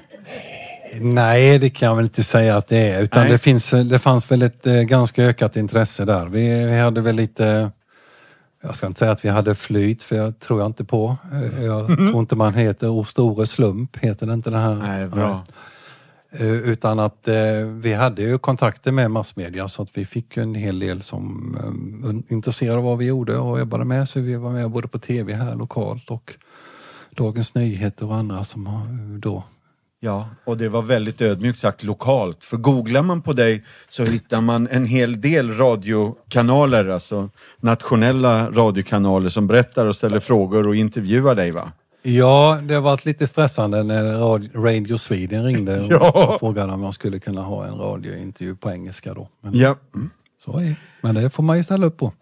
Nej, 1.00 1.58
det 1.58 1.70
kan 1.70 1.88
jag 1.88 1.96
väl 1.96 2.04
inte 2.04 2.24
säga 2.24 2.56
att 2.56 2.68
det 2.68 2.76
är. 2.78 3.02
Utan 3.02 3.22
Nej. 3.22 3.32
det, 3.32 3.38
finns, 3.38 3.70
det 3.70 3.98
fanns 3.98 4.30
väl 4.30 4.42
ett 4.42 4.66
eh, 4.66 4.74
ganska 4.74 5.24
ökat 5.24 5.56
intresse 5.56 6.04
där. 6.04 6.26
Vi, 6.26 6.64
vi 6.66 6.78
hade 6.78 7.00
väl 7.00 7.16
lite, 7.16 7.70
jag 8.62 8.74
ska 8.74 8.86
inte 8.86 8.98
säga 8.98 9.10
att 9.10 9.24
vi 9.24 9.28
hade 9.28 9.54
flyt, 9.54 10.02
för 10.02 10.16
jag 10.16 10.38
tror 10.38 10.60
jag 10.60 10.66
inte 10.66 10.84
på. 10.84 11.16
Eh, 11.32 11.64
Jag 11.64 11.86
tror 11.86 12.18
inte 12.18 12.36
man 12.36 12.54
heter 12.54 12.88
O 12.88 13.04
store 13.04 13.46
slump, 13.46 13.96
heter 13.96 14.26
det 14.26 14.32
inte 14.32 14.50
det 14.50 14.58
här? 14.58 14.74
Nej, 14.74 15.06
bra. 15.08 15.30
Eh, 15.30 15.40
Eh, 16.38 16.46
utan 16.46 16.98
att 16.98 17.28
eh, 17.28 17.34
vi 17.72 17.94
hade 17.94 18.22
ju 18.22 18.38
kontakter 18.38 18.92
med 18.92 19.10
massmedia 19.10 19.68
så 19.68 19.82
att 19.82 19.90
vi 19.94 20.06
fick 20.06 20.36
ju 20.36 20.42
en 20.42 20.54
hel 20.54 20.78
del 20.78 21.02
som 21.02 21.54
eh, 21.60 22.06
var 22.06 22.22
intresserade 22.28 22.78
av 22.78 22.84
vad 22.84 22.98
vi 22.98 23.04
gjorde 23.04 23.38
och 23.38 23.58
jobbade 23.58 23.84
med. 23.84 24.08
Så 24.08 24.20
vi 24.20 24.36
var 24.36 24.52
med 24.52 24.70
både 24.70 24.88
på 24.88 24.98
tv 24.98 25.32
här 25.32 25.54
lokalt 25.54 26.10
och 26.10 26.34
Dagens 27.10 27.54
Nyheter 27.54 28.06
och 28.06 28.14
andra 28.14 28.44
som 28.44 28.66
har 28.66 29.18
då 29.18 29.44
Ja, 30.00 30.28
och 30.44 30.56
det 30.56 30.68
var 30.68 30.82
väldigt 30.82 31.20
ödmjukt 31.20 31.58
sagt 31.58 31.82
lokalt. 31.82 32.44
För 32.44 32.56
googlar 32.56 33.02
man 33.02 33.22
på 33.22 33.32
dig 33.32 33.64
så 33.88 34.04
hittar 34.04 34.40
man 34.40 34.68
en 34.68 34.86
hel 34.86 35.20
del 35.20 35.54
radiokanaler, 35.54 36.88
alltså 36.88 37.30
nationella 37.60 38.50
radiokanaler 38.50 39.28
som 39.28 39.46
berättar 39.46 39.86
och 39.86 39.96
ställer 39.96 40.20
frågor 40.20 40.68
och 40.68 40.76
intervjuar 40.76 41.34
dig 41.34 41.50
va? 41.50 41.72
Ja, 42.08 42.60
det 42.64 42.74
har 42.74 42.80
varit 42.80 43.04
lite 43.04 43.26
stressande 43.26 43.82
när 43.82 44.04
Radio, 44.62 44.96
Sweden 44.98 45.44
ringde 45.44 45.80
och, 45.80 45.86
Ja. 45.92 46.28
och 46.34 46.40
frågade 46.40 46.72
om 46.72 46.82
jag 46.82 46.94
skulle 46.94 47.18
kunna 47.18 47.42
ha 47.42 47.66
en 47.66 47.74
radiointervju 47.74 48.56
på 48.56 48.70
engelska 48.70 49.14
då. 49.14 49.28
Men, 49.42 49.54
Ja. 49.54 49.76
så 50.44 50.58
är, 50.58 50.74
men 51.02 51.14
det 51.14 51.30
får 51.30 51.42
man 51.42 51.56
ju 51.56 51.64
ställa 51.64 51.86
upp 51.86 51.96
på. 51.96 52.12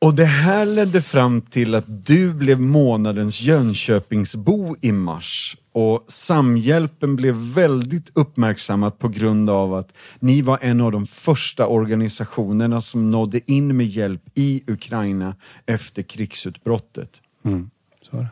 Och 0.00 0.14
det 0.14 0.24
här 0.24 0.66
ledde 0.66 1.02
fram 1.02 1.40
till 1.40 1.74
att 1.74 2.06
du 2.06 2.32
blev 2.34 2.60
månadens 2.60 3.40
Jönköpingsbo 3.40 4.76
i 4.80 4.92
mars. 4.92 5.56
Och 5.72 6.04
Samhjälpen 6.08 7.16
blev 7.16 7.34
väldigt 7.34 8.10
uppmärksammat 8.14 8.98
på 8.98 9.08
grund 9.08 9.50
av 9.50 9.74
att 9.74 9.92
ni 10.18 10.42
var 10.42 10.58
en 10.62 10.80
av 10.80 10.92
de 10.92 11.06
första 11.06 11.66
organisationerna 11.66 12.80
som 12.80 13.10
nådde 13.10 13.40
in 13.52 13.76
med 13.76 13.86
hjälp 13.86 14.22
i 14.34 14.62
Ukraina 14.66 15.34
efter 15.66 16.02
krigsutbrottet. 16.02 17.10
Mm, 17.44 17.70
så. 18.10 18.26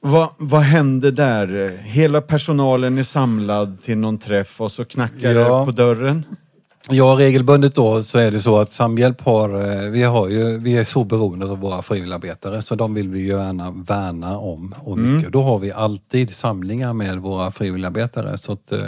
Vad, 0.00 0.28
vad 0.38 0.60
hände 0.60 1.10
där? 1.10 1.78
Hela 1.82 2.20
personalen 2.20 2.98
är 2.98 3.02
samlad 3.02 3.82
till 3.82 3.98
någon 3.98 4.18
träff 4.18 4.60
och 4.60 4.72
så 4.72 4.84
knackar 4.84 5.32
Ja. 5.34 5.58
det 5.60 5.66
på 5.66 5.72
dörren? 5.72 6.26
Ja, 6.90 7.16
regelbundet 7.18 7.74
då 7.74 8.02
så 8.02 8.18
är 8.18 8.30
det 8.30 8.40
så 8.40 8.58
att 8.58 8.72
Samhjälp 8.72 9.20
har, 9.20 9.48
eh, 9.84 9.90
vi 9.90 10.02
har 10.02 10.28
ju, 10.28 10.58
vi 10.58 10.76
är 10.76 10.84
så 10.84 11.04
beroende 11.04 11.46
av 11.46 11.58
våra 11.58 11.82
frivilligarbetare 11.82 12.62
så 12.62 12.74
de 12.74 12.94
vill 12.94 13.08
vi 13.08 13.20
ju 13.20 13.26
gärna 13.28 13.70
värna 13.70 14.38
om 14.38 14.74
och 14.84 14.98
mycket. 14.98 15.32
Då 15.32 15.42
har 15.42 15.58
vi 15.58 15.72
alltid 15.72 16.34
samlingar 16.34 16.92
med 16.92 17.18
våra 17.18 17.50
frivilligarbetare 17.50 18.38
så 18.38 18.52
att 18.52 18.72
eh, 18.72 18.78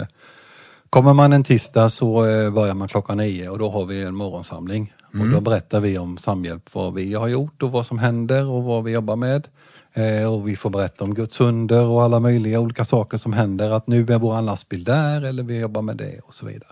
kommer 0.89 1.13
man 1.13 1.33
en 1.33 1.43
tisdag 1.43 1.89
så 1.89 2.25
eh, 2.25 2.51
börjar 2.51 2.73
man 2.73 2.87
klockan 2.87 3.17
nio 3.17 3.49
och 3.49 3.59
då 3.59 3.69
har 3.69 3.85
vi 3.85 4.03
en 4.03 4.15
morgonsamling. 4.15 4.93
Och 5.19 5.29
då 5.29 5.41
berättar 5.41 5.79
vi 5.79 5.97
om 5.97 6.17
Samhjälp, 6.17 6.63
vad 6.73 6.93
vi 6.93 7.13
har 7.13 7.27
gjort 7.27 7.63
och 7.63 7.71
vad 7.71 7.85
som 7.85 7.99
händer 7.99 8.45
och 8.45 8.63
vad 8.63 8.83
vi 8.83 8.91
jobbar 8.91 9.15
med. 9.15 9.47
Eh, 9.93 10.33
och 10.33 10.47
vi 10.47 10.55
får 10.55 10.69
berätta 10.69 11.03
om 11.03 11.13
Guds 11.13 11.41
under 11.41 11.85
och 11.85 12.03
alla 12.03 12.19
möjliga 12.19 12.59
olika 12.59 12.85
saker 12.85 13.17
som 13.17 13.33
händer. 13.33 13.69
Att 13.69 13.87
nu 13.87 13.99
är 13.99 14.19
våran 14.19 14.45
lastbil 14.45 14.83
där 14.83 15.21
eller 15.21 15.43
vi 15.43 15.59
jobbar 15.59 15.81
med 15.81 15.97
det 15.97 16.19
och 16.19 16.33
så 16.33 16.45
vidare. 16.45 16.71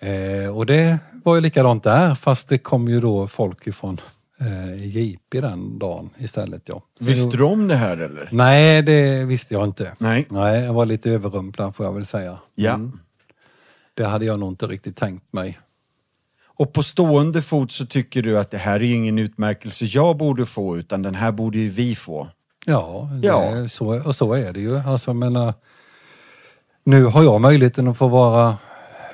Eh, 0.00 0.56
och 0.56 0.66
det 0.66 0.98
var 1.24 1.34
ju 1.34 1.40
likadant 1.40 1.84
där 1.84 2.14
fast 2.14 2.48
det 2.48 2.58
kom 2.58 2.88
ju 2.88 3.00
då 3.00 3.28
folk 3.28 3.66
ifrån 3.66 4.00
eh, 4.40 4.84
JP 4.96 5.40
den 5.40 5.78
dagen 5.78 6.10
istället. 6.18 6.62
Ja. 6.64 6.82
Så 6.98 7.04
Visste 7.04 7.36
du 7.36 7.42
om 7.42 7.68
det 7.68 7.76
här 7.76 7.96
eller? 7.96 8.28
Nej, 8.32 8.82
det 8.82 9.24
visste 9.24 9.54
jag 9.54 9.64
inte. 9.64 9.92
Nej. 9.98 10.26
Nej, 10.30 10.64
jag 10.64 10.72
var 10.72 10.86
lite 10.86 11.10
överrumplad 11.10 11.76
får 11.76 11.86
jag 11.86 11.92
väl 11.92 12.06
säga. 12.06 12.38
Ja. 12.54 12.74
Mm. 12.74 12.98
Det 13.94 14.04
hade 14.04 14.24
jag 14.24 14.40
nog 14.40 14.52
inte 14.52 14.66
riktigt 14.66 14.96
tänkt 14.96 15.32
mig. 15.32 15.58
Och 16.58 16.72
på 16.72 16.82
stående 16.82 17.42
fot 17.42 17.72
så 17.72 17.86
tycker 17.86 18.22
du 18.22 18.38
att 18.38 18.50
det 18.50 18.58
här 18.58 18.74
är 18.74 18.84
ju 18.84 18.94
ingen 18.94 19.18
utmärkelse 19.18 19.84
jag 19.84 20.16
borde 20.16 20.46
få 20.46 20.78
utan 20.78 21.02
den 21.02 21.14
här 21.14 21.32
borde 21.32 21.58
ju 21.58 21.68
vi 21.68 21.94
få. 21.94 22.28
Ja, 22.66 23.10
Ja. 23.22 23.68
Så, 23.68 24.06
och 24.06 24.16
så 24.16 24.32
är 24.32 24.52
det 24.52 24.60
ju. 24.60 24.78
Alltså, 24.78 25.14
menar, 25.14 25.54
nu 26.84 27.04
har 27.04 27.22
jag 27.22 27.40
möjligheten 27.40 27.88
att 27.88 27.98
få 27.98 28.08
vara, 28.08 28.56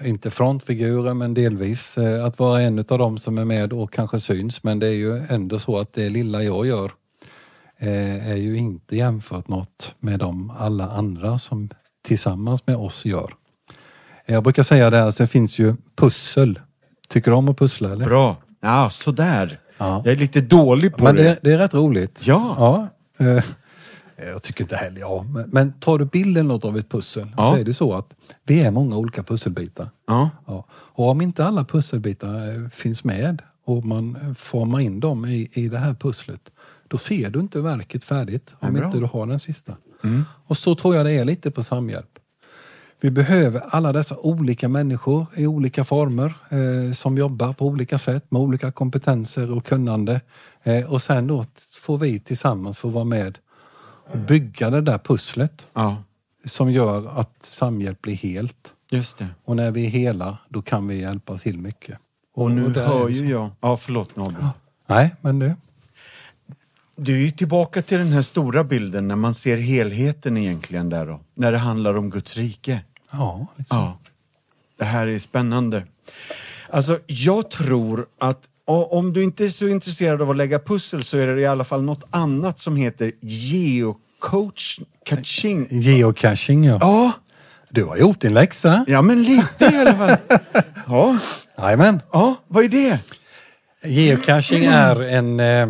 inte 0.05 0.31
frontfigurer, 0.31 1.15
men 1.15 1.35
delvis 1.35 1.99
eh, 1.99 2.25
att 2.25 2.39
vara 2.39 2.63
en 2.63 2.79
av 2.79 2.99
dem 2.99 3.19
som 3.19 3.39
är 3.39 3.45
med 3.45 3.73
och 3.73 3.93
kanske 3.93 4.21
syns. 4.21 4.63
Men 4.63 4.79
det 4.79 4.87
är 4.87 4.93
ju 4.95 5.23
ändå 5.29 5.59
så 5.59 5.79
att 5.79 5.93
det 5.93 6.09
lilla 6.09 6.43
jag 6.43 6.67
gör 6.67 6.93
eh, 7.79 8.31
är 8.31 8.37
ju 8.37 8.57
inte 8.57 8.97
jämfört 8.97 9.49
något 9.49 9.95
med 10.01 10.19
de 10.19 10.53
alla 10.59 10.89
andra 10.89 11.39
som 11.39 11.71
tillsammans 12.05 12.67
med 12.67 12.77
oss 12.77 13.05
gör. 13.05 13.35
Jag 14.27 14.43
brukar 14.43 14.63
säga 14.63 14.91
det, 14.91 15.05
alltså, 15.05 15.23
det 15.23 15.27
finns 15.27 15.59
ju 15.59 15.75
pussel. 15.97 16.61
Tycker 17.15 17.31
du 17.31 17.37
om 17.37 17.49
att 17.49 17.59
pussla 17.59 17.93
eller? 17.93 18.07
Bra. 18.07 18.37
Ja, 18.61 18.91
sådär. 18.91 19.59
Ja. 19.79 20.03
Jag 20.05 20.12
är 20.12 20.17
lite 20.19 20.41
dålig 20.41 20.97
på 20.97 21.05
Men 21.05 21.17
det. 21.17 21.23
det, 21.23 21.39
det 21.43 21.53
är 21.53 21.59
rätt 21.59 21.75
roligt. 21.75 22.19
Ja. 22.23 22.57
ja. 23.19 23.25
eh, 23.27 23.45
Jag 24.33 24.43
tycker 24.43 24.65
inte 24.65 24.77
heller, 24.77 25.01
ja. 25.01 25.23
Men, 25.29 25.49
men 25.53 25.73
tar 25.73 25.99
du 25.99 26.05
bilden 26.05 26.49
något 26.49 26.65
av 26.65 26.77
ett 26.79 26.89
pussel 26.91 27.27
Ja. 27.37 27.47
så 27.53 27.57
är 27.57 27.65
det 27.65 27.75
så 27.75 27.95
att 27.95 28.15
vi 28.47 28.61
är 28.62 28.71
många 28.71 28.97
olika 28.97 29.23
pusselbitar. 29.23 29.89
Ja. 30.07 30.31
Ja. 30.47 30.65
Och 30.73 31.09
om 31.09 31.21
inte 31.21 31.45
alla 31.45 31.65
pusselbitar 31.65 32.49
eh, 32.65 32.69
finns 32.69 33.05
med 33.05 33.43
och 33.67 33.85
man 33.85 34.17
eh, 34.23 34.35
formar 34.35 34.81
in 34.81 35.01
dem 35.01 35.25
i, 35.27 35.49
i 35.53 35.69
det 35.69 35.79
här 35.79 35.95
pusslet, 35.95 36.41
då 36.89 36.99
ser 36.99 37.31
du 37.31 37.41
inte 37.41 37.61
verket 37.61 38.05
färdigt 38.05 38.55
om 38.61 38.77
inte 38.77 38.99
du 38.99 39.05
har 39.07 39.27
den 39.27 39.39
sista. 39.39 39.77
Och 40.47 40.57
så 40.57 40.75
tror 40.75 40.97
jag 40.97 41.07
det 41.07 41.12
är 41.12 41.25
lite 41.25 41.51
på 41.51 41.62
Samhjälp. 41.62 42.14
Vi 43.01 43.11
behöver 43.11 43.61
alla 43.69 43.93
dessa 43.93 44.17
olika 44.17 44.69
människor 44.69 45.27
i 45.37 45.47
olika 45.47 45.85
former 45.85 46.35
eh, 46.49 46.93
som 46.93 47.19
jobbar 47.19 47.53
på 47.53 47.67
olika 47.67 47.99
sätt 47.99 48.31
med 48.31 48.43
olika 48.43 48.73
kompetenser 48.73 49.51
och 49.51 49.67
kunnande. 49.67 50.21
Eh, 50.63 50.93
och 50.93 51.03
sen 51.03 51.27
då 51.27 51.45
får 51.81 51.99
vi 51.99 52.21
tillsammans 52.21 52.79
få 52.79 52.89
vara 52.89 53.05
med 53.05 53.39
och 54.13 54.19
bygga 54.19 54.71
det 54.71 54.81
där 54.81 54.99
pusslet 54.99 55.67
ja, 55.73 55.97
som 56.45 56.71
gör 56.71 57.21
att 57.21 57.43
Samhjälp 57.43 58.03
blir 58.03 58.15
helt. 58.15 58.73
just 58.91 59.19
det. 59.19 59.27
Och 59.45 59.57
när 59.57 59.71
vi 59.71 59.87
är 59.87 59.91
hela, 59.91 60.39
då 60.49 60.63
kan 60.63 60.89
vi 60.89 61.01
hjälpa 61.01 61.39
till 61.39 61.59
mycket. 61.59 61.99
Och 62.35 62.51
nu 62.51 62.67
är 62.67 62.87
hör 62.87 63.09
ju 63.09 63.31
jag... 63.31 63.51
Ja, 63.61 63.77
förlåt 63.77 64.17
Nobel. 64.17 64.47
Nej, 64.87 65.15
men 65.21 65.39
det... 65.39 65.57
Du 66.97 67.27
är 67.27 67.31
tillbaka 67.31 67.83
till 67.83 67.99
den 67.99 68.13
här 68.13 68.23
stora 68.23 68.65
bilden 68.65 69.09
när 69.09 69.17
man 69.17 69.35
ser 69.35 69.57
helheten 69.57 70.37
egentligen 70.37 70.89
där 70.91 71.07
då. 71.07 71.21
När 71.35 71.53
det 71.53 71.59
handlar 71.59 71.95
om 71.97 72.11
Guds 72.11 72.37
rike. 72.37 72.81
Ja, 73.11 73.47
så. 73.59 73.65
Ja. 73.71 73.99
Det 74.79 74.85
här 74.85 75.07
är 75.07 75.19
spännande. 75.19 75.83
Alltså, 76.71 76.99
jag 77.07 77.51
tror 77.51 78.07
att 78.21 78.41
om 78.67 79.13
du 79.13 79.23
inte 79.23 79.45
är 79.45 79.49
så 79.49 79.69
intresserad 79.69 80.23
av 80.23 80.31
att 80.31 80.37
lägga 80.37 80.59
pussel 80.59 81.03
så 81.03 81.19
är 81.19 81.27
det 81.27 81.41
i 81.41 81.47
alla 81.47 81.65
fall 81.65 81.83
något 81.83 82.05
annat 82.11 82.59
som 82.59 82.77
heter 82.77 83.13
geocoach 83.21 84.79
coaching. 85.09 85.67
Geocaching, 85.71 86.65
ja. 86.65 86.79
Ja, 86.81 87.13
Du 87.71 87.85
har 87.85 87.97
gjort 87.97 88.21
din 88.21 88.35
läxa. 88.35 88.85
ja 88.89 89.03
men 89.03 89.23
lite 89.23 89.65
i 89.65 89.77
alla 89.77 89.95
fall. 89.97 90.17
Ja, 90.87 91.19
Jajamän. 91.59 92.01
ja, 92.13 92.35
vad 92.49 92.65
är 92.65 92.69
det? 92.69 92.99
Geocaching 93.85 94.65
är 94.65 95.01
en, 95.03 95.41
eh, 95.41 95.69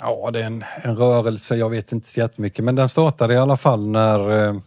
ja, 0.00 0.30
det 0.30 0.42
är 0.42 0.46
en, 0.46 0.64
en 0.82 0.96
rörelse, 0.96 1.56
jag 1.56 1.70
vet 1.70 1.92
inte 1.92 2.08
så 2.08 2.20
jättemycket, 2.20 2.64
men 2.64 2.74
den 2.74 2.88
startade 2.88 3.34
i 3.34 3.36
alla 3.36 3.56
fall 3.56 3.86
när 3.86 4.48
eh, 4.48 4.60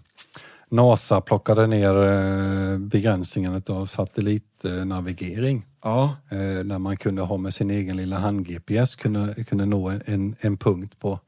NASA 0.70 1.22
plockade 1.22 1.68
ner 1.68 2.04
eh, 2.04 2.78
begränsningen 2.78 3.64
av 3.68 3.86
satellitnavigering. 3.86 5.66
Ja, 5.84 6.16
Eh, 6.32 6.64
när 6.64 6.80
man 6.80 6.98
kunde 6.98 7.22
ha 7.22 7.38
med 7.38 7.54
sin 7.54 7.72
egen 7.72 7.98
lilla 7.98 8.18
hand-GPS 8.18 8.96
kunde, 8.96 9.44
kunde 9.44 9.66
nå 9.66 9.90
en, 10.06 10.36
en 10.40 10.58
punkt 10.58 11.00
på 11.00 11.20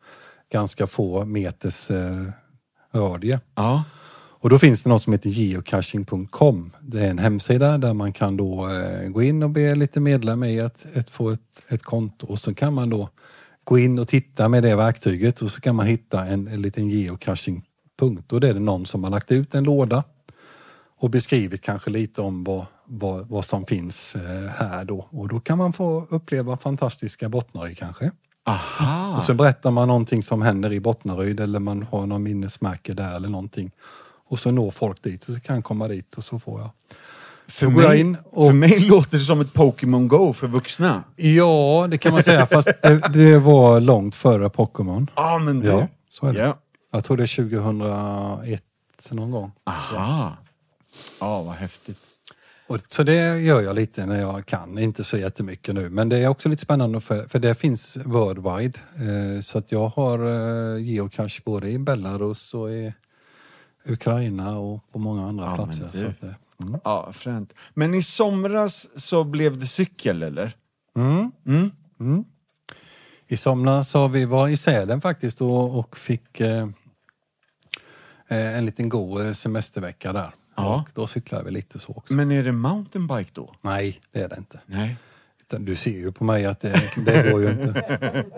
ganska 0.52 0.88
få 0.88 1.26
meters 1.26 1.91
eh, 1.91 2.26
radie. 2.93 3.39
ja, 3.56 3.84
Och 4.14 4.49
då 4.49 4.60
finns 4.60 4.84
det 4.84 4.89
något 4.89 5.04
som 5.04 5.14
heter 5.14 5.30
geocaching.com. 5.30 6.72
Det 6.82 7.06
är 7.06 7.10
en 7.10 7.20
hemsida 7.20 7.78
där 7.78 7.93
man 7.93 8.14
kan 8.14 8.38
då 8.38 8.70
eh, 8.70 9.10
gå 9.10 9.22
in 9.22 9.43
och 9.43 9.49
be 9.49 9.76
lite 9.76 9.99
medlem 9.99 10.43
i 10.43 10.60
att, 10.60 10.86
att 10.95 11.10
få 11.10 11.30
ett, 11.30 11.64
ett 11.68 11.84
konto 11.84 12.28
och 12.28 12.39
så 12.39 12.54
kan 12.54 12.74
man 12.74 12.89
då 12.89 13.10
gå 13.64 13.80
in 13.80 13.99
och 13.99 14.07
titta 14.07 14.47
med 14.47 14.64
det 14.64 14.76
verktyget 14.76 15.41
och 15.41 15.51
så 15.51 15.62
kan 15.62 15.76
man 15.76 15.86
hitta 15.86 16.26
en, 16.26 16.47
en 16.47 16.62
liten 16.62 16.89
geocaching-punkt. 16.89 18.32
Och 18.32 18.39
det 18.39 18.47
är 18.47 18.53
det 18.53 18.59
någon 18.59 18.86
som 18.86 19.03
har 19.03 19.12
lagt 19.12 19.32
ut 19.32 19.55
en 19.55 19.64
låda 19.64 20.03
och 20.97 21.09
beskrivit 21.09 21.62
kanske 21.62 21.89
lite 21.89 22.22
om 22.22 22.43
vad, 22.43 22.66
vad, 22.86 23.28
vad 23.28 23.45
som 23.45 23.66
finns 23.66 24.16
eh, 24.16 24.49
här 24.49 24.86
då. 24.86 25.07
Och 25.09 25.28
då 25.28 25.39
kan 25.39 25.57
man 25.57 25.74
få 25.74 26.07
uppleva 26.09 26.57
fantastiska 26.57 27.30
Bottnaryd 27.30 27.78
kanske. 27.78 28.12
aha. 28.43 29.18
Och 29.18 29.26
så 29.26 29.34
berättar 29.34 29.72
man 29.72 29.88
någonting 29.88 30.24
som 30.24 30.41
händer 30.41 30.74
i 30.74 30.80
Bottnaryd 30.80 31.39
eller 31.39 31.59
man 31.59 31.84
har 31.84 32.05
någon 32.05 32.24
minnesmärke 32.24 32.93
där 32.93 33.16
eller 33.16 33.30
någonting. 33.30 33.72
Och 34.28 34.39
så 34.39 34.51
når 34.51 34.72
folk 34.72 35.03
dit 35.03 35.30
och 35.30 35.36
så 35.36 35.39
kan 35.39 35.55
jag 35.55 35.64
komma 35.64 35.88
dit 35.88 36.14
och 36.14 36.24
så 36.24 36.39
får 36.39 36.59
jag. 36.59 36.70
För 37.52 37.66
Då 37.66 37.72
går 37.72 37.82
jag 37.84 37.89
mig, 37.89 37.99
in 37.99 38.18
och- 38.32 38.47
för 38.47 38.54
mig 38.54 38.80
låter 38.80 39.18
det 39.18 39.24
som 39.24 39.41
ett 39.41 39.54
Pokémon 39.54 40.08
Go 40.08 40.34
för 40.34 40.47
vuxna. 40.47 41.04
Ja, 41.16 41.88
det 41.91 41.97
kan 41.97 42.14
man 42.14 42.24
säga 42.24 42.45
fast 42.45 42.70
det, 42.82 43.02
det 43.14 43.38
var 43.39 43.80
långt 43.80 44.16
före 44.16 44.49
Pokémon. 44.49 45.10
Ja, 45.16 45.38
men 45.39 45.60
det... 45.60 45.68
Ja, 45.68 45.88
så 46.10 46.26
är 46.28 46.34
det. 46.34 46.39
Ja. 46.39 46.58
Jag 46.93 47.04
tror 47.04 47.18
det 47.18 47.24
är 47.24 47.36
2001 47.36 48.64
någon 49.12 49.32
gång. 49.32 49.52
Aha. 49.66 50.38
Ja, 51.20 51.41
vad 51.41 51.56
häftigt. 51.56 51.97
Och, 52.68 52.78
så 52.88 53.04
det 53.04 53.39
gör 53.39 53.62
jag 53.62 53.76
lite 53.76 54.06
när 54.06 54.20
jag 54.22 54.45
kan, 54.45 54.78
inte 54.78 55.04
så 55.04 55.18
jättemycket 55.18 55.76
nu. 55.76 55.89
Men 55.89 56.10
det 56.10 56.18
är 56.18 56.28
också 56.28 56.49
lite 56.49 56.62
spännande 56.62 57.02
för, 57.02 57.28
för 57.28 57.39
det 57.39 57.56
finns 57.56 57.97
worldwide. 58.06 58.80
Eh, 58.95 59.41
så 59.41 59.58
att 59.58 59.72
jag 59.72 59.88
har 59.88 60.20
eh, 60.76 60.84
geocache 60.84 61.41
både 61.45 61.70
i 61.70 61.80
Belarus 61.80 62.54
och 62.54 62.72
i 62.72 62.93
Ukraina 63.88 64.58
och 64.60 64.91
på 64.91 64.99
många 64.99 65.28
andra 65.28 65.45
Ja, 65.45 65.56
platser. 65.56 65.89
du. 65.93 65.99
Så 65.99 66.06
att, 66.06 66.22
det- 66.22 66.36
mm. 66.68 66.80
Ja, 66.84 67.14
fränt. 67.14 67.53
Men 67.74 67.93
i 67.93 68.03
somras 68.03 68.89
så 68.95 69.24
blev 69.24 69.59
det 69.59 69.66
cykel, 69.66 70.24
eller? 70.24 70.55
Mm. 70.97 71.32
Mm. 71.47 71.72
Mm. 71.99 72.24
I 73.28 73.38
somras 73.38 73.93
har 73.93 74.09
vi 74.09 74.26
var 74.26 74.47
i 74.47 74.57
Sälen 74.57 75.01
faktiskt 75.01 75.41
och, 75.41 75.80
och 75.80 75.97
fick 75.97 76.39
eh, 76.39 76.68
eh, 78.28 78.57
en 78.57 78.66
liten 78.66 78.89
god 78.89 79.26
eh, 79.26 79.32
semestervecka 79.32 80.14
där. 80.14 80.32
Ja. 80.55 80.76
Och 80.82 80.89
då 80.93 81.07
cyklade 81.07 81.43
vi 81.43 81.51
lite 81.51 81.80
så 81.80 81.93
också. 81.93 82.14
Men 82.14 82.32
är 82.32 82.43
det 82.43 82.51
mountainbike 82.51 83.32
då? 83.34 83.55
Nej, 83.62 84.01
det 84.12 84.22
är 84.22 84.30
det 84.30 84.36
inte. 84.38 84.59
Nej. 84.66 84.97
Utan 85.41 85.66
du 85.66 85.76
ser 85.76 85.91
ju 85.91 86.12
på 86.12 86.24
mig 86.24 86.45
att 86.45 86.59
det, 86.59 86.82
det 87.05 87.32
går 87.32 87.41
ju 87.41 87.51
inte. 87.51 88.26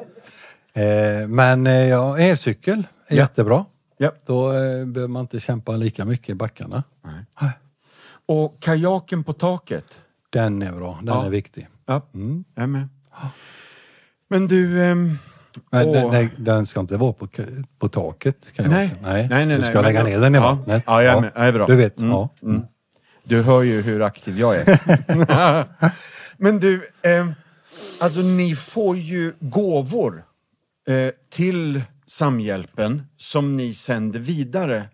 Eh, 0.75 1.27
men 1.27 1.67
eh, 1.67 1.73
ja, 1.73 2.17
elcykel 2.19 2.87
är 3.07 3.15
Ja. 3.15 3.21
jättebra. 3.21 3.65
Ja. 3.97 4.11
Då 4.25 4.47
eh, 4.51 4.85
behöver 4.85 5.07
man 5.07 5.21
inte 5.21 5.39
kämpa 5.39 5.71
lika 5.77 6.05
mycket 6.05 6.29
i 6.29 6.33
backarna. 6.35 6.83
Nej. 7.01 7.49
Nej. 8.27 8.37
Och 8.37 8.59
kajaken 8.59 9.23
på 9.23 9.33
taket? 9.33 9.99
Den 10.29 10.61
är 10.61 10.71
bra, 10.71 10.99
den 11.03 11.15
Ja. 11.15 11.25
är 11.25 11.29
viktig. 11.29 11.67
Ja, 11.85 12.01
Mm. 12.13 12.43
jag 12.55 12.69
med. 12.69 12.87
Men 14.29 14.47
du... 14.47 14.83
ehm, 14.83 15.17
Men 15.71 15.87
Åh. 15.87 16.11
den, 16.11 16.29
den, 16.37 16.65
ska 16.65 16.79
inte 16.79 16.97
vara 16.97 17.13
på, 17.13 17.27
på 17.79 17.87
taket. 17.89 18.51
Jag 18.53 18.69
Nej. 18.69 18.95
nej. 19.01 19.27
Nej, 19.29 19.45
nej, 19.45 19.55
du 19.55 19.61
nej, 19.61 19.71
ska 19.71 19.81
men 19.81 19.83
lägga 19.93 20.03
ner 20.03 20.19
den 20.19 20.35
i 20.35 20.37
ja. 20.37 20.43
vattnet. 20.55 20.83
Ja, 20.85 21.03
jag 21.03 21.17
är 21.17 21.21
med. 21.21 21.31
Ja, 21.35 21.41
är 21.41 21.51
bra. 21.51 21.67
Du 21.67 21.75
vet, 21.75 21.97
Mm. 21.99 22.09
ja. 22.11 22.29
Mm. 22.43 22.61
Du 23.23 23.41
hör 23.41 23.61
ju 23.61 23.81
hur 23.81 24.01
aktiv 24.01 24.39
jag 24.39 24.55
är. 24.55 24.79
Men 26.37 26.59
du, 26.59 26.89
eh, 27.01 27.27
alltså 27.99 28.19
ni 28.19 28.55
får 28.55 28.97
ju 28.97 29.33
gåvor 29.39 30.23
eh, 30.87 31.13
till 31.29 31.81
Samhjälpen 32.07 33.03
som 33.17 33.57
ni 33.57 33.73
sänder 33.73 34.19
vidare. 34.19 34.89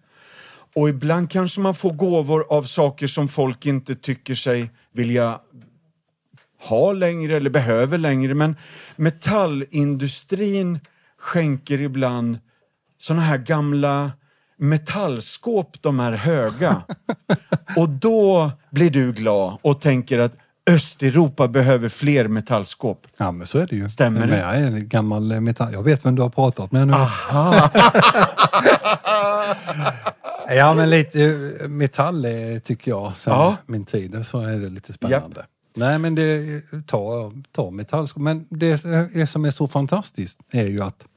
Och 0.79 0.89
ibland 0.89 1.29
kanske 1.29 1.61
man 1.61 1.75
får 1.75 1.93
gåvor 1.93 2.45
av 2.49 2.63
saker 2.63 3.07
som 3.07 3.27
folk 3.27 3.65
inte 3.65 3.95
tycker 3.95 4.35
sig 4.35 4.71
vilja 4.93 5.39
ha 6.61 6.91
längre 6.91 7.37
eller 7.37 7.49
behöver 7.49 7.97
längre. 7.97 8.33
Men 8.33 8.55
metallindustrin 8.95 10.79
skänker 11.19 11.81
ibland 11.81 12.39
såna 12.97 13.21
här 13.21 13.37
gamla 13.37 14.11
metallskåp, 14.57 15.81
de 15.81 15.99
här 15.99 16.11
höga. 16.11 16.81
Och 17.75 17.89
då 17.89 18.51
blir 18.71 18.89
du 18.89 19.13
glad 19.13 19.57
och 19.61 19.81
tänker 19.81 20.19
att 20.19 20.33
Östeuropa 20.69 21.47
behöver 21.47 21.89
fler 21.89 22.27
metallskåp. 22.27 23.07
Ja, 23.17 23.31
men 23.31 23.47
så 23.47 23.57
är 23.57 23.67
det 23.67 23.75
ju. 23.75 23.89
Stämmer 23.89 24.19
men 24.19 24.29
det? 24.29 24.37
Jag 24.37 24.55
är 24.55 24.67
en 24.67 24.87
gammal 24.87 25.41
metall... 25.41 25.73
Jag 25.73 25.83
vet 25.83 26.05
vem 26.05 26.15
du 26.15 26.21
har 26.21 26.29
pratat 26.29 26.71
med 26.71 26.87
nu. 26.87 26.93
Aha! 26.93 27.69
Ja, 30.49 30.73
men 30.73 30.89
lite 30.89 31.19
metall 31.69 32.25
tycker 32.63 32.91
jag, 32.91 33.15
sen 33.15 33.33
Ja. 33.33 33.57
min 33.65 33.85
tid, 33.85 34.25
så 34.27 34.39
är 34.39 34.57
det 34.57 34.69
lite 34.69 34.93
spännande. 34.93 35.45
Nej 35.75 35.99
men 35.99 36.15
det, 36.15 36.61
ta, 36.87 37.31
ta 37.51 37.71
metallskor. 37.71 38.21
Men 38.21 38.45
det, 38.49 38.83
det 39.13 39.27
som 39.27 39.45
är 39.45 39.51
så 39.51 39.67
fantastiskt 39.67 40.39
är 40.51 40.67
ju 40.67 40.81
att 40.81 41.07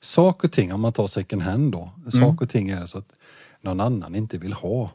saker 0.00 0.48
och 0.48 0.52
ting, 0.52 0.72
om 0.72 0.80
man 0.80 0.92
tar 0.92 1.06
second 1.06 1.42
hand 1.42 1.72
då, 1.72 1.90
saker 2.12 2.42
och 2.44 2.50
ting 2.50 2.68
är 2.70 2.80
det 2.80 2.86
så 2.86 2.98
att 2.98 3.12
någon 3.60 3.80
annan 3.80 4.14
inte 4.14 4.38
vill 4.38 4.52
ha. 4.52 4.90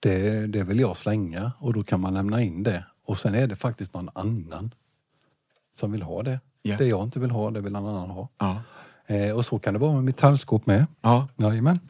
Det, 0.00 0.46
det 0.46 0.62
vill 0.64 0.80
jag 0.80 0.96
slänga 0.96 1.52
och 1.58 1.72
då 1.72 1.82
kan 1.84 2.00
man 2.00 2.14
lämna 2.14 2.42
in 2.42 2.62
det. 2.62 2.84
Och 3.06 3.18
sen 3.18 3.34
är 3.34 3.46
det 3.46 3.56
faktiskt 3.56 3.94
någon 3.94 4.08
annan 4.14 4.74
som 5.76 5.92
vill 5.92 6.02
ha 6.02 6.22
det. 6.22 6.40
Ja. 6.62 6.76
Det 6.76 6.86
jag 6.86 7.02
inte 7.04 7.18
vill 7.20 7.30
ha, 7.30 7.50
det 7.50 7.60
vill 7.60 7.72
någon 7.72 7.96
annan 7.96 8.10
ha. 8.10 8.28
Ja. 8.38 8.62
Eh, 9.06 9.36
och 9.36 9.44
så 9.44 9.58
kan 9.58 9.74
det 9.74 9.80
vara 9.80 9.92
med 9.92 10.04
metallskåp 10.04 10.66
med. 10.66 10.86
Ja. 11.00 11.28
Jajamän. 11.36 11.80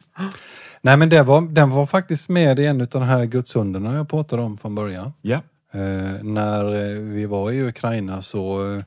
Nej 0.81 0.97
men 0.97 1.09
det 1.09 1.23
var, 1.23 1.41
den 1.41 1.69
var 1.69 1.85
faktiskt 1.85 2.29
med 2.29 2.59
i 2.59 2.65
en 2.65 2.81
av 2.81 2.87
de 2.87 3.01
här 3.01 3.25
gudsunderna 3.25 3.95
jag 3.95 4.09
pratade 4.09 4.41
om 4.41 4.57
från 4.57 4.75
början. 4.75 5.13
Ja. 5.21 5.41
Eh, 5.71 6.23
när 6.23 6.73
eh, 6.73 6.99
vi 6.99 7.25
var 7.25 7.51
i 7.51 7.63
Ukraina 7.63 8.21
så, 8.21 8.71
eh, 8.71 8.83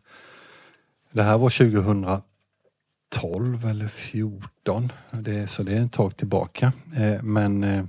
det 1.12 1.22
här 1.22 1.38
var 1.38 1.50
2012 1.50 3.66
eller 3.66 3.88
14, 3.88 4.92
det, 5.10 5.50
så 5.50 5.62
det 5.62 5.76
är 5.76 5.84
ett 5.84 5.92
tag 5.92 6.16
tillbaka. 6.16 6.72
Eh, 6.96 7.22
men 7.22 7.64
eh, 7.64 7.84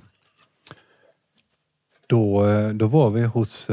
då, 2.07 2.47
eh, 2.47 2.69
då 2.69 2.87
var 2.87 3.09
vi 3.09 3.23
hos 3.23 3.69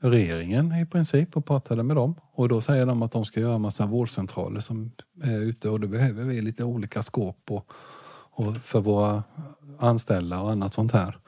regeringen 0.00 0.72
i 0.72 0.86
princip 0.86 1.36
och 1.36 1.46
pratade 1.46 1.82
med 1.82 1.96
dem. 1.96 2.14
Och 2.32 2.48
då 2.48 2.60
säger 2.60 2.86
de 2.86 3.02
att 3.02 3.12
de 3.12 3.24
ska 3.24 3.40
göra 3.40 3.58
massa 3.58 3.86
vårdcentraler 3.86 4.60
som 4.60 4.90
är 5.22 5.40
ute 5.40 5.68
och 5.68 5.80
då 5.80 5.88
behöver 5.88 6.24
vi 6.24 6.40
lite 6.40 6.64
olika 6.64 7.02
skåp 7.02 7.50
och, 7.50 7.72
och 8.30 8.56
för 8.56 8.80
våra 8.80 9.24
anställda 9.78 10.40
och 10.40 10.50
annat 10.50 10.74
sånt 10.74 10.92
här. 10.92 11.18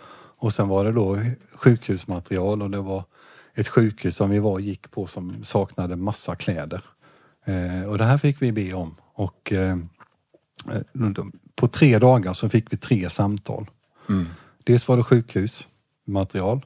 Och 0.40 0.52
sen 0.52 0.68
var 0.68 0.84
det 0.84 0.92
då 0.92 1.16
sjukhusmaterial 1.54 2.62
och 2.62 2.70
det 2.70 2.80
var 2.80 3.04
ett 3.54 3.68
sjukhus 3.68 4.16
som 4.16 4.30
vi 4.30 4.38
var 4.38 4.52
och 4.52 4.60
gick 4.60 4.90
på 4.90 5.06
som 5.06 5.44
saknade 5.44 5.96
massa 5.96 6.36
kläder. 6.36 6.84
Eh, 7.44 7.88
och 7.88 7.98
det 7.98 8.04
här 8.04 8.18
fick 8.18 8.42
vi 8.42 8.52
be 8.52 8.72
om. 8.72 8.94
Och 9.14 9.52
eh, 9.52 9.76
på 11.54 11.68
tre 11.68 11.98
dagar 11.98 12.34
så 12.34 12.48
fick 12.48 12.72
vi 12.72 12.76
tre 12.76 13.10
samtal. 13.10 13.70
Dels 14.64 14.88
var 14.88 14.96
det 14.96 15.04
sjukhusmaterial. 15.04 16.64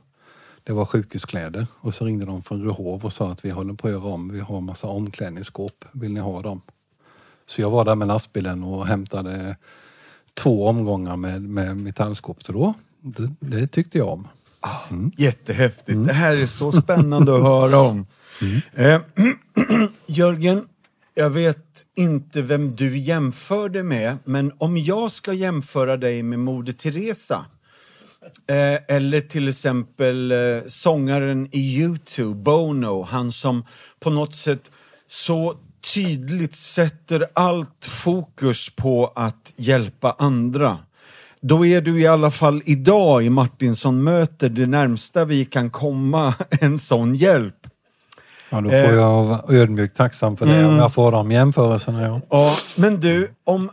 Det 0.65 0.73
var 0.73 0.85
sjukhuskläder 0.85 1.67
och 1.81 1.95
så 1.95 2.05
ringde 2.05 2.25
de 2.25 2.43
från 2.43 2.65
Rehov 2.65 3.05
och 3.05 3.13
sa 3.13 3.31
att 3.31 3.45
vi 3.45 3.51
håller 3.51 3.75
på 3.75 3.87
att 3.87 3.93
göra 3.93 4.05
om. 4.05 4.29
Vi 4.29 4.41
har 4.41 4.61
massa 4.61 4.87
omklädningsskåp. 4.87 5.85
Vill 5.93 6.13
ni 6.13 6.21
ha 6.21 6.43
dem? 6.43 6.61
Så 7.47 7.61
jag 7.61 7.71
var 7.71 7.85
där 7.85 7.95
med 7.95 8.09
lastbilen 8.09 8.65
och 8.65 8.87
hämtade 8.87 9.57
två 10.35 10.67
omgångar 10.67 11.17
med, 11.17 11.43
med 11.43 11.77
metallskåp. 11.77 12.45
Så 12.45 12.53
då, 12.53 12.75
det, 13.01 13.35
det 13.41 13.67
tyckte 13.67 13.99
jag 13.99 14.09
om. 14.09 14.29
Jättehäftigt. 15.17 16.07
Det 16.07 16.13
här 16.13 16.37
är 16.37 16.47
så 16.47 16.73
spännande 16.73 17.37
att 17.37 17.43
höra 17.43 17.79
om. 17.79 18.07
Eh, 18.75 19.01
Jörgen, 20.07 20.69
jag 21.15 21.31
vet 21.31 21.85
inte 21.95 22.43
vem 22.43 22.77
du 22.77 22.99
jämförde 22.99 23.83
med, 23.83 24.17
men 24.25 24.53
om 24.59 24.77
jag 24.77 25.13
ska 25.13 25.33
jämföra 25.33 25.97
dig 25.97 26.23
med 26.23 26.39
Moder 26.39 26.73
Teresa 26.73 27.45
eh, 28.47 28.97
eller 28.97 29.21
till 29.21 29.49
exempel 29.49 30.33
eh, 30.33 30.39
sångaren 30.67 31.49
i 31.53 31.79
Youtube, 31.81 32.35
Bono, 32.43 33.03
han 33.03 33.33
som 33.33 33.65
på 34.01 34.11
något 34.11 34.35
sätt 34.35 34.71
så 35.07 35.55
tydligt 35.95 36.55
sätter 36.55 37.25
allt 37.35 37.85
fokus 37.85 38.71
på 38.77 39.13
att 39.15 39.53
hjälpa 39.57 40.17
andra. 40.19 40.79
Då 41.41 41.67
är 41.67 41.81
du 41.81 42.01
i 42.01 42.07
alla 42.07 42.31
fall 42.31 42.63
idag 42.65 43.25
i 43.25 43.31
Martinsson 43.31 44.03
möter 44.05 44.49
det 44.49 44.67
närmsta 44.67 45.25
vi 45.25 45.45
kan 45.45 45.71
komma 45.71 46.35
en 46.61 46.79
sån 46.79 47.15
hjälp. 47.15 47.55
Ja, 48.51 48.61
då 48.61 48.71
får 48.71 48.77
Eh. 48.77 48.95
jag 48.95 49.25
vara 49.25 49.43
ödmjukt 49.49 49.97
tacksam 49.97 50.37
för 50.37 50.47
det 50.47 50.65
om 50.67 50.77
jag 50.77 50.93
får 50.95 51.13
de 51.13 51.31
jämförelserna. 51.33 52.03
Ja. 52.03 52.21
Ja, 52.31 52.57
men 52.77 53.01
du, 53.01 53.31
om 53.45 53.71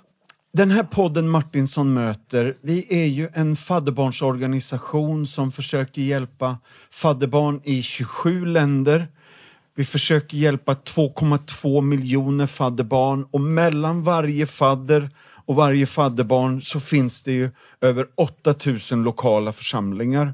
den 0.51 0.71
här 0.71 0.83
podden 0.83 1.29
Martinsson 1.29 1.93
möter, 1.93 2.57
vi 2.61 2.85
är 2.89 3.05
ju 3.05 3.29
en 3.33 3.55
fadderbarnsorganisation 3.55 5.27
som 5.27 5.51
försöker 5.51 6.01
hjälpa 6.01 6.57
fadderbarn 6.89 7.61
i 7.63 7.81
27 7.81 8.45
länder. 8.45 9.07
Vi 9.75 9.85
försöker 9.85 10.37
hjälpa 10.37 10.73
2,2 10.73 11.81
miljoner 11.81 12.47
fadderbarn 12.47 13.27
och 13.31 13.41
mellan 13.41 14.03
varje 14.03 14.45
fadder 14.45 15.09
och 15.45 15.55
varje 15.55 15.85
fadderbarn 15.85 16.61
så 16.61 16.79
finns 16.79 17.21
det 17.21 17.31
ju 17.31 17.49
över 17.81 18.07
8000 18.15 19.03
lokala 19.03 19.53
församlingar. 19.53 20.33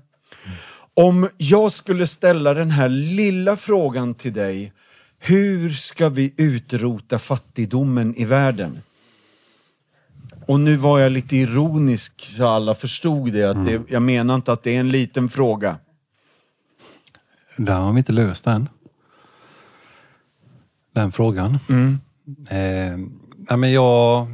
Om 0.94 1.30
jag 1.38 1.72
skulle 1.72 2.08
ställa 2.08 2.54
den 2.54 2.72
här 2.72 2.90
lilla 2.90 3.58
frågan 3.58 4.14
till 4.14 4.34
dig, 4.34 4.74
hur 5.20 5.70
ska 5.70 6.10
vi 6.10 6.34
utrota 6.38 7.20
fattigdomen 7.20 8.16
i 8.16 8.26
världen? 8.26 8.82
Och 10.48 10.60
nu 10.60 10.76
var 10.76 11.00
jag 11.00 11.12
lite 11.12 11.38
ironisk 11.38 12.22
så 12.38 12.48
alla 12.48 12.76
förstod 12.76 13.34
det, 13.34 13.44
att 13.44 13.66
det 13.66 13.82
jag 13.88 14.02
menar 14.02 14.36
inte 14.36 14.52
att 14.52 14.64
det 14.64 14.76
är 14.76 14.80
en 14.80 14.90
liten 14.90 15.30
fråga. 15.30 15.78
Där 17.58 17.76
har 17.76 17.92
vi 17.92 17.98
inte 17.98 18.12
löst 18.12 18.44
den. 18.44 18.70
Den 20.94 21.12
frågan. 21.12 21.60
Eh, 22.50 22.98
nej, 23.50 23.58
men 23.58 23.72
jag, 23.72 24.28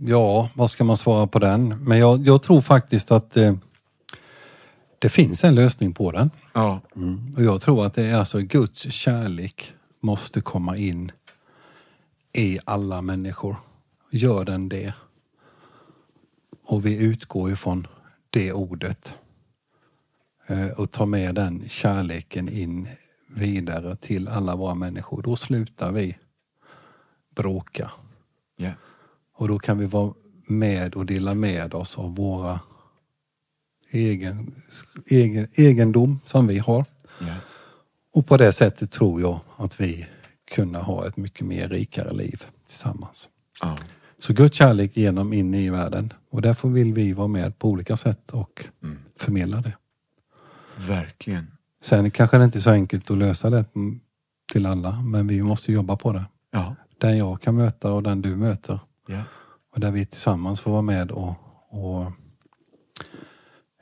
ja, 0.00 0.48
vad 0.54 0.70
ska 0.70 0.84
man 0.84 0.96
svara 0.96 1.26
på 1.26 1.38
den? 1.38 1.84
Men 1.84 1.98
jag, 1.98 2.26
jag 2.26 2.42
tror 2.42 2.60
faktiskt 2.60 3.12
att 3.12 3.36
eh, 3.36 3.54
det 4.98 5.08
finns 5.08 5.44
en 5.44 5.54
lösning 5.54 5.94
på 5.94 6.12
den. 6.12 6.30
Ja. 6.52 6.80
Och 7.36 7.42
jag 7.42 7.62
tror 7.62 7.86
att 7.86 7.94
det 7.94 8.04
är 8.04 8.16
alltså 8.16 8.38
Guds 8.40 8.92
kärlek 8.92 9.74
måste 10.00 10.40
komma 10.40 10.76
in 10.76 11.12
i 12.32 12.58
alla 12.64 13.02
människor. 13.02 13.56
Gör 14.14 14.44
den 14.44 14.68
det. 14.68 14.94
Och 16.64 16.86
vi 16.86 17.04
utgår 17.04 17.50
ifrån 17.50 17.86
det 18.30 18.52
ordet. 18.52 19.14
Eh, 20.46 20.68
Och 20.68 20.90
tar 20.90 21.06
med 21.06 21.34
den 21.34 21.68
kärleken 21.68 22.48
in 22.48 22.88
vidare 23.28 23.96
till 23.96 24.28
alla 24.28 24.56
våra 24.56 24.74
människor. 24.74 25.22
Då 25.22 25.36
slutar 25.36 25.92
vi 25.92 26.18
bråka. 27.36 27.92
Ja. 28.56 28.70
Och 29.34 29.48
då 29.48 29.58
kan 29.58 29.78
vi 29.78 29.86
vara 29.86 30.14
med 30.46 30.94
och 30.94 31.06
dela 31.06 31.34
med 31.34 31.74
oss 31.74 31.98
av 31.98 32.14
våra 32.14 32.60
egen, 33.90 34.54
egen, 35.06 35.48
egendom 35.54 36.20
som 36.26 36.46
vi 36.46 36.58
har. 36.58 36.84
Ja. 37.20 37.34
Och 38.12 38.26
på 38.26 38.36
det 38.36 38.52
sättet 38.52 38.90
tror 38.90 39.20
jag 39.20 39.40
att 39.56 39.80
vi 39.80 40.06
kunna 40.50 40.78
ha 40.78 41.06
ett 41.06 41.16
mycket 41.16 41.46
mer 41.46 41.68
rikare 41.68 42.12
liv 42.12 42.44
tillsammans. 42.66 43.28
Ja. 43.60 43.76
Så 44.22 44.32
Guds 44.32 44.56
kärlek 44.56 44.96
genom 44.96 45.32
in 45.32 45.54
i 45.54 45.70
världen. 45.70 46.12
Och 46.30 46.42
därför 46.42 46.68
vill 46.68 46.92
vi 46.92 47.12
vara 47.12 47.28
med 47.28 47.58
på 47.58 47.68
olika 47.68 47.96
sätt 47.96 48.30
och 48.30 48.66
förmedla 49.18 49.60
det. 49.60 49.72
Verkligen. 50.76 51.46
Sen 51.84 52.10
kanske 52.10 52.38
det 52.38 52.44
inte 52.44 52.58
är 52.58 52.60
så 52.60 52.70
enkelt 52.70 53.10
att 53.10 53.18
lösa 53.18 53.50
det 53.50 53.64
mm, 53.74 54.00
till 54.52 54.66
alla, 54.66 54.92
men 55.02 55.26
vi 55.26 55.42
måste 55.42 55.72
jobba 55.72 55.96
på 55.96 56.12
det. 56.12 56.24
Ja. 56.50 56.74
Den 56.98 57.18
jag 57.18 57.40
kan 57.40 57.54
möta 57.54 57.92
och 57.92 58.02
den 58.02 58.22
du 58.22 58.36
möter. 58.36 58.80
Ja. 59.06 59.22
Och 59.74 59.80
där 59.80 59.90
vi 59.90 60.06
tillsammans 60.06 60.60
får 60.60 60.70
vara 60.70 60.82
med 60.82 61.10
och, 61.10 61.34
och, 61.68 62.12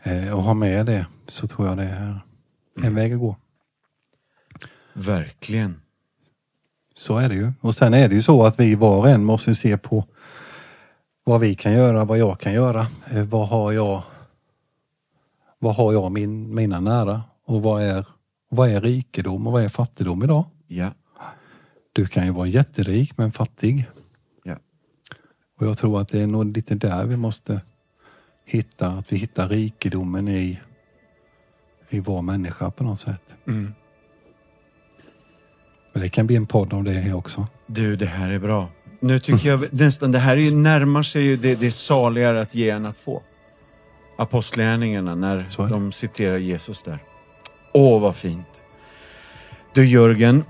eh, 0.03 0.37
och 0.37 0.43
ha 0.43 0.55
med 0.55 0.87
det, 0.87 1.07
så 1.29 1.47
tror 1.47 1.69
jag 1.69 1.77
det 1.77 1.85
är 1.85 2.21
en 2.83 2.95
väg 2.95 3.13
att 3.13 3.21
gå. 3.21 3.37
Verkligen. 4.93 5.81
Så 6.95 7.17
är 7.17 7.29
det 7.29 7.35
ju. 7.35 7.53
Och 7.61 7.75
sen 7.75 7.95
är 7.95 8.09
det 8.09 8.15
ju 8.15 8.23
så 8.23 8.47
att 8.47 8.61
vi 8.61 8.75
var 8.75 8.97
och 8.97 9.09
en 9.09 9.25
måste 9.25 9.55
se 9.55 9.79
på 9.79 10.07
vad 11.25 11.41
vi 11.41 11.55
kan 11.55 11.73
göra, 11.73 12.05
vad 12.05 12.19
jag 12.19 12.41
kan 12.41 12.53
göra. 12.53 12.87
Eh, 13.13 13.25
vad 13.25 13.49
har 13.49 13.73
jag 13.73 14.03
vad 15.63 15.75
har 15.75 15.93
jag 15.93 16.13
min, 16.13 16.55
mina 16.55 16.81
nära? 16.81 17.23
Och 17.45 17.63
vad 17.63 17.83
är, 17.83 18.07
vad 18.49 18.71
är 18.71 18.81
rikedom 18.81 19.47
och 19.47 19.53
vad 19.53 19.63
är 19.63 19.69
fattigdom 19.69 20.23
idag? 20.23 20.45
Ja. 20.67 20.91
Du 21.93 22.07
kan 22.07 22.27
ju 22.27 22.33
vara 22.33 22.47
jätterik 22.47 23.19
men 23.19 23.33
fattig. 23.33 23.89
Ja. 24.45 24.57
Och 25.59 25.67
jag 25.67 25.79
tror 25.79 26.01
att 26.01 26.09
det 26.09 26.21
är 26.21 26.27
nog 26.27 26.57
lite 26.57 26.75
där 26.75 27.07
vi 27.07 27.17
måste 27.17 27.61
hitta, 28.45 28.89
att 28.89 29.13
vi 29.13 29.17
hittar 29.17 29.49
rikedomen 29.49 30.29
i, 30.29 30.61
i 31.89 32.01
vår 32.01 32.23
människa 32.23 32.71
på 32.71 32.85
något 32.85 33.01
sätt. 33.01 33.35
Mm. 33.47 33.75
Men 35.93 36.03
det 36.03 36.09
kan 36.09 36.27
bli 36.27 36.37
en 36.37 36.47
podd 36.47 36.73
om 36.73 36.85
det 36.85 36.93
här 36.93 37.15
också. 37.15 37.47
Du, 37.67 37.97
det 37.97 38.07
här 38.07 38.31
är 38.31 38.39
bra. 38.39 38.69
Nu 39.01 39.19
tycker 39.19 39.49
jag 39.49 39.73
nästan, 39.73 40.13
det 40.13 40.19
här 40.19 40.37
är 40.37 40.41
ju, 40.41 40.51
närmar 40.51 41.03
sig 41.03 41.23
ju 41.23 41.37
det, 41.37 41.55
det 41.55 41.67
är 41.67 41.71
saligare 41.71 42.41
att 42.41 42.55
ge 42.55 42.71
än 42.71 42.87
att 42.87 42.97
få. 42.97 43.23
Apostlagärningarna, 44.17 45.15
när 45.15 45.69
de 45.71 45.93
citerar 45.93 46.37
Jesus 46.37 46.83
där. 46.83 46.99
Åh, 47.73 48.01
vad 48.01 48.17
fint. 48.17 48.47
Du 49.75 49.87
Jörgen, 49.87 50.45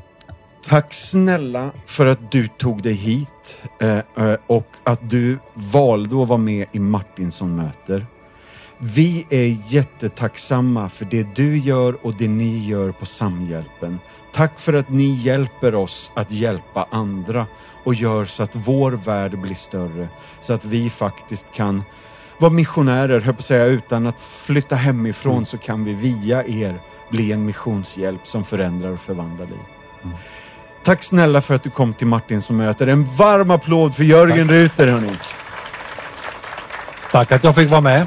tack 0.62 0.94
snälla 0.94 1.70
för 1.86 2.07
att 2.07 2.32
du 2.32 2.48
tog 2.48 2.82
dig 2.82 2.92
hit 2.92 3.59
eh, 3.80 3.98
eh, 3.98 4.36
och 4.46 4.66
att 4.84 5.11
du 5.11 5.38
valde 5.55 6.22
att 6.22 6.28
vara 6.28 6.38
med 6.38 6.66
i 6.72 6.78
Martinsson 6.78 7.57
möter. 7.57 8.07
Vi 8.78 9.26
är 9.30 9.74
jättetacksamma 9.74 10.88
för 10.88 11.05
det 11.05 11.34
du 11.34 11.59
gör 11.59 12.07
och 12.07 12.14
det 12.18 12.28
ni 12.28 12.68
gör 12.68 12.92
på 12.92 13.07
Samhjälpen. 13.07 13.98
Tack 14.33 14.59
för 14.61 14.72
att 14.72 14.89
ni 14.89 15.11
hjälper 15.11 15.74
oss 15.74 16.12
att 16.14 16.33
hjälpa 16.33 16.87
andra 16.91 17.47
och 17.85 17.95
gör 17.95 18.24
så 18.24 18.43
att 18.43 18.57
vår 18.57 18.93
värld 18.93 19.39
blir 19.39 19.55
större. 19.55 20.09
Så 20.41 20.53
att 20.53 20.64
vi 20.64 20.91
faktiskt 20.91 21.53
kan 21.53 21.83
vara 22.39 22.53
missionärer, 22.53 23.20
höll 23.20 23.35
på 23.35 23.39
att 23.39 23.45
säga, 23.45 23.64
utan 23.64 24.07
att 24.07 24.20
flytta 24.20 24.76
hemifrån 24.76 25.33
mm. 25.33 25.45
så 25.45 25.59
kan 25.59 25.85
vi 25.85 25.93
via 25.93 26.45
er 26.47 26.81
bli 27.11 27.33
en 27.33 27.45
missionshjälp 27.45 28.26
som 28.26 28.45
förändrar 28.45 28.91
och 28.91 29.01
förvandlar 29.01 29.47
liv. 29.47 29.59
Mm. 30.05 30.16
Tack 30.83 31.03
snälla 31.03 31.41
för 31.41 31.55
att 31.55 31.62
du 31.62 31.70
kom 31.70 31.95
till 31.95 32.07
Martin 32.07 32.43
som 32.43 32.57
möter. 32.57 32.87
En 32.87 33.05
varm 33.05 33.51
applåd 33.51 33.95
för 33.95 34.05
Jörgen 34.05 34.49
Tack. 34.49 34.57
Ruter 34.57 34.87
hörni. 34.87 35.12
Tack 37.12 37.33
att 37.33 37.45
jag 37.45 37.55
fick 37.55 37.70
vara 37.70 37.81
med. 37.81 38.07